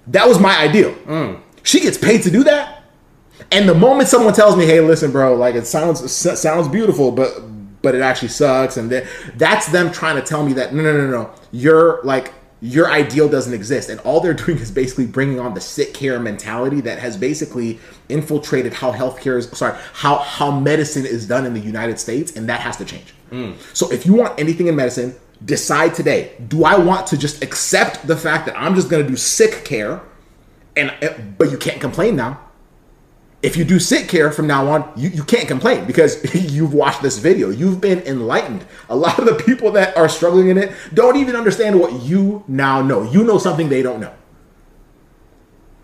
That 0.07 0.27
was 0.27 0.39
my 0.39 0.57
ideal. 0.57 0.93
Mm. 1.05 1.41
She 1.63 1.81
gets 1.81 1.97
paid 1.97 2.23
to 2.23 2.31
do 2.31 2.43
that? 2.45 2.77
And 3.51 3.67
the 3.67 3.73
moment 3.73 4.09
someone 4.09 4.33
tells 4.33 4.55
me, 4.55 4.65
"Hey, 4.65 4.81
listen, 4.81 5.11
bro, 5.11 5.35
like 5.35 5.55
it 5.55 5.67
sounds 5.67 6.11
sounds 6.11 6.67
beautiful, 6.67 7.11
but 7.11 7.41
but 7.81 7.95
it 7.95 8.01
actually 8.01 8.27
sucks," 8.29 8.77
and 8.77 8.89
that 8.91 9.05
that's 9.35 9.67
them 9.67 9.91
trying 9.91 10.15
to 10.15 10.21
tell 10.21 10.45
me 10.45 10.53
that 10.53 10.73
no, 10.73 10.83
no, 10.83 10.93
no, 10.93 11.09
no, 11.09 11.29
you're 11.51 12.01
like 12.03 12.33
your 12.61 12.89
ideal 12.89 13.29
doesn't 13.29 13.53
exist, 13.53 13.89
and 13.89 13.99
all 14.01 14.19
they're 14.19 14.33
doing 14.45 14.57
is 14.57 14.71
basically 14.71 15.05
bringing 15.05 15.39
on 15.39 15.53
the 15.53 15.61
sick 15.61 15.93
care 15.93 16.19
mentality 16.19 16.81
that 16.81 16.99
has 16.99 17.17
basically 17.17 17.79
infiltrated 18.09 18.73
how 18.73 18.91
healthcare 18.91 19.37
is. 19.37 19.47
Sorry, 19.49 19.77
how 19.93 20.17
how 20.17 20.51
medicine 20.51 21.05
is 21.05 21.27
done 21.27 21.45
in 21.45 21.53
the 21.53 21.59
United 21.59 21.99
States, 21.99 22.35
and 22.35 22.49
that 22.49 22.61
has 22.61 22.77
to 22.77 22.85
change. 22.85 23.13
Mm. 23.31 23.55
So 23.75 23.91
if 23.91 24.05
you 24.05 24.13
want 24.13 24.39
anything 24.39 24.67
in 24.67 24.75
medicine, 24.75 25.15
decide 25.45 25.93
today: 25.93 26.33
Do 26.47 26.63
I 26.63 26.77
want 26.77 27.07
to 27.07 27.17
just 27.17 27.43
accept 27.43 28.07
the 28.07 28.17
fact 28.17 28.45
that 28.47 28.57
I'm 28.57 28.75
just 28.75 28.89
going 28.89 29.03
to 29.03 29.09
do 29.09 29.17
sick 29.17 29.63
care, 29.65 30.01
and 30.75 30.93
eh, 31.01 31.17
but 31.37 31.51
you 31.51 31.57
can't 31.57 31.79
complain 31.79 32.15
now? 32.15 32.41
If 33.43 33.55
you 33.55 33.63
do 33.63 33.79
sick 33.79 34.07
care 34.07 34.31
from 34.31 34.47
now 34.47 34.67
on, 34.67 34.91
you, 34.95 35.09
you 35.09 35.23
can't 35.23 35.47
complain 35.47 35.85
because 35.85 36.33
you've 36.53 36.73
watched 36.73 37.01
this 37.01 37.19
video. 37.19 37.49
You've 37.49 37.79
been 37.79 37.99
enlightened. 37.99 38.65
A 38.89 38.95
lot 38.95 39.19
of 39.19 39.25
the 39.25 39.35
people 39.35 39.71
that 39.71 39.95
are 39.95 40.09
struggling 40.09 40.47
in 40.49 40.57
it 40.57 40.71
don't 40.93 41.17
even 41.17 41.35
understand 41.35 41.79
what 41.79 42.01
you 42.01 42.43
now 42.47 42.81
know. 42.81 43.03
You 43.03 43.23
know 43.23 43.37
something 43.37 43.69
they 43.69 43.83
don't 43.83 43.99
know. 43.99 44.13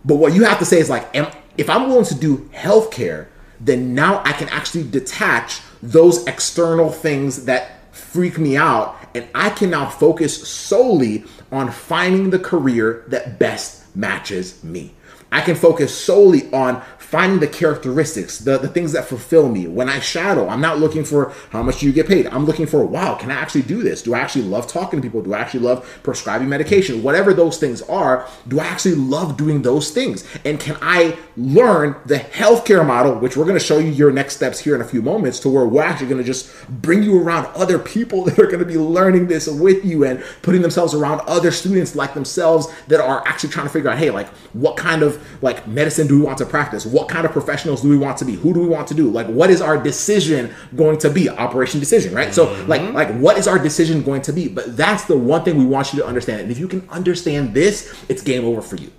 But 0.04 0.16
what 0.16 0.34
you 0.34 0.44
have 0.44 0.60
to 0.60 0.66
say 0.66 0.80
is 0.80 0.89
like, 0.89 1.16
am, 1.16 1.32
if 1.58 1.70
I'm 1.70 1.88
willing 1.88 2.06
to 2.06 2.16
do 2.16 2.50
healthcare, 2.54 3.28
then 3.60 3.94
now 3.94 4.22
I 4.26 4.34
can 4.34 4.50
actually 4.50 4.89
detach 4.89 5.62
those 5.82 6.26
external 6.26 6.89
things 6.89 7.46
that 7.46 7.94
freak 7.94 8.38
me 8.38 8.58
out, 8.58 8.98
and 9.13 9.28
I 9.36 9.50
can 9.52 9.70
now 9.70 9.89
focus 9.89 10.48
solely 10.48 11.26
on 11.52 11.72
finding 11.72 12.32
the 12.32 12.39
career 12.39 13.06
that 13.08 13.38
best 13.39 13.96
matches 13.96 14.63
me. 14.63 14.96
I 15.34 15.41
can 15.41 15.56
focus 15.56 15.98
solely 15.98 16.52
on 16.54 16.84
finding 17.00 17.39
the 17.39 17.48
characteristics, 17.48 18.39
the, 18.39 18.58
the 18.58 18.67
things 18.67 18.91
that 18.91 19.06
fulfill 19.06 19.48
me. 19.48 19.67
When 19.67 19.88
I 19.88 20.00
shadow, 20.00 20.48
I'm 20.48 20.62
not 20.62 20.80
looking 20.80 21.04
for 21.06 21.32
how 21.52 21.62
much 21.62 21.84
you 21.84 21.91
get 21.91 22.08
paid. 22.08 22.26
I'm 22.28 22.46
looking 22.46 22.65
for, 22.65 22.86
wow, 22.86 23.13
can 23.13 23.30
I 23.30 23.36
actually 23.36 23.62
do 23.63 23.84
this? 23.84 24.02
Do 24.02 24.15
I 24.15 24.19
actually 24.19 24.46
love 24.46 24.67
talking 24.67 25.00
to 25.00 25.04
people? 25.04 25.22
Do 25.22 25.34
I 25.34 25.39
actually 25.39 25.60
love 25.62 26.00
prescribing 26.02 26.50
medication? 26.50 27.04
Whatever 27.04 27.34
those 27.34 27.58
things 27.58 27.82
are, 27.84 28.28
do 28.48 28.60
I 28.60 28.65
actually 28.65 28.96
love 28.96 29.38
doing 29.38 29.62
those 29.62 29.91
things? 29.91 30.24
And 30.46 30.60
can 30.60 30.76
I 30.82 31.17
learn 31.38 31.96
the 32.06 32.17
healthcare 32.17 32.86
model, 32.86 33.15
which 33.15 33.38
we're 33.38 33.46
going 33.46 33.60
to 33.60 33.63
show 33.63 33.78
you 33.78 33.91
your 33.91 34.12
next 34.12 34.36
steps 34.36 34.60
here 34.60 34.74
in 34.74 34.82
a 34.82 34.86
few 34.86 35.04
moments, 35.04 35.39
to 35.41 35.50
where 35.50 35.67
we're 35.67 35.84
actually 35.84 36.08
going 36.08 36.22
to 36.22 36.28
just 36.28 36.67
bring 36.67 37.04
you 37.04 37.22
around 37.22 37.46
other 37.56 37.78
people 37.78 38.24
that 38.26 38.39
are 38.39 38.48
going 38.48 38.60
to 38.60 38.65
be 38.65 38.78
learning 38.78 39.28
this 39.28 39.48
with 39.48 39.86
you 39.86 40.04
and 40.04 40.24
putting 40.41 40.62
themselves 40.62 40.96
around 40.96 41.22
other 41.28 41.52
students 41.52 41.96
like 41.96 42.15
themselves 42.15 42.67
that 42.88 43.00
are 43.00 43.22
actually 43.28 43.50
trying 43.50 43.67
to 43.67 43.74
figure 43.74 43.91
out, 43.91 44.00
hey, 44.00 44.10
like, 44.10 44.30
what 44.54 44.78
kind 44.78 45.04
of 45.04 45.22
like 45.41 45.67
medicine 45.67 46.07
do 46.07 46.19
we 46.19 46.25
want 46.25 46.38
to 46.39 46.45
practice? 46.45 46.86
What 46.86 47.09
kind 47.09 47.25
of 47.25 47.31
professionals 47.31 47.81
do 47.81 47.89
we 47.89 47.97
want 47.97 48.17
to 48.17 48.25
be? 48.25 48.36
Who 48.36 48.53
do 48.53 48.59
we 48.59 48.67
want 48.67 48.88
to 48.89 48.93
do? 48.93 49.09
Like, 49.09 49.27
what 49.27 49.49
is 49.49 49.62
our 49.62 49.77
decision 49.81 50.53
going 50.75 50.97
to 50.99 51.09
be? 51.09 51.29
Operation 51.29 51.79
decision, 51.79 52.13
right? 52.13 52.33
So, 52.33 52.47
mm-hmm. 52.47 52.69
like, 52.69 52.81
like, 52.93 53.15
what 53.15 53.38
is 53.38 53.47
our 53.47 53.59
decision 53.59 54.03
going 54.03 54.21
to 54.23 54.33
be? 54.33 54.47
But 54.47 54.77
that's 54.77 55.05
the 55.05 55.17
one 55.17 55.43
thing 55.43 55.57
we 55.57 55.65
want 55.65 55.93
you 55.93 55.99
to 55.99 56.05
understand. 56.05 56.41
And 56.41 56.51
if 56.51 56.59
you 56.59 56.67
can 56.67 56.88
understand 56.89 57.53
this, 57.53 57.93
it's 58.09 58.21
game 58.21 58.45
over 58.45 58.62
for 58.62 58.75
you. 58.75 58.91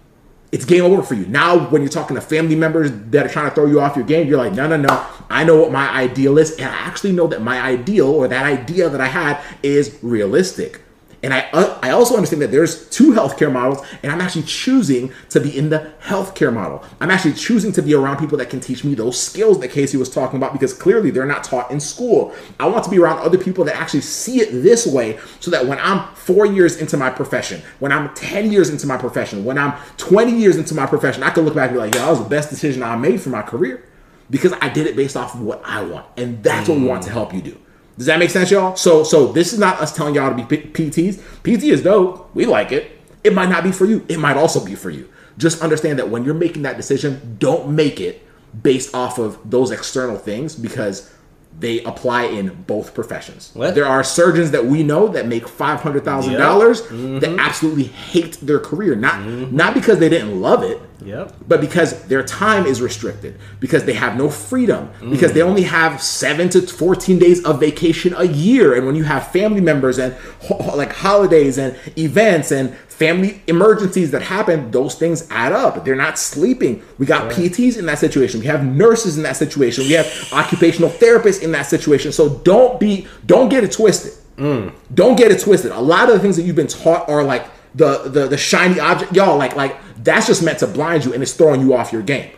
It's 0.54 0.64
game 0.64 0.84
over 0.84 1.02
for 1.02 1.14
you. 1.14 1.26
Now, 1.26 1.68
when 1.70 1.82
you're 1.82 1.88
talking 1.88 2.14
to 2.14 2.20
family 2.20 2.54
members 2.54 2.88
that 3.10 3.26
are 3.26 3.28
trying 3.28 3.48
to 3.48 3.54
throw 3.56 3.66
you 3.66 3.80
off 3.80 3.96
your 3.96 4.04
game, 4.04 4.28
you're 4.28 4.38
like, 4.38 4.52
no, 4.52 4.68
no, 4.68 4.76
no. 4.76 5.06
I 5.28 5.42
know 5.42 5.60
what 5.60 5.72
my 5.72 5.88
ideal 5.88 6.38
is, 6.38 6.52
and 6.52 6.68
I 6.68 6.76
actually 6.76 7.10
know 7.10 7.26
that 7.26 7.42
my 7.42 7.60
ideal 7.60 8.06
or 8.06 8.28
that 8.28 8.46
idea 8.46 8.88
that 8.88 9.00
I 9.00 9.08
had 9.08 9.42
is 9.64 9.98
realistic. 10.00 10.84
And 11.24 11.32
I, 11.32 11.48
uh, 11.54 11.78
I 11.82 11.90
also 11.92 12.16
understand 12.16 12.42
that 12.42 12.50
there's 12.50 12.87
two 12.90 13.12
healthcare 13.12 13.50
models, 13.50 13.80
and 14.02 14.12
I'm 14.12 14.20
actually 14.20 14.42
choosing 14.42 15.10
to 15.30 15.40
be 15.40 15.56
in 15.56 15.70
the 15.70 15.90
healthcare 16.02 16.52
model. 16.52 16.84
I'm 17.00 17.10
actually 17.10 17.32
choosing 17.32 17.72
to 17.72 17.82
be 17.82 17.94
around 17.94 18.18
people 18.18 18.37
that 18.37 18.50
can 18.50 18.60
teach 18.60 18.84
me 18.84 18.94
those 18.94 19.18
skills 19.18 19.58
that 19.60 19.68
Casey 19.68 19.96
was 19.96 20.10
talking 20.10 20.37
about 20.37 20.52
because 20.52 20.74
clearly 20.74 21.10
they're 21.10 21.24
not 21.24 21.42
taught 21.42 21.70
in 21.70 21.80
school. 21.80 22.34
I 22.60 22.68
want 22.68 22.84
to 22.84 22.90
be 22.90 22.98
around 22.98 23.20
other 23.20 23.38
people 23.38 23.64
that 23.64 23.74
actually 23.74 24.02
see 24.02 24.42
it 24.42 24.50
this 24.62 24.87
way 24.87 25.18
so 25.40 25.50
that 25.50 25.66
when 25.66 25.78
I'm 25.78 26.14
four 26.14 26.44
years 26.44 26.76
into 26.76 26.98
my 26.98 27.08
profession, 27.08 27.62
when 27.78 27.90
I'm 27.90 28.12
10 28.14 28.52
years 28.52 28.68
into 28.68 28.87
my 28.87 28.98
profession, 28.98 29.46
when 29.46 29.56
I'm 29.56 29.80
20 29.96 30.30
years 30.30 30.58
into 30.58 30.74
my 30.74 30.84
profession, 30.84 31.22
I 31.22 31.30
can 31.30 31.46
look 31.46 31.54
back 31.54 31.70
and 31.70 31.76
be 31.76 31.80
like, 31.80 31.94
yeah, 31.94 32.04
that 32.04 32.10
was 32.10 32.22
the 32.22 32.28
best 32.28 32.50
decision 32.50 32.82
I 32.82 32.96
made 32.96 33.22
for 33.22 33.30
my 33.30 33.40
career 33.40 33.82
because 34.28 34.52
I 34.60 34.68
did 34.68 34.87
it 34.87 34.94
based 34.94 35.16
off 35.16 35.34
of 35.34 35.40
what 35.40 35.62
I 35.64 35.82
want. 35.84 36.04
And 36.18 36.42
that's 36.42 36.68
what 36.68 36.78
we 36.78 36.84
want 36.84 37.02
to 37.04 37.10
help 37.10 37.32
you 37.32 37.40
do. 37.40 37.58
Does 37.96 38.07
that 38.07 38.18
make 38.18 38.30
sense, 38.30 38.50
y'all? 38.50 38.76
So, 38.76 39.04
so 39.04 39.33
this 39.33 39.52
is 39.52 39.59
not 39.59 39.80
us 39.80 39.94
telling 39.94 40.14
y'all 40.14 40.35
to 40.35 40.44
be 40.44 40.57
P- 40.57 40.68
PTs. 40.68 41.20
PT 41.42 41.64
is 41.64 41.83
dope. 41.83 42.35
We 42.35 42.46
like 42.46 42.72
it. 42.72 42.90
It 43.22 43.35
might 43.35 43.48
not 43.48 43.64
be 43.64 43.72
for 43.72 43.85
you. 43.85 44.04
It 44.09 44.18
might 44.18 44.37
also 44.37 44.64
be 44.64 44.74
for 44.74 44.90
you. 44.90 45.09
Just 45.38 45.62
understand 45.62 45.98
that 45.98 46.11
when 46.11 46.24
you're 46.24 46.35
making 46.35 46.62
that 46.62 46.76
decision, 46.76 47.37
don't 47.38 47.70
make 47.70 48.00
it 48.00 48.26
based 48.62 48.94
off 48.94 49.18
of 49.18 49.38
those 49.48 49.70
external 49.70 50.16
things 50.16 50.54
because 50.54 51.12
they 51.59 51.83
apply 51.85 52.24
in 52.24 52.62
both 52.66 52.94
professions. 52.94 53.50
What? 53.54 53.74
There 53.74 53.87
are 53.87 54.02
surgeons 54.02 54.50
that 54.50 54.64
we 54.66 54.83
know 54.83 55.09
that 55.09 55.26
make 55.26 55.46
five 55.46 55.80
hundred 55.80 56.04
thousand 56.04 56.35
dollars 56.35 56.83
that 56.83 56.90
mm-hmm. 56.90 57.38
absolutely 57.38 57.85
hate 57.85 58.38
their 58.40 58.59
career, 58.59 58.96
not 58.96 59.24
not 59.52 59.74
because 59.74 59.98
they 59.98 60.09
didn't 60.09 60.40
love 60.40 60.62
it, 60.62 60.80
Yep. 61.02 61.35
but 61.46 61.61
because 61.61 62.04
their 62.04 62.22
time 62.22 62.66
is 62.66 62.80
restricted, 62.80 63.38
because 63.61 63.85
they 63.85 63.94
have 63.94 64.16
no 64.16 64.30
freedom, 64.30 64.90
because 65.11 65.33
they 65.33 65.42
only 65.42 65.62
have 65.62 66.00
seven 66.00 66.48
to 66.50 66.62
14 66.62 67.18
days 67.18 67.44
of 67.44 67.61
vacation 67.61 68.14
a 68.16 68.24
year. 68.24 68.74
And 68.74 68.87
when 68.87 68.94
you 68.94 69.04
have 69.04 69.30
family 69.33 69.61
members 69.61 69.98
and 69.98 70.14
ho- 70.42 70.76
like 70.76 70.92
holidays 70.92 71.59
and 71.59 71.76
events 71.98 72.52
and 72.52 72.74
family 72.94 73.42
emergencies 73.48 74.12
that 74.12 74.22
happen, 74.22 74.70
those 74.70 74.94
things 74.94 75.26
add 75.30 75.52
up. 75.52 75.85
They're 75.85 75.96
not 75.96 76.18
sleeping. 76.18 76.83
We 76.96 77.07
got 77.07 77.30
PTs 77.33 77.76
in 77.76 77.87
that 77.87 77.98
situation. 77.98 78.40
We 78.40 78.46
have 78.46 78.64
nurses 78.64 79.16
in 79.16 79.24
that 79.24 79.37
situation. 79.37 79.85
We 79.85 79.92
have 79.92 80.07
occupational 80.33 80.90
therapists 80.90 81.42
in 81.42 81.50
that 81.52 81.66
situation. 81.66 82.12
So 82.12 82.38
don't 82.44 82.78
be, 82.78 83.09
don't 83.26 83.48
get 83.48 83.64
it 83.64 83.72
twisted. 83.72 84.12
Mm. 84.37 84.72
Don't 84.92 85.16
get 85.16 85.30
it 85.30 85.40
twisted. 85.40 85.72
A 85.72 85.80
lot 85.80 86.09
of 86.09 86.14
the 86.14 86.20
things 86.20 86.37
that 86.37 86.42
you've 86.42 86.57
been 86.57 86.66
taught 86.66 87.09
are 87.09 87.22
like 87.22 87.46
the 87.74 88.08
the, 88.08 88.28
the 88.28 88.38
shiny 88.38 88.80
object, 88.80 89.14
y'all. 89.14 89.37
Like 89.37 89.56
like 89.56 89.76
that's 90.02 90.26
just 90.26 90.42
meant 90.42 90.58
to 90.60 90.66
blind 90.66 91.04
you 91.04 91.12
and 91.12 91.22
it's 91.22 91.32
throwing 91.32 91.60
you 91.60 91.74
off 91.74 91.92
your 91.92 92.02
game. 92.02 92.30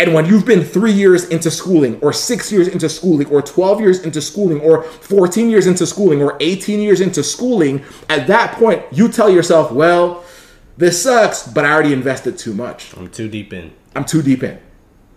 And 0.00 0.14
when 0.14 0.26
you've 0.26 0.46
been 0.46 0.62
three 0.62 0.92
years 0.92 1.24
into 1.28 1.50
schooling, 1.50 1.98
or 2.00 2.12
six 2.12 2.52
years 2.52 2.68
into 2.68 2.88
schooling, 2.88 3.26
or 3.28 3.42
12 3.42 3.80
years 3.80 4.04
into 4.04 4.22
schooling, 4.22 4.60
or 4.60 4.84
14 4.84 5.50
years 5.50 5.66
into 5.66 5.86
schooling, 5.86 6.22
or 6.22 6.36
18 6.38 6.78
years 6.78 7.00
into 7.00 7.24
schooling, 7.24 7.82
at 8.08 8.28
that 8.28 8.54
point, 8.54 8.84
you 8.92 9.08
tell 9.08 9.28
yourself, 9.28 9.72
well, 9.72 10.22
this 10.76 11.02
sucks, 11.02 11.48
but 11.48 11.64
I 11.64 11.72
already 11.72 11.92
invested 11.92 12.38
too 12.38 12.54
much. 12.54 12.96
I'm 12.96 13.10
too 13.10 13.28
deep 13.28 13.52
in. 13.52 13.72
I'm 13.96 14.04
too 14.04 14.22
deep 14.22 14.44
in. 14.44 14.60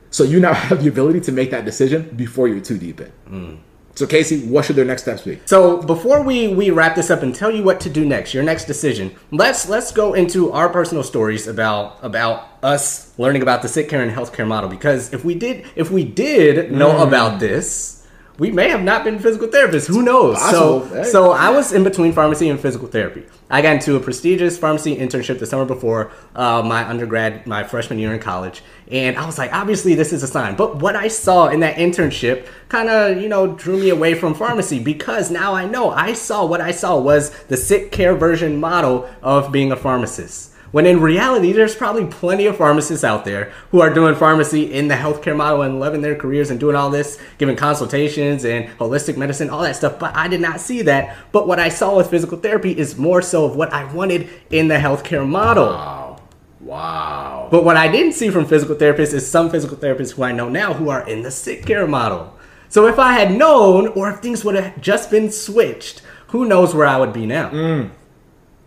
So 0.09 0.23
you 0.23 0.39
now 0.39 0.53
have 0.67 0.81
the 0.81 0.89
ability 0.89 1.21
to 1.21 1.31
make 1.31 1.51
that 1.51 1.63
decision 1.63 2.09
before 2.15 2.47
you're 2.47 2.59
too 2.59 2.79
deep 2.79 3.01
in. 3.01 3.11
Mm. 3.29 3.57
So, 3.95 4.07
Casey, 4.07 4.47
what 4.47 4.65
should 4.65 4.75
their 4.75 4.85
next 4.85 5.03
steps 5.03 5.23
be? 5.23 5.39
So 5.45 5.81
before 5.81 6.23
we 6.23 6.53
we 6.53 6.69
wrap 6.69 6.95
this 6.95 7.09
up 7.09 7.23
and 7.23 7.33
tell 7.33 7.51
you 7.51 7.63
what 7.63 7.79
to 7.81 7.89
do 7.89 8.05
next, 8.05 8.33
your 8.33 8.43
next 8.43 8.65
decision, 8.65 9.15
let's 9.31 9.67
let's 9.67 9.91
go 9.91 10.13
into 10.13 10.51
our 10.51 10.69
personal 10.69 11.03
stories 11.03 11.47
about 11.47 11.97
about 12.01 12.47
us 12.63 13.17
learning 13.17 13.41
about 13.41 13.61
the 13.61 13.67
sick 13.67 13.89
care 13.89 14.01
and 14.01 14.11
healthcare 14.11 14.47
model. 14.47 14.69
Because 14.69 15.13
if 15.13 15.25
we 15.25 15.35
did 15.35 15.65
if 15.75 15.91
we 15.91 16.03
did 16.03 16.71
know 16.71 16.91
mm. 16.91 17.07
about 17.07 17.39
this, 17.39 18.00
we 18.41 18.49
may 18.49 18.69
have 18.69 18.81
not 18.81 19.03
been 19.03 19.19
physical 19.19 19.47
therapists. 19.47 19.87
Who 19.87 20.01
knows? 20.01 20.39
Possible. 20.39 20.87
So, 20.87 20.95
Hey. 20.95 21.03
so 21.03 21.31
I 21.31 21.51
was 21.51 21.71
in 21.71 21.83
between 21.83 22.11
pharmacy 22.11 22.49
and 22.49 22.59
physical 22.59 22.87
therapy. 22.87 23.23
I 23.51 23.61
got 23.61 23.75
into 23.75 23.95
a 23.95 23.99
prestigious 23.99 24.57
pharmacy 24.57 24.95
internship 24.95 25.37
the 25.37 25.45
summer 25.45 25.63
before 25.63 26.09
uh, 26.35 26.63
my 26.63 26.83
undergrad, 26.89 27.45
my 27.45 27.63
freshman 27.63 27.99
year 27.99 28.11
in 28.15 28.19
college, 28.19 28.63
and 28.91 29.15
I 29.15 29.27
was 29.27 29.37
like, 29.37 29.53
obviously 29.53 29.93
this 29.93 30.11
is 30.11 30.23
a 30.23 30.27
sign. 30.27 30.55
But 30.55 30.77
what 30.77 30.95
I 30.95 31.07
saw 31.07 31.49
in 31.49 31.59
that 31.59 31.75
internship 31.75 32.47
kind 32.67 32.89
of, 32.89 33.21
you 33.21 33.29
know, 33.29 33.45
drew 33.45 33.77
me 33.77 33.89
away 33.89 34.15
from 34.15 34.33
pharmacy 34.33 34.79
because 34.79 35.29
now 35.29 35.53
I 35.53 35.65
know 35.67 35.91
I 35.91 36.13
saw 36.13 36.43
what 36.43 36.61
I 36.61 36.71
saw 36.71 36.97
was 36.99 37.29
the 37.43 37.57
sick 37.57 37.91
care 37.91 38.15
version 38.15 38.59
model 38.59 39.07
of 39.21 39.51
being 39.51 39.71
a 39.71 39.75
pharmacist. 39.77 40.50
When 40.71 40.85
in 40.85 41.01
reality, 41.01 41.51
there's 41.51 41.75
probably 41.75 42.05
plenty 42.05 42.45
of 42.45 42.57
pharmacists 42.57 43.03
out 43.03 43.25
there 43.25 43.51
who 43.71 43.81
are 43.81 43.93
doing 43.93 44.15
pharmacy 44.15 44.71
in 44.71 44.87
the 44.87 44.95
healthcare 44.95 45.35
model 45.35 45.63
and 45.63 45.79
loving 45.79 46.01
their 46.01 46.15
careers 46.15 46.49
and 46.49 46.59
doing 46.59 46.75
all 46.75 46.89
this, 46.89 47.19
giving 47.37 47.57
consultations 47.57 48.45
and 48.45 48.67
holistic 48.77 49.17
medicine, 49.17 49.49
all 49.49 49.61
that 49.63 49.75
stuff. 49.75 49.99
But 49.99 50.15
I 50.15 50.27
did 50.29 50.39
not 50.39 50.61
see 50.61 50.81
that. 50.83 51.17
But 51.33 51.47
what 51.47 51.59
I 51.59 51.69
saw 51.69 51.97
with 51.97 52.09
physical 52.09 52.37
therapy 52.37 52.71
is 52.71 52.97
more 52.97 53.21
so 53.21 53.45
of 53.45 53.55
what 53.55 53.73
I 53.73 53.91
wanted 53.93 54.29
in 54.49 54.69
the 54.69 54.75
healthcare 54.75 55.27
model. 55.27 55.67
Wow. 55.67 56.21
Wow. 56.61 57.49
But 57.51 57.65
what 57.65 57.75
I 57.75 57.91
didn't 57.91 58.13
see 58.13 58.29
from 58.29 58.45
physical 58.45 58.75
therapists 58.75 59.13
is 59.13 59.29
some 59.29 59.49
physical 59.49 59.75
therapists 59.75 60.11
who 60.11 60.23
I 60.23 60.31
know 60.31 60.47
now 60.47 60.73
who 60.73 60.89
are 60.89 61.07
in 61.07 61.23
the 61.23 61.31
sick 61.31 61.65
care 61.65 61.87
model. 61.87 62.37
So 62.69 62.87
if 62.87 62.99
I 62.99 63.13
had 63.13 63.35
known, 63.35 63.87
or 63.89 64.09
if 64.09 64.19
things 64.19 64.45
would 64.45 64.55
have 64.55 64.79
just 64.79 65.11
been 65.11 65.31
switched, 65.31 66.01
who 66.27 66.45
knows 66.45 66.73
where 66.73 66.87
I 66.87 66.97
would 66.97 67.11
be 67.11 67.25
now. 67.25 67.49
Mm. 67.49 67.89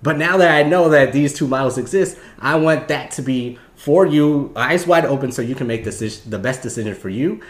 But 0.05 0.19
now 0.19 0.37
that 0.37 0.55
I 0.55 0.69
know 0.69 0.91
that 0.91 1.13
these 1.15 1.33
two 1.33 1.49
models 1.49 1.79
exist, 1.79 2.19
I 2.39 2.57
want 2.57 2.89
that 2.89 3.11
to 3.13 3.23
be 3.23 3.59
for 3.75 4.05
you, 4.07 4.53
eyes 4.55 4.87
wide 4.87 5.07
open, 5.07 5.33
so 5.33 5.41
you 5.41 5.55
can 5.55 5.67
make 5.67 5.83
decision, 5.83 6.31
the 6.31 6.39
best 6.39 6.63
decision 6.63 6.95
for 6.95 7.09
you, 7.09 7.41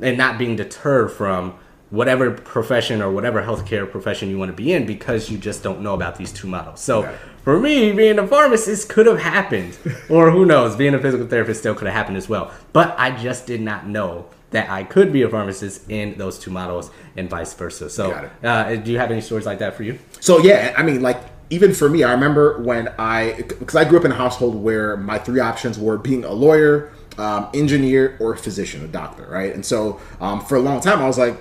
and 0.00 0.16
not 0.16 0.38
being 0.38 0.54
deterred 0.54 1.10
from 1.10 1.54
whatever 1.90 2.30
profession 2.30 3.02
or 3.02 3.10
whatever 3.10 3.42
healthcare 3.42 3.88
profession 3.90 4.30
you 4.30 4.38
want 4.38 4.48
to 4.48 4.56
be 4.56 4.72
in 4.72 4.86
because 4.86 5.28
you 5.30 5.36
just 5.36 5.62
don't 5.64 5.80
know 5.80 5.92
about 5.94 6.16
these 6.16 6.32
two 6.32 6.46
models. 6.48 6.80
So 6.80 7.02
Right. 7.02 7.14
for 7.42 7.58
me, 7.58 7.92
being 7.92 8.18
a 8.20 8.26
pharmacist 8.26 8.88
could 8.88 9.06
have 9.06 9.18
happened, 9.20 9.76
or 10.08 10.30
who 10.30 10.46
knows, 10.46 10.76
being 10.76 10.94
a 10.94 11.00
physical 11.00 11.26
therapist 11.26 11.60
still 11.60 11.74
could 11.74 11.86
have 11.88 11.96
happened 11.96 12.16
as 12.16 12.28
well. 12.28 12.52
But 12.72 12.94
I 12.96 13.10
just 13.10 13.46
did 13.46 13.60
not 13.60 13.88
know 13.88 14.26
that 14.50 14.70
I 14.70 14.84
could 14.84 15.12
be 15.12 15.22
a 15.22 15.28
pharmacist 15.28 15.90
in 15.90 16.16
those 16.16 16.38
two 16.38 16.52
models 16.52 16.90
and 17.16 17.28
vice 17.28 17.52
versa. 17.54 17.90
So, 17.90 18.30
uh, 18.44 18.76
do 18.76 18.92
you 18.92 18.98
have 18.98 19.10
any 19.10 19.20
stories 19.20 19.46
like 19.46 19.58
that 19.58 19.74
for 19.74 19.82
you? 19.82 19.98
So 20.20 20.38
yeah, 20.38 20.74
I 20.78 20.84
mean, 20.84 21.02
like 21.02 21.18
even 21.50 21.72
for 21.74 21.88
me, 21.88 22.02
I 22.04 22.12
remember 22.12 22.60
when 22.62 22.88
I 22.98 23.42
because 23.58 23.76
I 23.76 23.84
grew 23.84 23.98
up 23.98 24.04
in 24.04 24.12
a 24.12 24.16
household 24.16 24.54
where 24.56 24.96
my 24.96 25.18
three 25.18 25.40
options 25.40 25.78
were 25.78 25.98
being 25.98 26.24
a 26.24 26.32
lawyer, 26.32 26.90
um, 27.18 27.48
engineer, 27.54 28.16
or 28.20 28.34
physician, 28.36 28.84
a 28.84 28.88
doctor, 28.88 29.26
right? 29.30 29.54
And 29.54 29.64
so 29.64 30.00
um, 30.20 30.40
for 30.44 30.56
a 30.56 30.60
long 30.60 30.80
time, 30.80 31.00
I 31.00 31.06
was 31.06 31.18
like. 31.18 31.36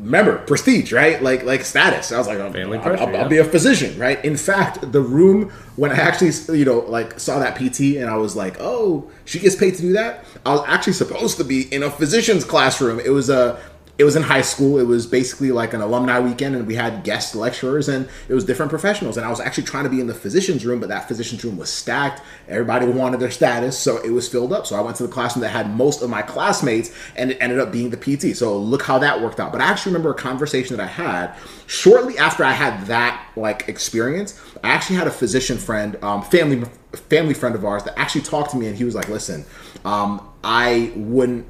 Remember 0.00 0.38
prestige, 0.38 0.90
right? 0.90 1.22
Like 1.22 1.42
like 1.42 1.62
status. 1.66 2.12
I 2.12 2.18
was 2.18 2.26
like, 2.28 2.38
Family 2.38 2.78
I'll, 2.78 2.82
pressure, 2.82 3.02
I'll- 3.02 3.08
I'll 3.08 3.22
yeah. 3.24 3.28
be 3.28 3.38
a 3.38 3.44
physician, 3.44 3.98
right? 3.98 4.24
In 4.24 4.38
fact, 4.38 4.90
the 4.90 5.02
room 5.02 5.50
when 5.76 5.90
I 5.90 5.96
actually, 5.96 6.30
you 6.58 6.64
know, 6.64 6.78
like 6.78 7.20
saw 7.20 7.38
that 7.40 7.56
PT 7.56 7.98
and 7.98 8.08
I 8.08 8.16
was 8.16 8.34
like, 8.34 8.56
oh, 8.58 9.10
she 9.26 9.38
gets 9.38 9.54
paid 9.54 9.74
to 9.74 9.82
do 9.82 9.92
that. 9.94 10.24
I 10.46 10.52
was 10.52 10.62
actually 10.66 10.94
supposed 10.94 11.36
to 11.38 11.44
be 11.44 11.62
in 11.74 11.82
a 11.82 11.90
physician's 11.90 12.44
classroom. 12.44 13.00
It 13.00 13.10
was 13.10 13.28
a 13.28 13.60
it 13.98 14.04
was 14.04 14.14
in 14.14 14.22
high 14.22 14.42
school. 14.42 14.78
It 14.78 14.84
was 14.84 15.08
basically 15.08 15.50
like 15.50 15.74
an 15.74 15.80
alumni 15.80 16.20
weekend, 16.20 16.54
and 16.54 16.68
we 16.68 16.76
had 16.76 17.02
guest 17.02 17.34
lecturers, 17.34 17.88
and 17.88 18.08
it 18.28 18.34
was 18.34 18.44
different 18.44 18.70
professionals. 18.70 19.16
And 19.16 19.26
I 19.26 19.28
was 19.28 19.40
actually 19.40 19.64
trying 19.64 19.84
to 19.84 19.90
be 19.90 20.00
in 20.00 20.06
the 20.06 20.14
physician's 20.14 20.64
room, 20.64 20.78
but 20.78 20.88
that 20.88 21.08
physician's 21.08 21.44
room 21.44 21.56
was 21.56 21.68
stacked. 21.68 22.22
Everybody 22.46 22.86
wanted 22.86 23.18
their 23.18 23.32
status, 23.32 23.76
so 23.76 23.96
it 24.04 24.10
was 24.10 24.28
filled 24.28 24.52
up. 24.52 24.68
So 24.68 24.76
I 24.76 24.80
went 24.80 24.96
to 24.98 25.02
the 25.02 25.12
classroom 25.12 25.42
that 25.42 25.48
had 25.48 25.74
most 25.74 26.00
of 26.00 26.10
my 26.10 26.22
classmates, 26.22 26.94
and 27.16 27.32
it 27.32 27.38
ended 27.40 27.58
up 27.58 27.72
being 27.72 27.90
the 27.90 27.96
PT. 27.96 28.36
So 28.36 28.56
look 28.56 28.82
how 28.82 28.98
that 29.00 29.20
worked 29.20 29.40
out. 29.40 29.50
But 29.50 29.60
I 29.60 29.64
actually 29.64 29.92
remember 29.92 30.12
a 30.12 30.14
conversation 30.14 30.76
that 30.76 30.82
I 30.82 30.86
had 30.86 31.34
shortly 31.66 32.16
after 32.18 32.44
I 32.44 32.52
had 32.52 32.86
that 32.86 33.20
like 33.34 33.68
experience. 33.68 34.40
I 34.62 34.68
actually 34.68 34.96
had 34.96 35.08
a 35.08 35.12
physician 35.12 35.58
friend, 35.58 35.96
um, 36.04 36.22
family 36.22 36.64
family 37.08 37.34
friend 37.34 37.56
of 37.56 37.64
ours, 37.64 37.82
that 37.82 37.98
actually 37.98 38.20
talked 38.20 38.52
to 38.52 38.56
me, 38.56 38.68
and 38.68 38.76
he 38.76 38.84
was 38.84 38.94
like, 38.94 39.08
"Listen, 39.08 39.44
um, 39.84 40.24
I 40.44 40.92
wouldn't 40.94 41.46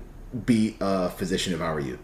be 0.46 0.76
a 0.80 1.10
physician 1.10 1.52
if 1.52 1.60
I 1.60 1.74
were 1.74 1.80
you." 1.80 1.98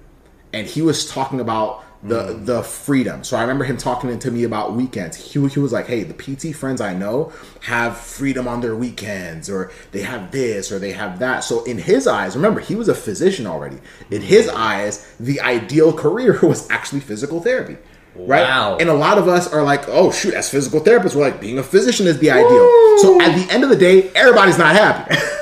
And 0.54 0.66
he 0.66 0.82
was 0.82 1.06
talking 1.10 1.40
about 1.40 1.84
the 2.04 2.34
hmm. 2.34 2.44
the 2.44 2.62
freedom. 2.62 3.24
So 3.24 3.36
I 3.36 3.40
remember 3.40 3.64
him 3.64 3.76
talking 3.76 4.16
to 4.18 4.30
me 4.30 4.44
about 4.44 4.74
weekends. 4.74 5.16
He, 5.16 5.46
he 5.48 5.58
was 5.58 5.72
like, 5.72 5.86
"Hey, 5.86 6.04
the 6.04 6.14
PT 6.14 6.54
friends 6.54 6.80
I 6.80 6.94
know 6.94 7.32
have 7.62 7.96
freedom 7.96 8.46
on 8.46 8.60
their 8.60 8.76
weekends, 8.76 9.48
or 9.50 9.72
they 9.92 10.02
have 10.02 10.30
this, 10.30 10.70
or 10.70 10.78
they 10.78 10.92
have 10.92 11.18
that." 11.18 11.44
So 11.44 11.64
in 11.64 11.78
his 11.78 12.06
eyes, 12.06 12.36
remember 12.36 12.60
he 12.60 12.74
was 12.74 12.88
a 12.88 12.94
physician 12.94 13.46
already. 13.46 13.78
In 14.10 14.20
hmm. 14.20 14.28
his 14.28 14.48
eyes, 14.48 15.12
the 15.18 15.40
ideal 15.40 15.92
career 15.92 16.38
was 16.42 16.70
actually 16.70 17.00
physical 17.00 17.40
therapy. 17.40 17.78
Right, 18.16 18.42
Wow. 18.42 18.76
and 18.78 18.88
a 18.88 18.94
lot 18.94 19.18
of 19.18 19.26
us 19.26 19.52
are 19.52 19.64
like, 19.64 19.88
"Oh 19.88 20.12
shoot!" 20.12 20.34
As 20.34 20.48
physical 20.48 20.80
therapists, 20.80 21.16
we're 21.16 21.22
like, 21.22 21.40
being 21.40 21.58
a 21.58 21.64
physician 21.64 22.06
is 22.06 22.18
the 22.18 22.30
ideal. 22.30 22.98
So 22.98 23.20
at 23.20 23.34
the 23.34 23.52
end 23.52 23.64
of 23.64 23.70
the 23.70 23.76
day, 23.76 24.10
everybody's 24.14 24.58
not 24.58 24.76
happy. 24.76 25.16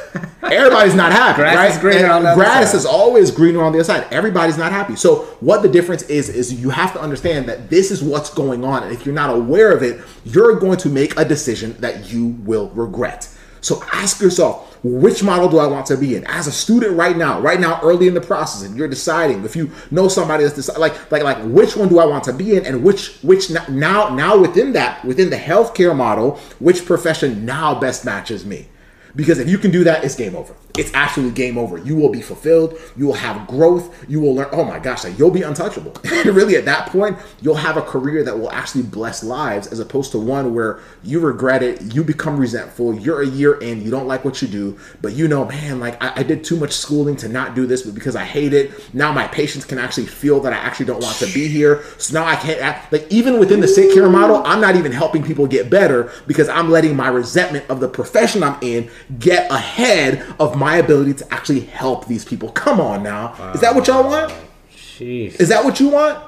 Everybody's 0.42 0.94
not 0.94 1.12
happy, 1.12 1.40
Grass 1.40 1.56
right? 1.56 1.70
is 1.70 1.78
greener 1.78 1.98
And 2.04 2.12
on 2.12 2.22
the 2.24 2.34
grass 2.34 2.72
side. 2.72 2.76
is 2.76 2.84
always 2.86 3.30
greener 3.30 3.62
on 3.62 3.72
the 3.72 3.78
other 3.78 3.84
side. 3.84 4.06
Everybody's 4.10 4.58
not 4.58 4.70
happy. 4.72 4.96
So 4.96 5.22
what 5.40 5.62
the 5.62 5.68
difference 5.68 6.02
is 6.04 6.28
is 6.28 6.52
you 6.52 6.70
have 6.70 6.92
to 6.92 7.00
understand 7.00 7.46
that 7.46 7.70
this 7.70 7.90
is 7.90 8.02
what's 8.02 8.28
going 8.32 8.64
on, 8.64 8.82
and 8.82 8.92
if 8.92 9.06
you're 9.06 9.14
not 9.14 9.30
aware 9.34 9.72
of 9.72 9.82
it, 9.82 10.00
you're 10.24 10.56
going 10.58 10.78
to 10.78 10.88
make 10.88 11.16
a 11.18 11.24
decision 11.24 11.74
that 11.80 12.12
you 12.12 12.26
will 12.44 12.68
regret. 12.70 13.28
So 13.62 13.80
ask 13.92 14.20
yourself, 14.20 14.76
which 14.82 15.22
model 15.22 15.48
do 15.48 15.58
I 15.58 15.66
want 15.68 15.86
to 15.86 15.96
be 15.96 16.16
in? 16.16 16.26
As 16.26 16.48
a 16.48 16.52
student 16.52 16.96
right 16.96 17.16
now, 17.16 17.40
right 17.40 17.60
now, 17.60 17.80
early 17.80 18.08
in 18.08 18.14
the 18.14 18.20
process, 18.20 18.68
and 18.68 18.76
you're 18.76 18.88
deciding 18.88 19.44
if 19.44 19.54
you 19.54 19.70
know 19.92 20.08
somebody 20.08 20.42
that's 20.42 20.76
like 20.76 21.12
like 21.12 21.22
like 21.22 21.38
which 21.44 21.76
one 21.76 21.88
do 21.88 22.00
I 22.00 22.04
want 22.04 22.24
to 22.24 22.32
be 22.32 22.56
in, 22.56 22.66
and 22.66 22.82
which 22.82 23.18
which 23.22 23.48
now 23.70 24.12
now 24.14 24.36
within 24.36 24.72
that 24.72 25.04
within 25.04 25.30
the 25.30 25.36
healthcare 25.36 25.96
model, 25.96 26.38
which 26.58 26.84
profession 26.84 27.46
now 27.46 27.78
best 27.78 28.04
matches 28.04 28.44
me? 28.44 28.66
Because 29.14 29.38
if 29.38 29.48
you 29.48 29.58
can 29.58 29.70
do 29.70 29.84
that, 29.84 30.04
it's 30.04 30.14
game 30.14 30.34
over. 30.34 30.54
It's 30.78 30.92
actually 30.94 31.30
game 31.32 31.58
over. 31.58 31.76
You 31.78 31.96
will 31.96 32.08
be 32.08 32.22
fulfilled. 32.22 32.78
You 32.96 33.06
will 33.06 33.14
have 33.14 33.46
growth. 33.46 34.04
You 34.08 34.20
will 34.20 34.34
learn. 34.34 34.48
Oh 34.52 34.64
my 34.64 34.78
gosh, 34.78 35.04
like 35.04 35.18
you'll 35.18 35.30
be 35.30 35.42
untouchable. 35.42 35.94
and 36.04 36.34
really, 36.34 36.56
at 36.56 36.64
that 36.64 36.88
point, 36.88 37.18
you'll 37.42 37.56
have 37.56 37.76
a 37.76 37.82
career 37.82 38.24
that 38.24 38.38
will 38.38 38.50
actually 38.50 38.84
bless 38.84 39.22
lives, 39.22 39.66
as 39.66 39.80
opposed 39.80 40.12
to 40.12 40.18
one 40.18 40.54
where 40.54 40.80
you 41.02 41.20
regret 41.20 41.62
it. 41.62 41.94
You 41.94 42.02
become 42.02 42.38
resentful. 42.38 42.94
You're 42.94 43.22
a 43.22 43.26
year 43.26 43.54
in. 43.60 43.82
You 43.82 43.90
don't 43.90 44.06
like 44.06 44.24
what 44.24 44.40
you 44.40 44.48
do, 44.48 44.78
but 45.02 45.12
you 45.12 45.28
know, 45.28 45.44
man, 45.44 45.78
like 45.78 46.02
I, 46.02 46.20
I 46.20 46.22
did 46.22 46.42
too 46.42 46.56
much 46.56 46.72
schooling 46.72 47.16
to 47.16 47.28
not 47.28 47.54
do 47.54 47.66
this, 47.66 47.82
but 47.82 47.94
because 47.94 48.16
I 48.16 48.24
hate 48.24 48.54
it, 48.54 48.94
now 48.94 49.12
my 49.12 49.26
patients 49.28 49.66
can 49.66 49.78
actually 49.78 50.06
feel 50.06 50.40
that 50.40 50.54
I 50.54 50.56
actually 50.56 50.86
don't 50.86 51.02
want 51.02 51.16
to 51.16 51.26
be 51.26 51.48
here. 51.48 51.84
So 51.98 52.14
now 52.14 52.26
I 52.26 52.36
can't. 52.36 52.62
Like 52.90 53.06
even 53.10 53.38
within 53.38 53.60
the 53.60 53.68
sick 53.68 53.92
care 53.92 54.08
model, 54.08 54.42
I'm 54.46 54.60
not 54.60 54.76
even 54.76 54.92
helping 54.92 55.22
people 55.22 55.46
get 55.46 55.68
better 55.68 56.10
because 56.26 56.48
I'm 56.48 56.70
letting 56.70 56.96
my 56.96 57.08
resentment 57.08 57.68
of 57.68 57.80
the 57.80 57.88
profession 57.88 58.42
I'm 58.42 58.58
in 58.62 58.90
get 59.18 59.50
ahead 59.50 60.24
of 60.40 60.56
my 60.56 60.61
ability 60.70 61.14
to 61.14 61.32
actually 61.32 61.60
help 61.60 62.06
these 62.06 62.24
people. 62.24 62.50
Come 62.50 62.80
on 62.80 63.02
now. 63.02 63.52
Is 63.52 63.60
that 63.60 63.74
what 63.74 63.86
y'all 63.86 64.04
want? 64.04 64.32
Jeez. 64.74 65.40
Is 65.40 65.48
that 65.48 65.64
what 65.64 65.80
you 65.80 65.88
want? 65.88 66.18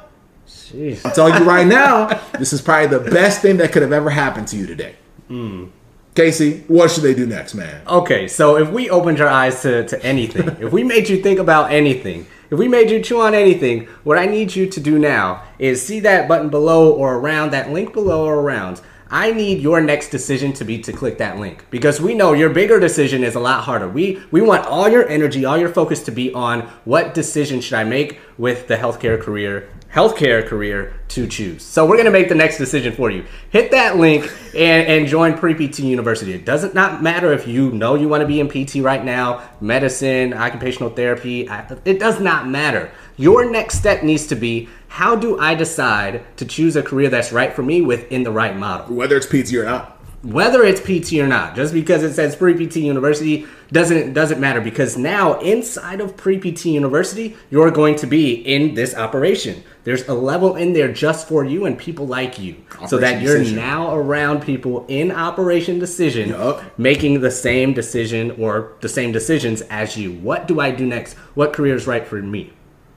Jeez. 0.47 1.05
I'm 1.05 1.13
telling 1.13 1.35
you 1.35 1.49
right 1.49 1.67
now, 1.67 2.09
this 2.39 2.53
is 2.53 2.61
probably 2.61 2.87
the 2.87 3.11
best 3.11 3.43
thing 3.43 3.59
that 3.59 3.73
could 3.73 3.83
have 3.83 3.93
ever 3.93 4.11
happened 4.11 4.49
to 4.49 4.57
you 4.57 4.67
today. 4.67 4.97
Hmm. 5.29 5.67
Casey, 6.15 6.61
what 6.69 6.93
should 6.93 7.03
they 7.03 7.15
do 7.15 7.27
next, 7.27 7.55
man? 7.55 7.83
Okay, 7.89 8.29
so 8.29 8.57
if 8.57 8.71
we 8.71 8.89
opened 8.89 9.19
your 9.19 9.29
eyes 9.29 9.63
to, 9.63 9.87
to 9.89 10.01
anything, 10.05 10.49
if 10.65 10.73
we 10.73 10.85
made 10.85 11.09
you 11.09 11.21
think 11.21 11.41
about 11.41 11.73
anything, 11.73 12.27
if 12.51 12.59
we 12.59 12.69
made 12.69 12.89
you 12.89 13.03
chew 13.03 13.21
on 13.21 13.35
anything, 13.35 13.87
what 14.05 14.17
I 14.17 14.27
need 14.27 14.55
you 14.55 14.69
to 14.69 14.81
do 14.81 14.97
now 14.97 15.43
is 15.59 15.85
see 15.85 15.99
that 16.01 16.29
button 16.29 16.51
below 16.51 16.93
or 16.93 17.17
around, 17.17 17.51
that 17.51 17.71
link 17.71 17.93
below 17.93 18.25
or 18.25 18.37
around. 18.37 18.81
I 19.15 19.31
need 19.31 19.61
your 19.61 19.81
next 19.81 20.09
decision 20.09 20.53
to 20.55 20.65
be 20.65 20.81
to 20.81 20.93
click 20.93 21.19
that 21.19 21.39
link 21.39 21.67
because 21.71 22.01
we 22.01 22.15
know 22.15 22.33
your 22.33 22.51
bigger 22.51 22.81
decision 22.81 23.23
is 23.23 23.37
a 23.37 23.39
lot 23.39 23.63
harder. 23.63 23.89
We 23.89 24.21
we 24.33 24.41
want 24.41 24.67
all 24.67 24.89
your 24.89 25.09
energy, 25.09 25.45
all 25.45 25.57
your 25.57 25.69
focus 25.69 26.03
to 26.07 26.11
be 26.11 26.35
on 26.35 26.63
what 26.85 27.15
decision 27.15 27.61
should 27.61 27.75
I 27.75 27.85
make 27.85 28.19
with 28.39 28.67
the 28.67 28.75
healthcare 28.75 29.23
career, 29.23 29.69
healthcare 29.93 30.45
career 30.45 30.99
to 31.11 31.29
choose. 31.29 31.63
So 31.63 31.87
we're 31.87 31.97
gonna 31.97 32.11
make 32.11 32.29
the 32.29 32.35
next 32.35 32.59
decision 32.59 32.93
for 32.93 33.09
you. 33.09 33.25
Hit 33.51 33.71
that 33.71 33.99
link 33.99 34.25
and, 34.53 34.89
and 34.89 35.07
join 35.07 35.39
Pre-PT 35.39 35.79
University. 35.79 36.33
It 36.33 36.45
doesn't 36.45 36.75
not 36.75 37.01
matter 37.01 37.33
if 37.33 37.47
you 37.47 37.71
know 37.71 37.95
you 37.95 38.09
want 38.09 38.23
to 38.23 38.27
be 38.27 38.41
in 38.41 38.49
PT 38.49 38.83
right 38.83 39.05
now, 39.05 39.49
medicine, 39.61 40.35
occupational 40.35 40.91
therapy. 40.91 41.49
It 41.85 42.01
does 42.01 42.19
not 42.19 42.49
matter. 42.49 42.91
Your 43.17 43.51
next 43.51 43.79
step 43.79 44.03
needs 44.03 44.27
to 44.29 44.35
be 44.37 44.69
how 44.89 45.17
do 45.17 45.39
I 45.39 45.55
decide 45.55 46.25
to 46.37 46.45
choose 46.45 46.77
a 46.77 46.83
career 46.83 47.09
that's 47.11 47.33
right 47.33 47.53
for 47.53 47.63
me 47.63 47.81
within 47.81 48.23
the 48.23 48.31
right 48.31 48.57
model? 48.57 48.95
Whether 48.95 49.17
it's 49.17 49.27
PT 49.27 49.55
or 49.55 49.65
not. 49.65 49.91
whether 50.23 50.63
it's 50.65 50.81
PT 50.81 51.19
or 51.21 51.27
not, 51.27 51.55
just 51.55 51.75
because 51.75 52.03
it 52.03 52.15
says 52.15 52.35
Pre 52.35 52.55
PT 52.55 52.77
University 52.77 53.47
doesn't 53.73 54.15
doesn't 54.15 54.41
matter 54.41 54.61
because 54.61 54.97
now 54.97 55.39
inside 55.41 56.01
of 56.01 56.17
Pre 56.17 56.39
PT 56.39 56.67
University, 56.67 57.37
you're 57.51 57.71
going 57.71 57.95
to 57.97 58.07
be 58.07 58.33
in 58.33 58.75
this 58.75 58.95
operation. 58.95 59.63
There's 59.85 60.09
a 60.09 60.15
level 60.15 60.57
in 60.57 60.73
there 60.73 60.91
just 60.91 61.29
for 61.29 61.45
you 61.45 61.67
and 61.67 61.77
people 61.79 62.07
like 62.07 62.39
you, 62.39 62.57
so 62.89 62.97
that 62.99 63.21
you're 63.21 63.39
Decision. 63.39 63.57
now 63.57 63.95
around 63.95 64.41
people 64.43 64.87
in 64.89 65.11
Operation 65.13 65.79
Decision, 65.79 66.31
Yup. 66.31 66.63
making 66.79 67.21
the 67.21 67.31
same 67.31 67.75
decision 67.75 68.31
or 68.41 68.73
the 68.81 68.89
same 68.89 69.13
decisions 69.13 69.61
as 69.69 69.97
you. 69.99 70.13
What 70.13 70.49
do 70.49 70.59
I 70.59 70.71
do 70.71 70.87
next? 70.87 71.15
What 71.35 71.53
career 71.53 71.75
is 71.75 71.87
right 71.87 72.07
for 72.07 72.23
me? 72.23 72.53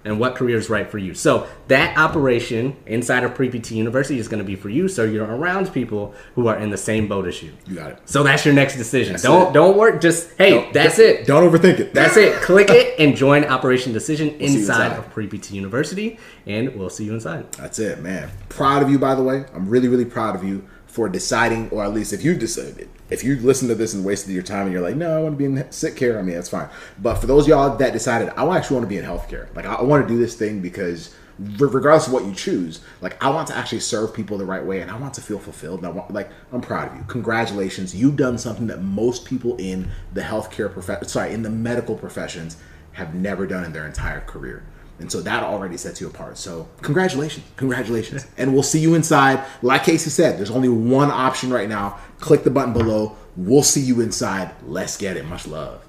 And 0.08 0.20
what 0.20 0.36
career 0.36 0.58
is 0.58 0.70
right 0.70 0.90
for 0.90 0.98
you. 0.98 1.14
So 1.14 1.48
that 1.68 1.98
operation 1.98 2.76
inside 2.86 3.24
of 3.24 3.36
Pre-PT 3.36 3.72
University 3.72 4.18
is 4.20 4.28
going 4.28 4.40
to 4.40 4.46
be 4.46 4.56
for 4.56 4.70
you. 4.70 4.88
So 4.88 5.04
you're 5.04 5.26
around 5.26 5.72
people 5.74 6.16
who 6.36 6.48
are 6.48 6.58
in 6.58 6.70
the 6.70 6.78
same 6.78 7.08
boat 7.08 7.28
as 7.28 7.44
you. 7.44 7.52
You 7.68 7.76
got 7.76 7.92
it. 7.92 8.00
So 8.06 8.24
that's 8.24 8.46
your 8.46 8.54
next 8.54 8.78
decision. 8.78 9.14
That's 9.14 9.24
don't 9.24 9.50
it. 9.50 9.54
don't 9.54 9.78
work. 9.78 10.02
Just 10.02 10.30
hey, 10.38 10.52
Don't- 10.52 10.74
that's 10.74 10.98
don't- 10.98 11.06
it. 11.08 11.28
Don't 11.28 11.44
overthink 11.52 11.80
it. 11.80 11.94
That's 11.94 12.16
it. 12.18 12.36
Click 12.42 12.70
it 12.70 13.00
and 13.00 13.16
join 13.16 13.44
Operation 13.46 13.92
Decision 13.94 14.28
you 14.30 14.36
inside 14.48 14.86
inside. 14.92 14.98
of 14.98 15.10
Pre-PT 15.12 15.52
University, 15.52 16.18
and 16.46 16.74
we'll 16.76 16.90
see 16.90 17.04
you 17.06 17.14
inside. 17.14 17.52
That's 17.54 17.80
it, 17.80 18.02
man. 18.02 18.30
Proud 18.50 18.82
of 18.84 18.90
you, 18.90 18.98
by 18.98 19.14
the 19.16 19.24
way. 19.24 19.44
I'm 19.54 19.68
really, 19.70 19.88
really 19.90 20.06
proud 20.06 20.36
of 20.36 20.44
you 20.44 20.64
for 20.88 21.10
deciding, 21.10 21.70
or 21.70 21.84
at 21.84 21.94
least 21.94 22.14
if 22.14 22.24
you 22.24 22.36
decided, 22.36 22.90
if 23.10 23.24
you 23.24 23.38
listen 23.38 23.68
to 23.70 23.76
this 23.76 23.94
and 23.94 24.04
wasted 24.04 24.34
your 24.34 24.44
time 24.44 24.64
and 24.64 24.74
you're 24.74 24.82
like, 24.82 24.96
no, 24.96 25.18
I 25.18 25.22
want 25.22 25.34
to 25.34 25.38
be 25.38 25.46
in 25.46 25.72
sick 25.72 25.96
care, 25.96 26.20
I 26.20 26.22
mean, 26.22 26.36
that's 26.36 26.50
fine. 26.50 26.70
But 27.00 27.16
for 27.16 27.28
those 27.28 27.48
y'all 27.48 27.76
that 27.78 27.94
decided, 27.94 28.30
I 28.36 28.58
actually 28.58 28.76
want 28.76 28.86
to 28.86 28.90
be 28.90 28.98
in 28.98 29.06
healthcare. 29.06 29.54
Like, 29.56 29.66
I, 29.66 29.76
I 29.76 29.82
want 29.84 30.08
to 30.08 30.14
do 30.14 30.20
this 30.20 30.36
thing 30.36 30.62
because 30.62 31.16
regardless 31.40 32.08
of 32.08 32.14
what 32.14 32.26
you 32.26 32.34
choose, 32.34 32.82
like, 33.02 33.22
I 33.24 33.30
want 33.30 33.48
to 33.50 33.56
actually 33.56 33.80
serve 33.80 34.14
people 34.14 34.38
the 34.38 34.46
right 34.46 34.64
way 34.64 34.82
and 34.82 34.92
I 34.92 34.98
want 34.98 35.14
to 35.16 35.22
feel 35.22 35.40
fulfilled. 35.40 35.80
And 35.80 35.88
I 35.88 35.92
want, 35.92 36.14
like, 36.14 36.30
I'm 36.52 36.62
proud 36.62 36.92
of 36.92 36.98
you. 36.98 37.04
Congratulations. 37.08 37.96
You've 37.96 38.18
done 38.18 38.38
something 38.38 38.68
that 38.68 38.82
most 38.82 39.26
people 39.26 39.56
in 39.58 39.90
the 40.14 40.22
healthcare 40.22 40.72
profession, 40.72 41.08
sorry, 41.08 41.34
in 41.34 41.44
the 41.44 41.50
medical 41.50 41.96
professions 41.96 42.58
have 42.94 43.14
never 43.14 43.46
done 43.46 43.64
in 43.64 43.74
their 43.74 43.86
entire 43.86 44.22
career. 44.22 44.64
And 45.00 45.12
so 45.12 45.22
that 45.22 45.44
already 45.44 45.78
sets 45.78 46.02
you 46.02 46.08
apart. 46.08 46.38
So 46.38 46.68
congratulations, 46.82 47.46
congratulations. 47.56 48.26
And 48.38 48.54
we'll 48.54 48.64
see 48.64 48.80
you 48.80 48.96
inside. 48.96 49.44
Like 49.62 49.84
Casey 49.84 50.10
said, 50.10 50.38
there's 50.38 50.52
only 50.52 50.70
one 50.70 51.10
option 51.12 51.52
right 51.52 51.70
now. 51.70 52.00
Click 52.20 52.44
the 52.44 52.52
button 52.52 52.74
below. 52.74 53.16
We'll 53.36 53.64
see 53.64 53.82
you 53.82 54.02
inside. 54.02 54.52
Let's 54.66 54.98
get 54.98 55.18
it. 55.18 55.26
Much 55.26 55.48
love. 55.48 55.84